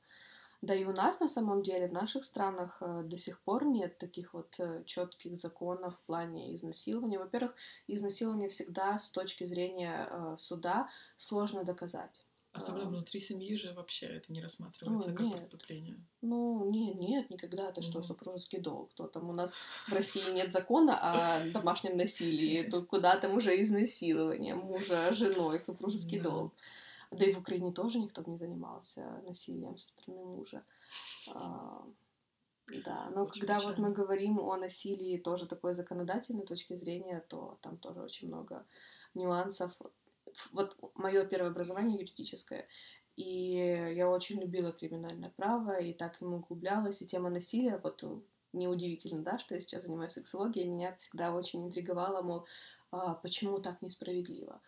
Да 0.60 0.74
и 0.74 0.84
у 0.84 0.92
нас 0.92 1.20
на 1.20 1.28
самом 1.28 1.62
деле, 1.62 1.86
в 1.86 1.92
наших 1.92 2.24
странах 2.24 2.78
э, 2.80 3.02
до 3.04 3.16
сих 3.16 3.40
пор 3.40 3.64
нет 3.64 3.98
таких 3.98 4.34
вот 4.34 4.58
четких 4.86 5.36
законов 5.36 5.94
в 5.96 6.06
плане 6.06 6.54
изнасилования. 6.56 7.18
Во-первых, 7.18 7.54
изнасилование 7.86 8.48
всегда 8.48 8.98
с 8.98 9.10
точки 9.10 9.44
зрения 9.44 10.08
э, 10.10 10.36
суда 10.38 10.88
сложно 11.16 11.64
доказать. 11.64 12.24
Особенно 12.52 12.86
а, 12.86 12.88
внутри 12.88 13.20
семьи 13.20 13.54
же 13.56 13.72
вообще 13.72 14.06
это 14.06 14.32
не 14.32 14.40
рассматривается 14.40 15.08
Ой, 15.10 15.14
как 15.14 15.26
нет. 15.26 15.34
преступление. 15.34 15.96
Ну, 16.22 16.68
нет, 16.70 16.96
нет, 16.96 17.30
никогда. 17.30 17.68
Это 17.68 17.82
что, 17.82 18.02
супружеский 18.02 18.58
долг? 18.58 18.90
Кто 18.90 19.06
там 19.06 19.28
у 19.28 19.32
нас 19.32 19.52
в 19.86 19.92
России 19.92 20.28
нет 20.32 20.50
закона 20.50 20.98
о 20.98 21.50
домашнем 21.50 21.96
насилии, 21.96 22.62
то 22.64 22.82
куда 22.82 23.16
там 23.18 23.36
уже 23.36 23.60
изнасилование 23.62 24.54
мужа 24.54 25.14
женой, 25.14 25.60
супружеский 25.60 26.18
Да. 26.18 26.30
долг. 26.30 26.54
Да 27.10 27.24
и 27.24 27.32
в 27.32 27.38
Украине 27.38 27.72
тоже 27.72 27.98
никто 27.98 28.22
бы 28.22 28.30
не 28.30 28.36
занимался 28.36 29.22
насилием 29.26 29.76
со 29.78 29.88
стороны 29.88 30.24
мужа. 30.24 30.64
А, 31.34 31.86
Да, 32.84 33.10
но 33.14 33.22
Очень 33.24 33.40
когда 33.40 33.54
вот 33.54 33.78
мы 33.78 33.88
печально. 33.88 33.90
говорим 33.90 34.40
о 34.40 34.56
насилии 34.56 35.16
тоже 35.16 35.46
такой 35.46 35.74
законодательной 35.74 36.44
точки 36.44 36.74
зрения, 36.74 37.24
то 37.28 37.58
там 37.62 37.78
тоже 37.78 38.02
очень 38.02 38.28
много 38.28 38.66
нюансов. 39.14 39.76
Вот 40.52 40.76
мое 40.94 41.24
первое 41.24 41.50
образование 41.50 41.98
юридическое, 41.98 42.68
и 43.16 43.54
я 43.96 44.08
очень 44.10 44.38
любила 44.40 44.70
криминальное 44.72 45.30
право, 45.36 45.80
и 45.80 45.94
так 45.94 46.20
им 46.20 46.34
углублялась, 46.34 47.00
и 47.00 47.06
тема 47.06 47.30
насилия, 47.30 47.80
вот 47.82 48.04
э, 48.04 48.20
неудивительно, 48.52 49.22
да, 49.22 49.38
что 49.38 49.54
я 49.54 49.60
сейчас 49.60 49.84
занимаюсь 49.84 50.12
сексологией, 50.12 50.68
меня 50.68 50.94
всегда 50.96 51.34
очень 51.34 51.64
интриговало, 51.64 52.22
мол, 52.22 52.46
а, 52.90 53.14
почему 53.14 53.58
так 53.58 53.80
несправедливо. 53.82 54.60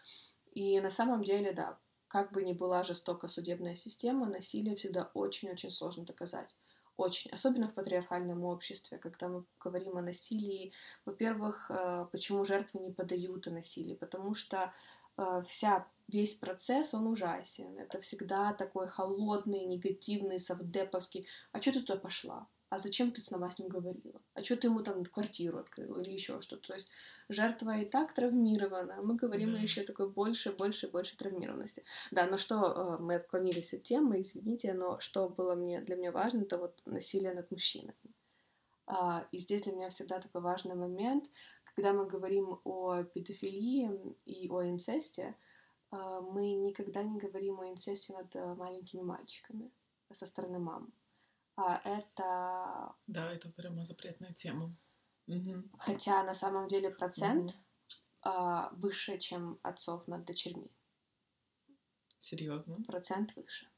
И 0.52 0.80
на 0.80 0.90
самом 0.90 1.22
деле, 1.22 1.52
да, 1.52 1.78
как 2.10 2.32
бы 2.32 2.42
ни 2.42 2.52
была 2.52 2.82
жестока 2.82 3.28
судебная 3.28 3.76
система, 3.76 4.26
насилие 4.26 4.74
всегда 4.74 5.10
очень-очень 5.14 5.70
сложно 5.70 6.04
доказать. 6.04 6.50
Очень. 6.96 7.30
Особенно 7.30 7.68
в 7.68 7.74
патриархальном 7.74 8.44
обществе, 8.44 8.98
когда 8.98 9.28
мы 9.28 9.44
говорим 9.60 9.96
о 9.96 10.02
насилии. 10.02 10.72
Во-первых, 11.06 11.70
э, 11.70 12.06
почему 12.10 12.44
жертвы 12.44 12.80
не 12.80 12.90
подают 12.90 13.46
о 13.46 13.52
насилии? 13.52 13.94
Потому 13.94 14.34
что 14.34 14.72
э, 15.16 15.42
вся, 15.46 15.86
весь 16.08 16.34
процесс, 16.34 16.94
он 16.94 17.06
ужасен. 17.06 17.78
Это 17.78 18.00
всегда 18.00 18.52
такой 18.54 18.88
холодный, 18.88 19.64
негативный, 19.64 20.40
совдеповский. 20.40 21.28
А 21.52 21.62
что 21.62 21.72
ты 21.72 21.80
туда 21.80 21.98
пошла? 21.98 22.48
А 22.70 22.78
зачем 22.78 23.10
ты 23.10 23.20
снова 23.20 23.50
с 23.50 23.58
ним 23.58 23.68
говорила? 23.68 24.22
А 24.34 24.44
что 24.44 24.56
ты 24.56 24.68
ему 24.68 24.82
там 24.82 25.04
квартиру 25.04 25.58
открыла 25.58 26.00
или 26.00 26.12
еще 26.12 26.40
что-то? 26.40 26.68
То 26.68 26.74
есть 26.74 26.88
жертва 27.28 27.78
и 27.78 27.84
так 27.84 28.14
травмирована. 28.14 28.94
а 28.98 29.02
Мы 29.02 29.16
говорим 29.16 29.56
о 29.56 29.58
еще 29.58 29.82
такой 29.82 30.08
больше, 30.08 30.52
больше, 30.52 30.86
больше 30.88 31.16
травмированности. 31.16 31.82
Да, 32.12 32.26
но 32.26 32.38
что 32.38 32.54
э, 32.54 33.02
мы 33.02 33.16
отклонились 33.16 33.74
от 33.74 33.82
темы, 33.82 34.20
извините, 34.20 34.72
но 34.72 35.00
что 35.00 35.28
было 35.28 35.56
мне 35.56 35.80
для 35.80 35.96
меня 35.96 36.12
важно, 36.12 36.42
это 36.42 36.58
вот 36.58 36.80
насилие 36.86 37.34
над 37.34 37.50
мужчинами. 37.50 38.14
А, 38.86 39.26
и 39.32 39.38
здесь 39.38 39.62
для 39.62 39.72
меня 39.72 39.88
всегда 39.88 40.20
такой 40.20 40.40
важный 40.40 40.76
момент, 40.76 41.28
когда 41.64 41.92
мы 41.92 42.06
говорим 42.06 42.60
о 42.62 43.02
педофилии 43.02 43.90
и 44.26 44.48
о 44.48 44.62
инцесте, 44.62 45.34
а, 45.90 46.20
мы 46.20 46.52
никогда 46.52 47.02
не 47.02 47.18
говорим 47.18 47.58
о 47.58 47.68
инцесте 47.68 48.12
над 48.12 48.36
э, 48.36 48.54
маленькими 48.54 49.02
мальчиками 49.02 49.72
со 50.12 50.24
стороны 50.26 50.60
мам. 50.60 50.92
А 51.62 51.80
это, 51.84 52.94
Да, 53.06 53.30
это 53.32 53.50
прямо 53.50 53.84
запретная 53.84 54.32
тема. 54.32 54.74
Мгм. 55.26 55.70
хотя 55.78 56.22
на 56.24 56.34
самом 56.34 56.66
деле 56.68 56.90
процент 56.90 57.54
а, 58.22 58.70
выше, 58.72 59.18
чем 59.18 59.60
отцов 59.62 60.08
над 60.08 60.24
дочерьми. 60.24 60.70
Серьезно. 62.18 62.76
процент 62.86 63.34
выше. 63.36 63.68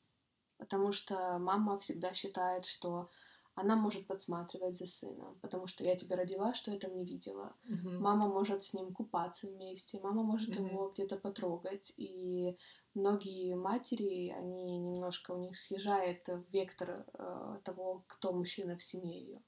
Потому 0.59 0.93
что 0.93 1.39
мама 1.39 1.79
всегда 1.79 2.15
считает, 2.15 2.67
что 2.67 3.11
она 3.55 3.77
может 3.77 4.07
подсматривать 4.07 4.79
за 4.79 4.87
сыном, 4.87 5.39
потому 5.41 5.67
что 5.67 5.85
я 5.85 5.97
тебя 5.97 6.17
родила, 6.17 6.55
что 6.55 6.71
я 6.71 6.79
там 6.79 6.95
не 6.97 7.05
видела. 7.05 7.55
Мгм. 7.65 8.01
Мама 8.01 8.29
может 8.29 8.63
с 8.63 8.75
ним 8.75 8.93
купаться 8.95 9.49
вместе, 9.49 10.01
мама 10.01 10.23
может 10.23 10.55
Мгм. 10.55 10.69
его 10.69 10.91
где-то 10.91 11.17
потрогать. 11.17 11.93
И 11.97 12.57
многие 12.95 13.55
матери, 13.55 14.31
они 14.31 14.79
немножко, 14.79 15.33
у 15.33 15.39
них 15.39 15.57
съезжает 15.57 16.29
вектор 16.51 17.07
э, 17.15 17.59
того, 17.65 18.05
кто 18.07 18.33
мужчина 18.33 18.77
в 18.77 18.83
семье 18.83 19.21
ее. 19.21 19.43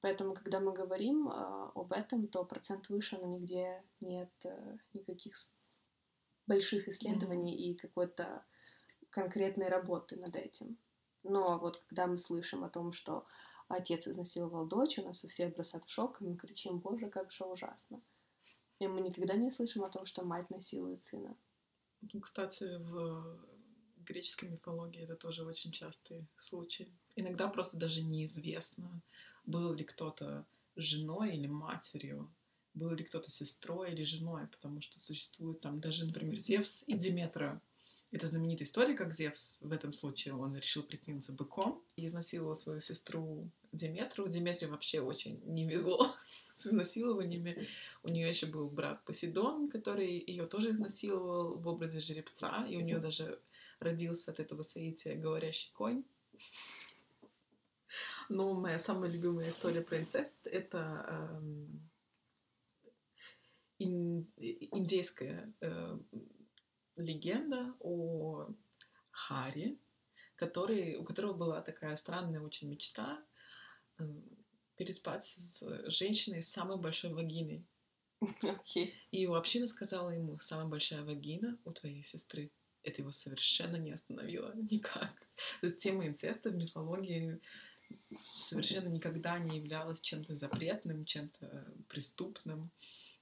Поэтому, 0.00 0.34
когда 0.34 0.58
мы 0.58 0.72
говорим 0.72 1.28
э, 1.28 1.70
об 1.74 1.92
этом, 1.92 2.26
то 2.26 2.44
процент 2.44 2.88
выше, 2.88 3.18
но 3.18 3.26
нигде 3.26 3.82
нет 4.00 4.32
э, 4.44 4.76
никаких 4.94 5.34
больших 6.46 6.88
исследований 6.88 7.54
и 7.54 7.74
какой-то 7.74 8.44
конкретной 9.10 9.68
работы 9.68 10.16
над 10.16 10.34
этим. 10.34 10.76
Но 11.22 11.58
вот 11.58 11.78
когда 11.86 12.06
мы 12.06 12.16
слышим 12.16 12.64
о 12.64 12.68
том, 12.68 12.92
что 12.92 13.26
отец 13.68 14.08
изнасиловал 14.08 14.66
дочь, 14.66 14.98
у 14.98 15.02
нас 15.02 15.22
все 15.22 15.48
бросают 15.48 15.84
в 15.84 15.90
шок, 15.90 16.20
и 16.20 16.24
мы 16.24 16.36
кричим, 16.36 16.80
боже, 16.80 17.08
как 17.08 17.30
же 17.30 17.44
ужасно. 17.44 18.02
И 18.80 18.88
мы 18.88 19.00
никогда 19.00 19.34
не 19.34 19.50
слышим 19.52 19.84
о 19.84 19.90
том, 19.90 20.06
что 20.06 20.24
мать 20.24 20.50
насилует 20.50 21.00
сына. 21.00 21.36
Ну, 22.12 22.20
Кстати, 22.20 22.78
в 22.78 23.38
греческой 24.04 24.48
мифологии 24.48 25.02
это 25.02 25.14
тоже 25.14 25.44
очень 25.44 25.72
частый 25.72 26.26
случай. 26.36 26.92
Иногда 27.14 27.48
просто 27.48 27.76
даже 27.76 28.02
неизвестно, 28.02 29.02
был 29.46 29.72
ли 29.72 29.84
кто-то 29.84 30.44
женой 30.76 31.36
или 31.36 31.46
матерью, 31.46 32.32
был 32.74 32.90
ли 32.90 33.04
кто-то 33.04 33.30
сестрой 33.30 33.92
или 33.92 34.04
женой, 34.04 34.46
потому 34.48 34.80
что 34.80 34.98
существует 34.98 35.60
там 35.60 35.80
даже, 35.80 36.06
например, 36.06 36.36
Зевс 36.36 36.84
и 36.86 36.94
Диметра. 36.94 37.60
Это 38.10 38.26
знаменитая 38.26 38.66
история, 38.66 38.94
как 38.94 39.14
Зевс 39.14 39.58
в 39.60 39.72
этом 39.72 39.92
случае, 39.92 40.34
он 40.34 40.56
решил 40.56 40.82
прикинуться 40.82 41.32
быком 41.32 41.82
и 41.96 42.06
изнасиловал 42.06 42.56
свою 42.56 42.80
сестру 42.80 43.50
Диметру. 43.72 44.28
Диметре 44.28 44.68
вообще 44.68 45.00
очень 45.00 45.40
не 45.44 45.66
везло 45.66 46.14
с 46.62 46.66
изнасилованиями. 46.68 47.66
У 48.02 48.08
нее 48.08 48.28
еще 48.28 48.46
был 48.46 48.70
брат 48.70 49.04
Посейдон, 49.04 49.68
который 49.68 50.18
ее 50.18 50.46
тоже 50.46 50.70
изнасиловал 50.70 51.58
в 51.58 51.68
образе 51.68 52.00
жеребца, 52.00 52.66
и 52.68 52.76
у 52.76 52.80
нее 52.80 52.98
даже 52.98 53.40
родился 53.80 54.30
от 54.30 54.40
этого 54.40 54.62
соития 54.62 55.16
говорящий 55.16 55.72
конь. 55.72 56.04
Но 58.28 58.54
моя 58.54 58.78
самая 58.78 59.10
любимая 59.10 59.48
история 59.50 59.82
про 59.82 59.98
инцест— 59.98 60.38
это 60.46 61.38
эм, 61.38 61.90
ин- 63.78 64.32
индейская 64.36 65.52
э, 65.60 65.98
легенда 66.96 67.74
о 67.80 68.48
Харе, 69.10 69.76
который, 70.36 70.96
у 70.96 71.04
которого 71.04 71.34
была 71.34 71.60
такая 71.60 71.96
странная 71.96 72.40
очень 72.40 72.70
мечта 72.70 73.22
э, 73.98 74.04
переспать 74.76 75.24
с 75.24 75.62
женщиной 75.90 76.42
с 76.42 76.50
самой 76.50 76.78
большой 76.78 77.12
вагиной. 77.12 77.64
Окей. 78.42 78.94
И 79.10 79.26
община 79.26 79.68
сказала 79.68 80.10
ему, 80.10 80.38
самая 80.38 80.66
большая 80.66 81.02
вагина 81.02 81.58
у 81.64 81.72
твоей 81.72 82.02
сестры. 82.02 82.50
Это 82.82 83.02
его 83.02 83.12
совершенно 83.12 83.76
не 83.76 83.92
остановило 83.92 84.52
никак. 84.54 85.12
То 85.60 85.66
есть 85.66 85.78
тема 85.78 86.06
инцеста 86.06 86.50
в 86.50 86.54
мифологии 86.54 87.40
совершенно 88.40 88.88
никогда 88.88 89.38
не 89.38 89.58
являлась 89.58 90.00
чем-то 90.00 90.34
запретным, 90.34 91.04
чем-то 91.04 91.74
преступным. 91.88 92.70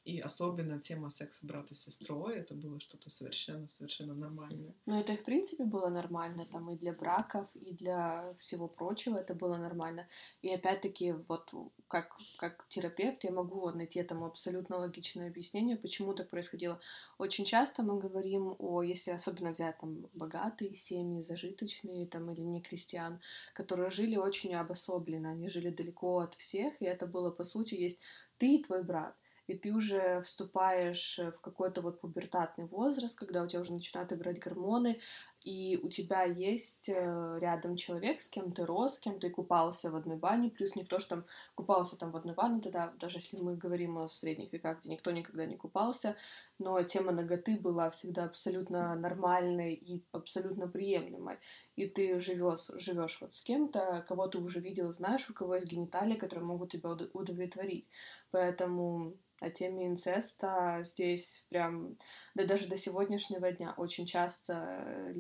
И 0.05 0.18
особенно 0.18 0.80
тема 0.80 1.11
секса 1.11 1.46
брата 1.46 1.74
с 1.74 1.82
сестрой, 1.82 2.36
это 2.36 2.55
было 2.55 2.80
что-то 2.80 3.11
совершенно-совершенно 3.11 4.14
нормальное. 4.14 4.74
Но 4.86 4.98
это, 4.98 5.14
в 5.14 5.22
принципе, 5.22 5.64
было 5.64 5.88
нормально, 5.88 6.46
там, 6.46 6.70
и 6.70 6.76
для 6.76 6.94
браков, 6.94 7.55
и 7.55 7.74
для 7.74 8.32
всего 8.34 8.66
прочего 8.66 9.18
это 9.18 9.34
было 9.34 9.59
нормально. 9.59 10.09
И 10.40 10.48
опять-таки, 10.48 11.12
вот, 11.28 11.53
как, 11.86 12.16
как 12.38 12.66
терапевт, 12.68 13.24
я 13.24 13.30
могу 13.30 13.68
найти 13.70 14.01
этому 14.01 14.24
абсолютно 14.24 14.78
логичное 14.78 15.28
объяснение, 15.28 15.76
почему 15.76 16.14
так 16.14 16.30
происходило. 16.30 16.80
Очень 17.18 17.44
часто 17.44 17.82
мы 17.82 17.98
говорим 17.98 18.57
о, 18.59 18.82
если 18.82 19.11
особенно 19.11 19.51
взять, 19.51 19.76
там, 19.78 20.09
богатые 20.14 20.76
семьи, 20.76 21.20
зажиточные, 21.20 22.07
там, 22.07 22.30
или 22.30 22.40
не 22.40 22.62
крестьян, 22.62 23.20
которые 23.53 23.90
жили 23.90 24.16
очень 24.16 24.55
обособленно, 24.55 25.32
они 25.32 25.51
жили 25.51 25.68
далеко 25.68 26.20
от 26.20 26.34
всех, 26.36 26.80
и 26.80 26.86
это 26.86 27.07
было, 27.07 27.30
по 27.30 27.44
сути, 27.44 27.74
есть 27.74 28.01
ты 28.38 28.55
и 28.55 28.62
твой 28.62 28.82
брат 28.82 29.14
и 29.51 29.57
ты 29.57 29.72
уже 29.72 30.22
вступаешь 30.22 31.18
в 31.18 31.40
какой-то 31.40 31.82
вот 31.82 32.01
пубертатный 32.01 32.66
возраст, 32.66 33.18
когда 33.18 33.42
у 33.42 33.48
тебя 33.48 33.61
уже 33.61 33.72
начинают 33.72 34.12
играть 34.12 34.38
гормоны, 34.38 35.01
и 35.43 35.78
у 35.82 35.88
тебя 35.88 36.24
есть 36.24 36.88
э, 36.88 37.38
рядом 37.41 37.76
человек, 37.76 38.20
с 38.20 38.28
кем 38.28 38.53
ты 38.53 38.66
рос, 38.66 38.97
с 38.97 38.99
кем 38.99 39.18
ты 39.18 39.30
купался 39.30 39.91
в 39.91 39.97
одной 39.97 40.16
бане, 40.16 40.51
плюс 40.51 40.76
никто 40.76 40.99
же 40.99 41.07
там 41.07 41.24
купался 41.55 41.97
там 41.97 42.11
в 42.11 42.16
одной 42.16 42.34
бане, 42.34 42.61
тогда 42.61 42.93
даже 42.99 43.18
если 43.18 43.38
мы 43.38 43.57
говорим 43.57 43.97
о 43.99 44.09
средних 44.09 44.53
веках, 44.53 44.80
где 44.80 44.91
никто 44.91 45.11
никогда 45.11 45.47
не 45.47 45.57
купался, 45.57 46.16
но 46.59 46.82
тема 46.82 47.12
ноготы 47.12 47.57
была 47.57 47.88
всегда 47.91 48.24
абсолютно 48.24 48.95
нормальной 48.95 49.74
и 49.74 50.05
абсолютно 50.12 50.68
приемлемой. 50.68 51.38
И 51.76 51.86
ты 51.86 52.20
живешь, 52.20 53.20
вот 53.20 53.32
с 53.32 53.43
кем-то, 53.43 54.05
кого 54.07 54.28
ты 54.28 54.38
уже 54.38 54.61
видел, 54.61 54.93
знаешь, 54.93 55.30
у 55.30 55.34
кого 55.34 55.55
есть 55.55 55.68
гениталии, 55.68 56.16
которые 56.16 56.45
могут 56.45 56.72
тебя 56.72 56.91
удовлетворить. 56.91 57.86
Поэтому 58.30 59.14
о 59.41 59.49
теме 59.49 59.86
инцеста 59.86 60.80
здесь 60.82 61.47
прям, 61.49 61.97
да 62.34 62.45
даже 62.45 62.68
до 62.68 62.76
сегодняшнего 62.76 63.51
дня 63.51 63.72
очень 63.76 64.05
часто, 64.05 65.12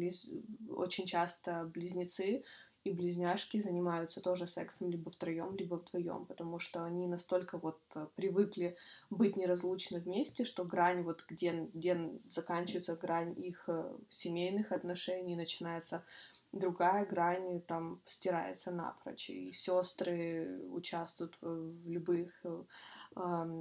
очень 0.68 1.06
часто 1.06 1.70
близнецы 1.74 2.44
и 2.84 2.92
близняшки 2.92 3.60
занимаются 3.60 4.22
тоже 4.22 4.46
сексом 4.46 4.90
либо 4.90 5.10
втроем, 5.10 5.54
либо 5.54 5.74
вдвоем, 5.74 6.24
потому 6.24 6.58
что 6.58 6.82
они 6.82 7.06
настолько 7.06 7.58
вот 7.58 7.78
э, 7.94 8.06
привыкли 8.16 8.76
быть 9.10 9.36
неразлучно 9.36 9.98
вместе, 9.98 10.44
что 10.44 10.64
грань 10.64 11.02
вот 11.02 11.24
где, 11.28 11.68
где 11.74 12.10
заканчивается 12.30 12.96
грань 12.96 13.34
их 13.38 13.64
э, 13.66 13.94
семейных 14.08 14.72
отношений, 14.72 15.36
начинается 15.36 16.04
другая 16.52 17.06
грань 17.06 17.60
там 17.62 18.02
стирается 18.04 18.70
напрочь, 18.70 19.30
и 19.30 19.52
сестры 19.52 20.60
участвуют 20.70 21.36
в, 21.40 21.88
любых 21.88 22.44
э, 22.44 22.64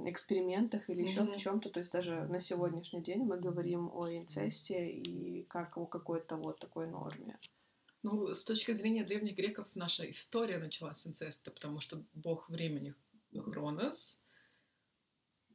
экспериментах 0.06 0.90
или 0.90 1.02
еще 1.02 1.20
mm-hmm. 1.20 1.32
в 1.32 1.36
чем-то. 1.36 1.70
То 1.70 1.80
есть 1.80 1.92
даже 1.92 2.26
на 2.26 2.40
сегодняшний 2.40 3.02
день 3.02 3.24
мы 3.24 3.38
говорим 3.38 3.90
о 3.92 4.08
инцесте 4.08 4.90
и 4.90 5.44
как 5.44 5.76
о 5.76 5.86
какой-то 5.86 6.36
вот 6.36 6.58
такой 6.58 6.88
норме. 6.88 7.38
Ну, 8.02 8.34
с 8.34 8.44
точки 8.44 8.72
зрения 8.72 9.04
древних 9.04 9.36
греков, 9.36 9.68
наша 9.74 10.08
история 10.08 10.58
началась 10.58 10.98
с 10.98 11.06
инцеста, 11.06 11.50
потому 11.50 11.80
что 11.80 12.02
бог 12.14 12.48
времени 12.48 12.94
Хронос 13.34 14.20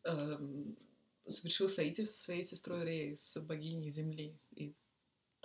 эм, 0.04 0.78
совершил 1.26 1.70
соитие 1.70 2.06
со 2.06 2.14
своей 2.14 2.44
сестрой 2.44 2.86
Реей, 2.86 3.18
с 3.18 3.40
богиней 3.42 3.90
Земли. 3.90 4.38
И 4.52 4.76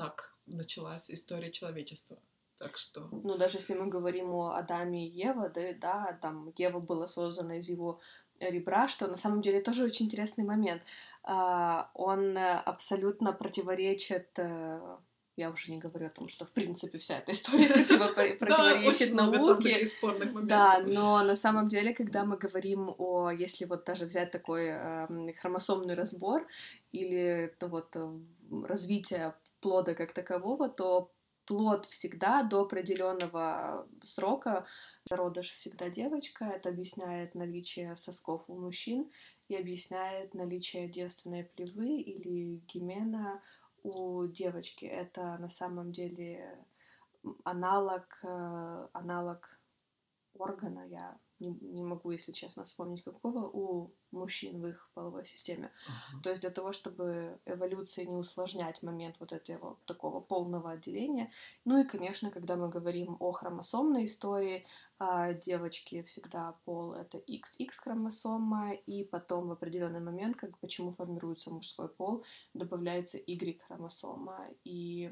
так 0.01 0.34
началась 0.46 1.11
история 1.11 1.51
человечества. 1.53 2.16
Так 2.59 2.78
что... 2.78 3.09
Ну, 3.12 3.36
даже 3.36 3.59
если 3.59 3.74
мы 3.74 3.86
говорим 3.86 4.34
о 4.34 4.57
Адаме 4.57 5.07
и 5.07 5.11
Еве, 5.11 5.51
да, 5.55 5.72
да, 5.80 6.18
там 6.20 6.53
Ева 6.57 6.80
была 6.80 7.07
создана 7.07 7.59
из 7.59 7.68
его 7.68 8.01
ребра, 8.40 8.88
что 8.88 9.09
на 9.09 9.16
самом 9.16 9.42
деле 9.42 9.61
тоже 9.61 9.84
очень 9.84 10.07
интересный 10.07 10.44
момент. 10.44 10.82
А, 11.22 11.90
он 11.94 12.38
абсолютно 12.38 13.32
противоречит 13.32 14.38
э, 14.38 14.96
я 15.36 15.51
уже 15.51 15.70
не 15.70 15.78
говорю 15.78 16.07
о 16.07 16.11
том, 16.11 16.28
что, 16.28 16.44
в 16.44 16.53
принципе, 16.53 16.98
вся 16.98 17.18
эта 17.18 17.32
история 17.32 17.68
противоречит 18.38 19.14
науке. 19.14 19.86
Да, 20.42 20.82
но 20.86 21.22
на 21.24 21.36
самом 21.36 21.68
деле, 21.68 21.94
когда 21.94 22.24
мы 22.24 22.36
говорим 22.36 22.94
о, 22.98 23.30
если 23.30 23.64
вот 23.64 23.84
даже 23.84 24.05
взять 24.05 24.30
такой 24.30 24.66
эм, 24.66 25.32
хромосомный 25.40 25.94
разбор 25.94 26.46
или 26.92 27.55
вот 27.61 27.96
э, 27.96 28.18
развитие 28.66 29.34
плода 29.61 29.94
как 29.94 30.12
такового, 30.12 30.68
то 30.68 31.12
плод 31.46 31.86
всегда 31.86 32.42
до 32.42 32.61
определенного 32.62 33.88
срока 34.04 34.66
зародыш 35.04 35.52
всегда 35.52 35.88
девочка. 35.88 36.44
Это 36.44 36.68
объясняет 36.68 37.34
наличие 37.34 37.96
сосков 37.96 38.44
у 38.48 38.56
мужчин 38.56 39.11
и 39.48 39.56
объясняет 39.56 40.34
наличие 40.34 40.88
девственной 40.88 41.44
плевы 41.44 42.00
или 42.00 42.62
гимена 42.72 43.42
у 43.82 44.26
девочки. 44.26 44.84
Это 44.84 45.36
на 45.38 45.48
самом 45.48 45.90
деле 45.90 46.56
аналог, 47.44 48.20
э, 48.22 48.88
аналог 48.92 49.61
органа, 50.34 50.84
я 50.86 51.18
не, 51.41 51.49
не 51.61 51.82
могу, 51.82 52.11
если 52.11 52.32
честно, 52.32 52.64
вспомнить 52.64 53.03
какого, 53.03 53.49
у 53.49 53.91
мужчин 54.12 54.61
в 54.61 54.66
их 54.66 54.91
половой 54.95 55.24
системе. 55.24 55.70
Uh-huh. 55.88 56.22
То 56.22 56.30
есть 56.30 56.43
для 56.43 56.51
того, 56.51 56.72
чтобы 56.72 57.38
эволюции 57.47 58.05
не 58.05 58.16
усложнять 58.16 58.82
момент 58.82 59.16
вот 59.20 59.32
этого 59.32 59.78
такого 59.86 60.20
полного 60.20 60.70
отделения. 60.70 61.30
Ну 61.64 61.80
и, 61.80 61.84
конечно, 61.84 62.30
когда 62.30 62.57
мы 62.57 62.68
говорим 62.68 63.16
о 63.20 63.32
хромосомной 63.32 64.05
истории, 64.05 64.66
а, 64.99 65.32
девочки 65.32 66.03
всегда 66.03 66.55
пол 66.64 66.93
это 66.93 67.18
XX 67.18 67.70
хромосома, 67.72 68.72
и 68.74 69.05
потом 69.05 69.49
в 69.49 69.53
определенный 69.53 70.01
момент, 70.01 70.36
как 70.36 70.59
почему 70.59 70.91
формируется 70.91 71.51
мужской 71.51 71.88
пол, 71.88 72.24
добавляется 72.55 73.18
Y 73.18 73.61
хромосома, 73.62 74.49
и 74.64 75.11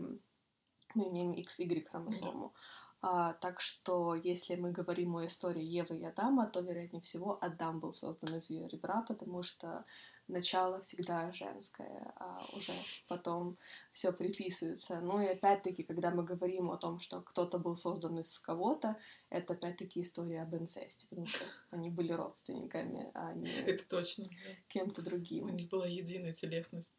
мы 0.95 1.09
имеем 1.09 1.33
XY 1.33 1.85
хромосому. 1.85 2.47
Uh-huh. 2.47 2.88
А, 3.01 3.35
так 3.35 3.61
что, 3.61 4.17
если 4.17 4.57
мы 4.57 4.73
говорим 4.73 5.17
о 5.17 5.25
истории 5.25 5.63
Евы 5.63 5.99
и 5.99 6.05
Адама, 6.05 6.49
то, 6.49 6.61
вероятнее 6.61 7.01
всего, 7.01 7.39
Адам 7.41 7.79
был 7.79 7.93
создан 7.93 8.35
из 8.35 8.51
ее 8.51 8.67
ребра, 8.67 9.03
потому 9.03 9.45
что 9.45 9.85
начало 10.27 10.81
всегда 10.81 11.31
женское, 11.31 12.13
а 12.17 12.45
уже 12.57 12.73
потом 13.07 13.57
все 13.93 14.13
приписывается. 14.13 15.01
Ну 15.01 15.21
и 15.21 15.27
опять-таки, 15.27 15.85
когда 15.85 16.11
мы 16.11 16.25
говорим 16.25 16.73
о 16.73 16.77
том, 16.77 16.99
что 16.99 17.23
кто-то 17.23 17.59
был 17.59 17.77
создан 17.77 18.19
из 18.19 18.37
кого-то, 18.41 18.97
это 19.31 19.53
опять-таки 19.53 20.01
история 20.01 20.43
об 20.43 20.57
инцесте, 20.57 21.07
потому 21.09 21.29
что 21.29 21.45
они 21.71 21.91
были 21.91 22.13
родственниками, 22.13 23.13
а 23.15 23.33
не 23.33 23.49
это 23.49 23.89
точно, 23.89 24.27
кем-то 24.67 25.03
другим. 25.03 25.45
У 25.45 25.51
них 25.51 25.69
была 25.69 25.87
единая 25.87 26.33
телесность. 26.33 26.97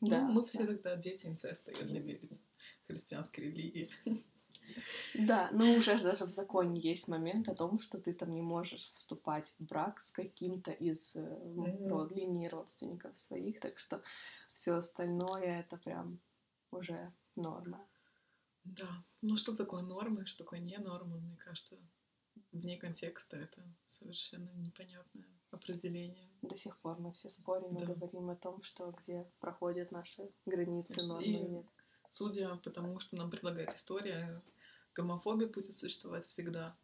Да, 0.00 0.20
ну, 0.22 0.32
мы 0.34 0.46
все 0.46 0.60
да. 0.60 0.66
тогда 0.68 0.96
дети 0.96 1.26
инцеста, 1.26 1.72
если 1.72 1.98
верить 1.98 2.40
христианской 2.86 3.44
религии. 3.44 3.90
Да, 5.14 5.50
но 5.52 5.72
уже 5.74 5.98
даже 5.98 6.24
в 6.24 6.30
законе 6.30 6.80
есть 6.80 7.08
момент 7.08 7.48
о 7.48 7.54
том, 7.54 7.78
что 7.78 7.98
ты 7.98 8.12
там 8.12 8.32
не 8.34 8.42
можешь 8.42 8.90
вступать 8.92 9.52
в 9.58 9.64
брак 9.64 10.00
с 10.00 10.10
каким-то 10.10 10.70
из 10.70 11.16
mm-hmm. 11.16 11.88
род, 11.88 12.12
линий 12.12 12.48
родственников 12.48 13.18
своих, 13.18 13.60
так 13.60 13.78
что 13.78 14.02
все 14.52 14.72
остальное 14.72 15.60
это 15.60 15.76
прям 15.76 16.20
уже 16.70 17.12
норма. 17.36 17.86
Да, 18.64 19.04
ну 19.22 19.36
что 19.36 19.56
такое 19.56 19.82
нормы, 19.82 20.26
что 20.26 20.44
такое 20.44 20.60
не 20.60 20.76
нормы, 20.78 21.18
мне 21.18 21.36
кажется, 21.36 21.76
вне 22.52 22.76
контекста 22.76 23.36
это 23.36 23.62
совершенно 23.86 24.50
непонятное 24.54 25.28
определение. 25.50 26.28
До 26.42 26.54
сих 26.54 26.78
пор 26.78 26.98
мы 26.98 27.12
все 27.12 27.28
спорим 27.28 27.76
да. 27.76 27.84
и 27.84 27.86
говорим 27.86 28.30
о 28.30 28.36
том, 28.36 28.62
что 28.62 28.92
где 28.92 29.26
проходят 29.40 29.90
наши 29.90 30.30
границы 30.46 31.02
нормы 31.02 31.24
и 31.24 31.40
нет. 31.40 31.66
Судя 32.06 32.56
по 32.56 32.70
тому, 32.70 32.98
что 32.98 33.16
нам 33.16 33.30
предлагает 33.30 33.74
история, 33.74 34.42
гомофобия 34.94 35.48
будет 35.48 35.74
существовать 35.74 36.26
всегда. 36.26 36.76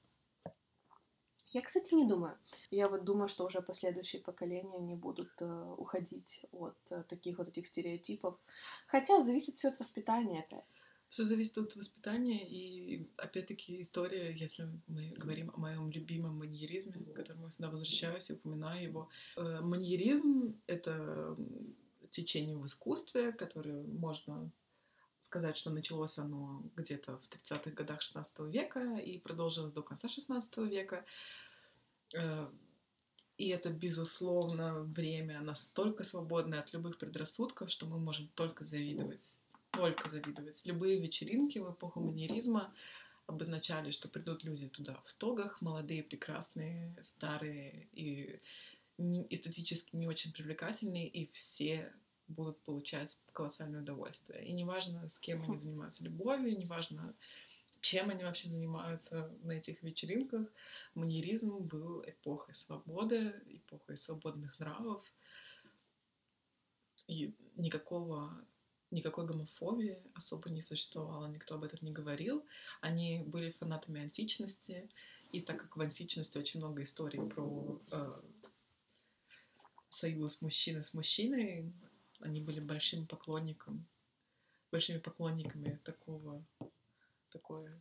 Я, 1.52 1.62
кстати, 1.62 1.94
не 1.94 2.06
думаю. 2.06 2.36
Я 2.70 2.88
вот 2.88 3.04
думаю, 3.04 3.28
что 3.28 3.46
уже 3.46 3.62
последующие 3.62 4.20
поколения 4.20 4.78
не 4.78 4.94
будут 4.94 5.30
э, 5.40 5.74
уходить 5.78 6.44
от 6.52 6.76
э, 6.90 7.02
таких 7.08 7.38
вот 7.38 7.48
этих 7.48 7.66
стереотипов. 7.66 8.38
Хотя 8.86 9.20
зависит 9.22 9.54
все 9.54 9.68
от 9.68 9.78
воспитания 9.78 10.40
опять. 10.40 10.64
Все 11.08 11.24
зависит 11.24 11.56
от 11.56 11.74
воспитания, 11.76 12.46
и 12.46 13.08
опять-таки 13.16 13.80
история, 13.80 14.34
если 14.34 14.68
мы 14.88 15.14
говорим 15.16 15.50
о 15.54 15.58
моем 15.58 15.88
любимом 15.90 16.36
маньеризме, 16.36 16.92
к 16.92 17.14
которому 17.14 17.44
я 17.44 17.50
всегда 17.50 17.70
возвращаюсь 17.70 18.28
и 18.28 18.34
упоминаю 18.34 18.82
его. 18.82 19.08
Э, 19.36 19.60
маньеризм— 19.60 20.60
это 20.66 21.36
течение 22.10 22.56
в 22.56 22.66
искусстве, 22.66 23.32
которое 23.32 23.82
можно 23.82 24.50
сказать, 25.26 25.56
что 25.56 25.70
началось 25.70 26.18
оно 26.18 26.62
где-то 26.76 27.18
в 27.18 27.28
30-х 27.28 27.70
годах 27.70 28.00
16 28.00 28.38
века 28.40 28.96
и 28.96 29.18
продолжилось 29.18 29.72
до 29.72 29.82
конца 29.82 30.08
16 30.08 30.58
века. 30.58 31.04
Э, 32.14 32.48
и 33.36 33.48
это, 33.48 33.68
безусловно, 33.68 34.82
время 34.82 35.40
настолько 35.40 36.04
свободное 36.04 36.60
от 36.60 36.72
любых 36.72 36.96
предрассудков, 36.98 37.70
что 37.70 37.86
мы 37.86 37.98
можем 37.98 38.28
только 38.34 38.64
завидовать. 38.64 39.38
Только 39.72 40.08
завидовать. 40.08 40.64
Любые 40.64 40.98
вечеринки 40.98 41.58
в 41.58 41.70
эпоху 41.70 42.00
маньеризма 42.00 42.72
обозначали, 43.26 43.90
что 43.90 44.08
придут 44.08 44.44
люди 44.44 44.68
туда 44.68 45.02
в 45.04 45.12
тогах, 45.14 45.60
молодые, 45.60 46.02
прекрасные, 46.02 46.96
старые 47.02 47.88
и 47.92 48.40
эстетически 48.98 49.96
не 49.96 50.06
очень 50.06 50.32
привлекательные, 50.32 51.08
и 51.08 51.30
все 51.32 51.92
будут 52.28 52.60
получать 52.62 53.16
колоссальное 53.32 53.80
удовольствие. 53.80 54.44
И 54.44 54.52
неважно, 54.52 55.08
с 55.08 55.18
кем 55.18 55.42
они 55.42 55.56
занимаются 55.56 56.04
любовью, 56.04 56.56
неважно, 56.56 57.14
чем 57.80 58.10
они 58.10 58.24
вообще 58.24 58.48
занимаются 58.48 59.30
на 59.42 59.52
этих 59.52 59.82
вечеринках, 59.82 60.48
маньеризм 60.94 61.58
был 61.58 62.02
эпохой 62.04 62.54
свободы, 62.54 63.34
эпохой 63.46 63.96
свободных 63.96 64.58
нравов. 64.58 65.04
И 67.06 67.32
никакого, 67.54 68.44
никакой 68.90 69.26
гомофобии 69.26 70.02
особо 70.14 70.50
не 70.50 70.62
существовало, 70.62 71.28
никто 71.28 71.54
об 71.54 71.62
этом 71.62 71.78
не 71.82 71.92
говорил. 71.92 72.44
Они 72.80 73.22
были 73.24 73.52
фанатами 73.52 74.00
античности, 74.00 74.90
и 75.30 75.40
так 75.40 75.60
как 75.60 75.76
в 75.76 75.80
античности 75.80 76.38
очень 76.38 76.58
много 76.58 76.82
историй 76.82 77.20
про 77.28 77.80
э, 77.92 78.20
союз 79.90 80.42
мужчины 80.42 80.82
с 80.82 80.94
мужчиной, 80.94 81.72
они 82.20 82.40
были 82.40 82.60
большим 82.60 83.06
поклонником, 83.06 83.86
большими 84.70 84.98
поклонниками 84.98 85.80
такого, 85.84 86.44
такое, 87.30 87.80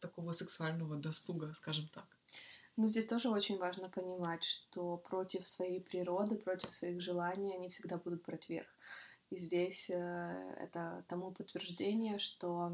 такого 0.00 0.32
сексуального 0.32 0.96
досуга, 0.96 1.52
скажем 1.54 1.88
так. 1.88 2.06
Но 2.76 2.88
здесь 2.88 3.06
тоже 3.06 3.28
очень 3.28 3.58
важно 3.58 3.88
понимать, 3.88 4.42
что 4.42 4.96
против 4.96 5.46
своей 5.46 5.80
природы, 5.80 6.36
против 6.36 6.72
своих 6.72 7.00
желаний 7.00 7.54
они 7.54 7.68
всегда 7.68 7.98
будут 7.98 8.24
брать 8.24 8.48
верх. 8.48 8.68
И 9.30 9.36
здесь 9.36 9.90
э, 9.90 10.56
это 10.58 11.04
тому 11.08 11.32
подтверждение, 11.32 12.18
что 12.18 12.72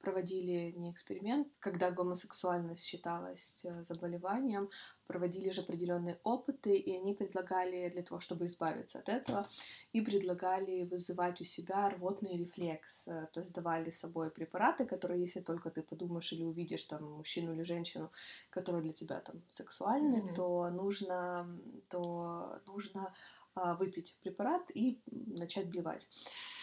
проводили 0.00 0.72
не 0.76 0.90
эксперимент, 0.90 1.48
когда 1.58 1.90
гомосексуальность 1.90 2.84
считалась 2.84 3.64
э, 3.64 3.82
заболеванием, 3.82 4.70
проводили 5.06 5.50
же 5.50 5.62
определенные 5.62 6.18
опыты, 6.22 6.76
и 6.76 6.96
они 6.96 7.14
предлагали 7.14 7.88
для 7.90 8.02
того, 8.02 8.20
чтобы 8.20 8.44
избавиться 8.44 8.98
от 8.98 9.08
этого, 9.08 9.48
и 9.92 10.00
предлагали 10.00 10.84
вызывать 10.84 11.40
у 11.40 11.44
себя 11.44 11.88
рвотный 11.88 12.36
рефлекс, 12.36 13.08
э, 13.08 13.26
то 13.32 13.40
есть 13.40 13.54
давали 13.54 13.90
с 13.90 14.00
собой 14.00 14.30
препараты, 14.30 14.86
которые, 14.86 15.20
если 15.20 15.40
только 15.40 15.70
ты 15.70 15.82
подумаешь 15.82 16.32
или 16.32 16.44
увидишь 16.44 16.84
там 16.84 17.04
мужчину 17.04 17.54
или 17.54 17.62
женщину, 17.62 18.10
которые 18.50 18.82
для 18.82 18.92
тебя 18.92 19.20
там 19.20 19.42
сексуальны, 19.48 20.18
mm-hmm. 20.18 20.34
то 20.34 20.70
нужно, 20.70 21.58
то 21.88 22.60
нужно 22.66 23.14
выпить 23.78 24.16
препарат 24.22 24.70
и 24.74 25.00
начать 25.10 25.68
блевать. 25.68 26.08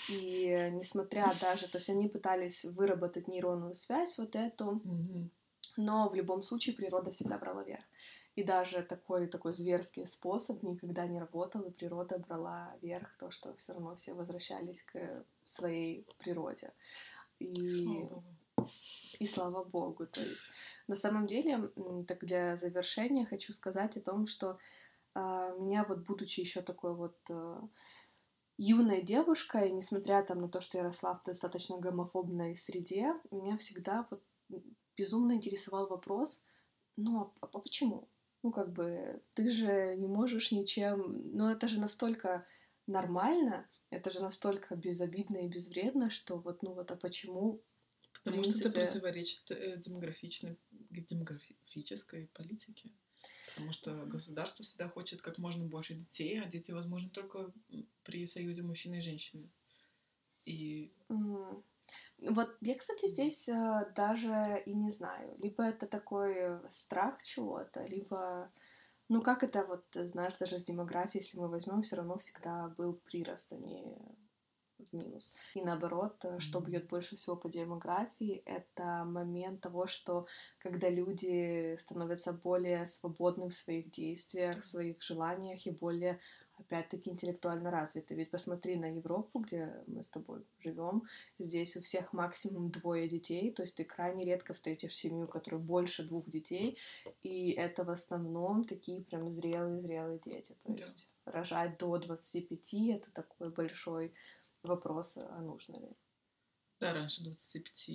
И 0.10 0.70
несмотря 0.74 1.34
даже, 1.42 1.68
то 1.68 1.78
есть 1.78 1.90
они 1.90 2.08
пытались 2.08 2.66
выработать 2.66 3.28
нейронную 3.28 3.74
связь 3.74 4.18
вот 4.18 4.36
эту, 4.36 4.82
mm-hmm. 4.84 5.30
но 5.78 6.10
в 6.10 6.16
любом 6.16 6.42
случае 6.44 6.76
природа 6.76 7.12
всегда 7.12 7.38
брала 7.38 7.64
верх. 7.64 7.84
И 8.36 8.44
даже 8.44 8.84
такой, 8.84 9.28
такой 9.28 9.54
зверский 9.54 10.06
способ 10.06 10.62
никогда 10.62 11.08
не 11.08 11.20
работал, 11.20 11.62
и 11.62 11.72
природа 11.72 12.20
брала 12.20 12.76
верх, 12.82 13.16
то, 13.18 13.32
что 13.32 13.56
все 13.56 13.74
равно 13.74 13.96
все 13.96 14.14
возвращались 14.14 14.84
к 14.84 15.26
своей 15.46 16.06
природе. 16.20 16.74
И... 17.40 17.84
Слава 17.84 18.24
и 19.20 19.28
слава 19.28 19.64
богу. 19.64 20.06
То 20.08 20.22
есть, 20.22 20.46
на 20.88 20.96
самом 20.96 21.28
деле, 21.28 21.72
так 22.08 22.26
для 22.26 22.58
завершения 22.58 23.26
хочу 23.26 23.54
сказать 23.54 23.98
о 23.98 24.02
том, 24.02 24.28
что 24.28 24.58
меня 25.20 25.86
вот, 25.88 26.06
будучи 26.06 26.42
еще 26.42 26.62
такой 26.62 26.94
вот 26.96 27.18
э, 27.30 27.62
юной 28.58 29.02
девушкой, 29.02 29.72
несмотря 29.72 30.24
там 30.24 30.40
на 30.40 30.50
то, 30.50 30.62
что 30.62 30.78
я 30.78 30.84
росла 30.84 31.16
в 31.16 31.24
достаточно 31.24 31.78
гомофобной 31.78 32.56
среде, 32.56 33.14
меня 33.32 33.58
всегда 33.58 34.08
вот 34.10 34.24
безумно 34.98 35.34
интересовал 35.34 35.88
вопрос, 35.88 36.44
ну 36.98 37.22
а, 37.22 37.34
а 37.42 37.60
почему? 37.60 38.10
Ну 38.44 38.52
как 38.52 38.72
бы 38.74 39.22
ты 39.34 39.50
же 39.50 39.96
не 39.98 40.08
можешь 40.08 40.52
ничем, 40.52 41.14
ну 41.34 41.50
это 41.50 41.68
же 41.68 41.80
настолько 41.80 42.46
нормально, 42.88 43.68
это 43.90 44.12
же 44.12 44.22
настолько 44.22 44.76
безобидно 44.76 45.38
и 45.38 45.48
безвредно, 45.48 46.10
что 46.10 46.38
вот 46.38 46.62
ну 46.62 46.74
вот 46.74 46.92
а 46.92 46.96
почему 46.96 47.62
Потому 48.24 48.42
принципе... 48.42 48.70
что 48.70 48.80
это 48.80 48.88
противоречит 48.88 49.52
э, 49.52 49.78
демографичной, 49.78 50.58
демографической 50.90 52.28
политике. 52.34 52.90
Потому 53.56 53.72
что 53.72 54.06
государство 54.06 54.66
всегда 54.66 54.90
хочет 54.90 55.22
как 55.22 55.38
можно 55.38 55.64
больше 55.64 55.94
детей, 55.94 56.42
а 56.42 56.46
дети 56.46 56.72
возможны 56.72 57.10
только 57.10 57.54
при 58.04 58.26
союзе 58.28 58.64
мужчины 58.64 58.96
и 58.96 59.02
женщины. 59.02 59.50
И... 60.46 60.92
Mm. 61.08 61.64
Вот 62.32 62.58
я, 62.60 62.76
кстати, 62.76 63.08
здесь 63.08 63.48
а, 63.48 63.86
даже 63.96 64.62
и 64.66 64.74
не 64.74 64.92
знаю. 64.92 65.38
Либо 65.38 65.64
это 65.64 65.88
такой 65.88 66.60
страх 66.70 67.22
чего-то, 67.24 67.86
либо... 67.86 68.52
Ну, 69.08 69.22
как 69.22 69.44
это 69.44 69.64
вот, 69.64 69.86
знаешь, 69.94 70.34
даже 70.38 70.60
с 70.60 70.64
демографией, 70.64 71.24
если 71.24 71.40
мы 71.40 71.48
возьмем, 71.48 71.82
все 71.82 71.96
равно 71.96 72.18
всегда 72.18 72.68
был 72.70 72.94
прирост, 72.94 73.54
а 73.54 73.56
не 73.56 73.96
в 74.80 74.96
минус. 74.96 75.34
И 75.54 75.62
наоборот, 75.62 76.24
э, 76.24 76.40
что 76.40 76.60
бьет 76.60 76.88
больше 76.88 77.16
всего 77.16 77.36
по 77.36 77.50
демографии, 77.50 78.42
это 78.46 79.04
момент 79.06 79.62
того, 79.62 79.88
что 79.88 80.28
когда 80.60 80.90
люди 80.90 81.76
становятся 81.78 82.34
более 82.34 82.86
свободны 82.88 83.50
в 83.50 83.54
своих 83.54 83.92
действиях, 83.92 84.62
в 84.62 84.66
своих 84.66 85.02
желаниях 85.02 85.66
и 85.66 85.72
более 85.72 86.20
опять-таки 86.58 87.10
интеллектуально 87.10 87.72
развиты. 87.72 88.16
Ведь 88.16 88.32
посмотри 88.32 88.78
на 88.78 88.86
Европу, 88.86 89.40
где 89.40 89.84
мы 89.88 90.02
с 90.02 90.10
тобой 90.10 90.46
живем. 90.60 91.04
Здесь 91.38 91.76
у 91.76 91.82
всех 91.82 92.14
максимум 92.14 92.72
двое 92.72 93.08
детей, 93.10 93.52
то 93.52 93.64
есть 93.64 93.76
ты 93.76 93.84
крайне 93.84 94.24
редко 94.24 94.54
встретишь 94.54 94.96
семью, 94.96 95.26
у 95.26 95.28
которой 95.28 95.60
больше 95.60 96.04
двух 96.04 96.30
детей, 96.30 96.78
и 97.24 97.52
это 97.52 97.84
в 97.84 97.90
основном 97.90 98.64
такие 98.64 99.04
прям 99.04 99.30
зрелые-зрелые 99.30 100.20
дети. 100.20 100.56
То 100.64 100.72
есть. 100.72 101.10
Рожать 101.26 101.78
до 101.78 101.98
25 101.98 102.74
это 102.92 103.12
такой 103.12 103.50
большой 103.50 104.14
вопрос, 104.64 105.18
а 105.18 105.42
нужно 105.42 105.78
ли. 105.78 105.90
Да, 106.80 106.94
раньше 106.94 107.24
25, 107.24 107.90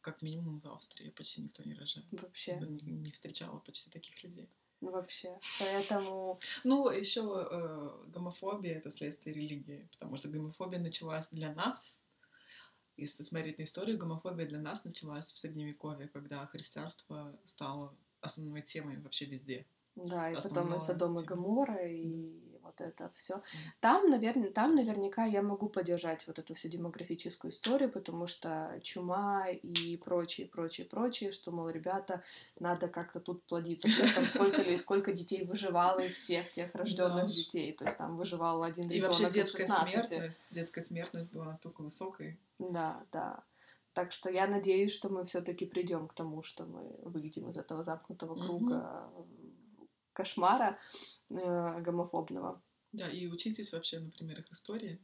как 0.00 0.22
минимум 0.22 0.60
в 0.60 0.68
Австрии 0.68 1.10
почти 1.10 1.42
никто 1.42 1.62
не 1.62 1.74
рожает. 1.74 2.06
Вообще. 2.12 2.56
Не, 2.56 2.92
не 2.92 3.10
встречала 3.10 3.58
почти 3.60 3.90
таких 3.90 4.22
людей. 4.22 4.50
Ну, 4.80 4.90
вообще. 4.92 5.38
Поэтому... 5.58 6.38
Ну, 6.62 6.88
еще 6.90 7.48
э, 7.50 8.10
гомофобия— 8.10 8.76
это 8.78 8.90
следствие 8.90 9.34
религии, 9.34 9.88
потому 9.92 10.16
что 10.16 10.28
гомофобия 10.28 10.78
началась 10.78 11.30
для 11.30 11.52
нас, 11.52 12.02
если 12.96 13.22
смотреть 13.22 13.58
на 13.58 13.62
историю, 13.62 13.98
гомофобия 13.98 14.46
для 14.46 14.60
нас 14.60 14.84
началась 14.84 15.32
в 15.32 15.38
Средневековье, 15.38 16.08
когда 16.08 16.46
христианство 16.46 17.36
стало 17.44 17.96
основной 18.20 18.62
темой 18.62 19.00
вообще 19.00 19.24
везде. 19.24 19.66
Да, 19.96 20.30
и 20.30 20.34
потом 20.34 20.74
и 20.74 20.78
Содом 20.78 21.18
и 21.18 21.24
Гоморра, 21.24 21.88
и 21.88 22.47
вот 22.68 22.80
это 22.80 23.10
все. 23.14 23.42
Там, 23.80 24.10
наверное, 24.10 24.50
там 24.50 24.74
наверняка 24.74 25.24
я 25.24 25.42
могу 25.42 25.68
поддержать 25.68 26.26
вот 26.26 26.38
эту 26.38 26.54
всю 26.54 26.68
демографическую 26.68 27.50
историю, 27.50 27.90
потому 27.90 28.26
что 28.26 28.78
чума 28.82 29.48
и 29.48 29.96
прочее, 29.96 30.46
прочее, 30.46 30.86
прочее, 30.86 31.32
что, 31.32 31.50
мол, 31.50 31.68
ребята, 31.68 32.22
надо 32.60 32.88
как-то 32.88 33.20
тут 33.20 33.42
плодиться. 33.44 33.88
Плюс 33.88 34.12
там 34.12 34.26
сколько 34.26 34.62
или 34.62 34.76
сколько 34.86 35.12
детей 35.12 35.44
выживало 35.44 36.00
из 36.00 36.18
всех 36.18 36.50
тех 36.52 36.74
рожденных 36.74 37.26
да. 37.26 37.28
детей. 37.28 37.72
То 37.72 37.84
есть 37.84 37.96
там 37.96 38.16
выживал 38.16 38.62
один 38.62 38.88
ребенок. 38.88 39.18
И 39.18 39.22
вообще 39.22 39.30
детская 39.30 39.66
смертность, 39.66 40.42
детская 40.50 40.82
смертность 40.82 41.32
была 41.32 41.44
настолько 41.44 41.82
высокой. 41.82 42.38
Да, 42.58 43.02
да. 43.12 43.42
Так 43.94 44.12
что 44.12 44.30
я 44.30 44.46
надеюсь, 44.46 44.92
что 44.92 45.08
мы 45.08 45.24
все-таки 45.24 45.66
придем 45.66 46.06
к 46.06 46.14
тому, 46.14 46.42
что 46.42 46.66
мы 46.66 46.82
выйдем 47.02 47.48
из 47.48 47.56
этого 47.56 47.82
замкнутого 47.82 48.36
круга 48.36 48.74
mm-hmm. 48.74 49.47
Кошмара 50.18 50.76
э, 51.30 51.80
гомофобного. 51.80 52.60
Да, 52.90 53.08
и 53.08 53.28
учитесь 53.28 53.72
вообще 53.72 54.00
на 54.00 54.10
примерах 54.10 54.50
истории 54.50 54.98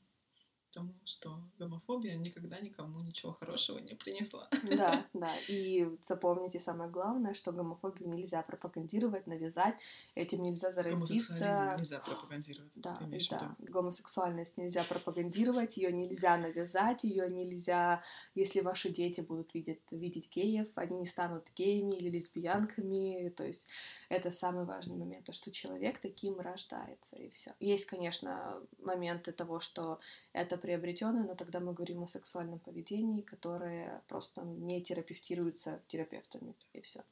тому, 0.75 0.93
что 1.05 1.39
гомофобия 1.59 2.17
никогда 2.17 2.59
никому 2.61 3.01
ничего 3.01 3.33
хорошего 3.33 3.79
не 3.79 3.95
принесла. 3.95 4.49
Да, 4.65 5.07
да. 5.15 5.31
И 5.49 5.89
запомните 6.03 6.59
самое 6.59 6.91
главное, 6.91 7.35
что 7.35 7.53
гомофобию 7.53 8.09
нельзя 8.09 8.43
пропагандировать, 8.43 9.27
навязать, 9.27 9.77
этим 10.15 10.43
нельзя 10.43 10.73
заразиться. 10.73 11.77
нельзя 11.79 12.01
пропагандировать. 12.01 12.73
Да, 12.75 12.99
да. 13.31 13.57
Гомосексуальность 13.59 14.59
нельзя 14.59 14.83
пропагандировать, 14.85 15.77
ее 15.77 15.93
нельзя 15.93 16.37
навязать, 16.37 17.05
ее 17.05 17.31
нельзя, 17.31 18.03
если 18.35 18.61
ваши 18.61 18.91
дети 18.91 19.21
будут 19.21 19.55
видеть, 19.55 19.81
видеть 19.91 20.29
геев, 20.35 20.69
они 20.75 20.97
не 20.97 21.07
станут 21.07 21.51
геями 21.55 21.95
или 21.95 22.11
лесбиянками. 22.11 23.33
То 23.37 23.45
есть 23.45 23.69
это 24.09 24.31
самый 24.31 24.65
важный 24.65 24.97
момент, 24.97 25.27
то, 25.27 25.33
что 25.33 25.51
человек 25.51 26.01
таким 26.01 26.41
рождается, 26.41 27.17
и 27.17 27.29
все. 27.31 27.55
Есть, 27.61 27.87
конечно, 27.87 28.61
моменты 28.79 29.33
того, 29.33 29.61
что 29.61 30.01
это 30.33 30.57
приобретенное, 30.65 31.25
но 31.25 31.35
тогда 31.35 31.61
мы 31.61 31.75
говорим 31.75 32.05
о 32.05 32.07
сексуальном 32.07 32.59
поведении, 32.59 33.21
которое 33.21 34.03
просто 34.09 34.41
не 34.41 34.83
терапевтируется 34.83 35.83
терапевтами, 35.89 36.57
и 36.73 36.81
все. 36.81 37.05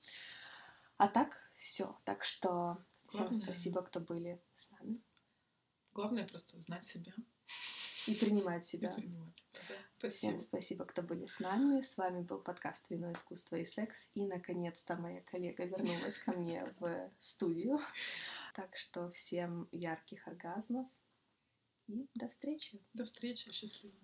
А 0.96 1.06
так, 1.06 1.36
все. 1.52 1.94
Так 2.04 2.24
что 2.24 2.78
всем 3.08 3.28
Главное... 3.28 3.44
спасибо, 3.44 3.82
кто 3.82 4.00
были 4.00 4.40
с 4.54 4.70
нами. 4.70 5.02
Главное 5.92 6.26
просто 6.26 6.58
знать 6.62 6.86
себя. 6.86 7.12
И 8.06 8.14
принимать 8.14 8.64
себя. 8.64 8.92
И 8.92 9.02
принимать. 9.02 9.44
Да. 9.52 9.74
Спасибо. 9.98 10.16
Всем 10.16 10.38
спасибо, 10.38 10.84
кто 10.86 11.02
были 11.02 11.26
с 11.26 11.38
нами. 11.38 11.82
С 11.82 11.98
вами 11.98 12.22
был 12.22 12.38
подкаст 12.38 12.88
«Вино, 12.88 13.12
искусство 13.12 13.56
и 13.56 13.66
секс». 13.66 14.08
И, 14.14 14.26
наконец-то, 14.26 14.96
моя 14.96 15.20
коллега 15.20 15.66
вернулась 15.66 16.16
ко 16.16 16.32
мне 16.32 16.74
в 16.80 17.10
студию. 17.18 17.78
Так 18.54 18.74
что 18.76 19.10
всем 19.10 19.68
ярких 19.72 20.26
оргазмов 20.26 20.86
и 21.86 22.08
до 22.14 22.28
встречи. 22.28 22.80
До 22.94 23.04
встречи. 23.04 23.50
Счастливо. 23.52 23.94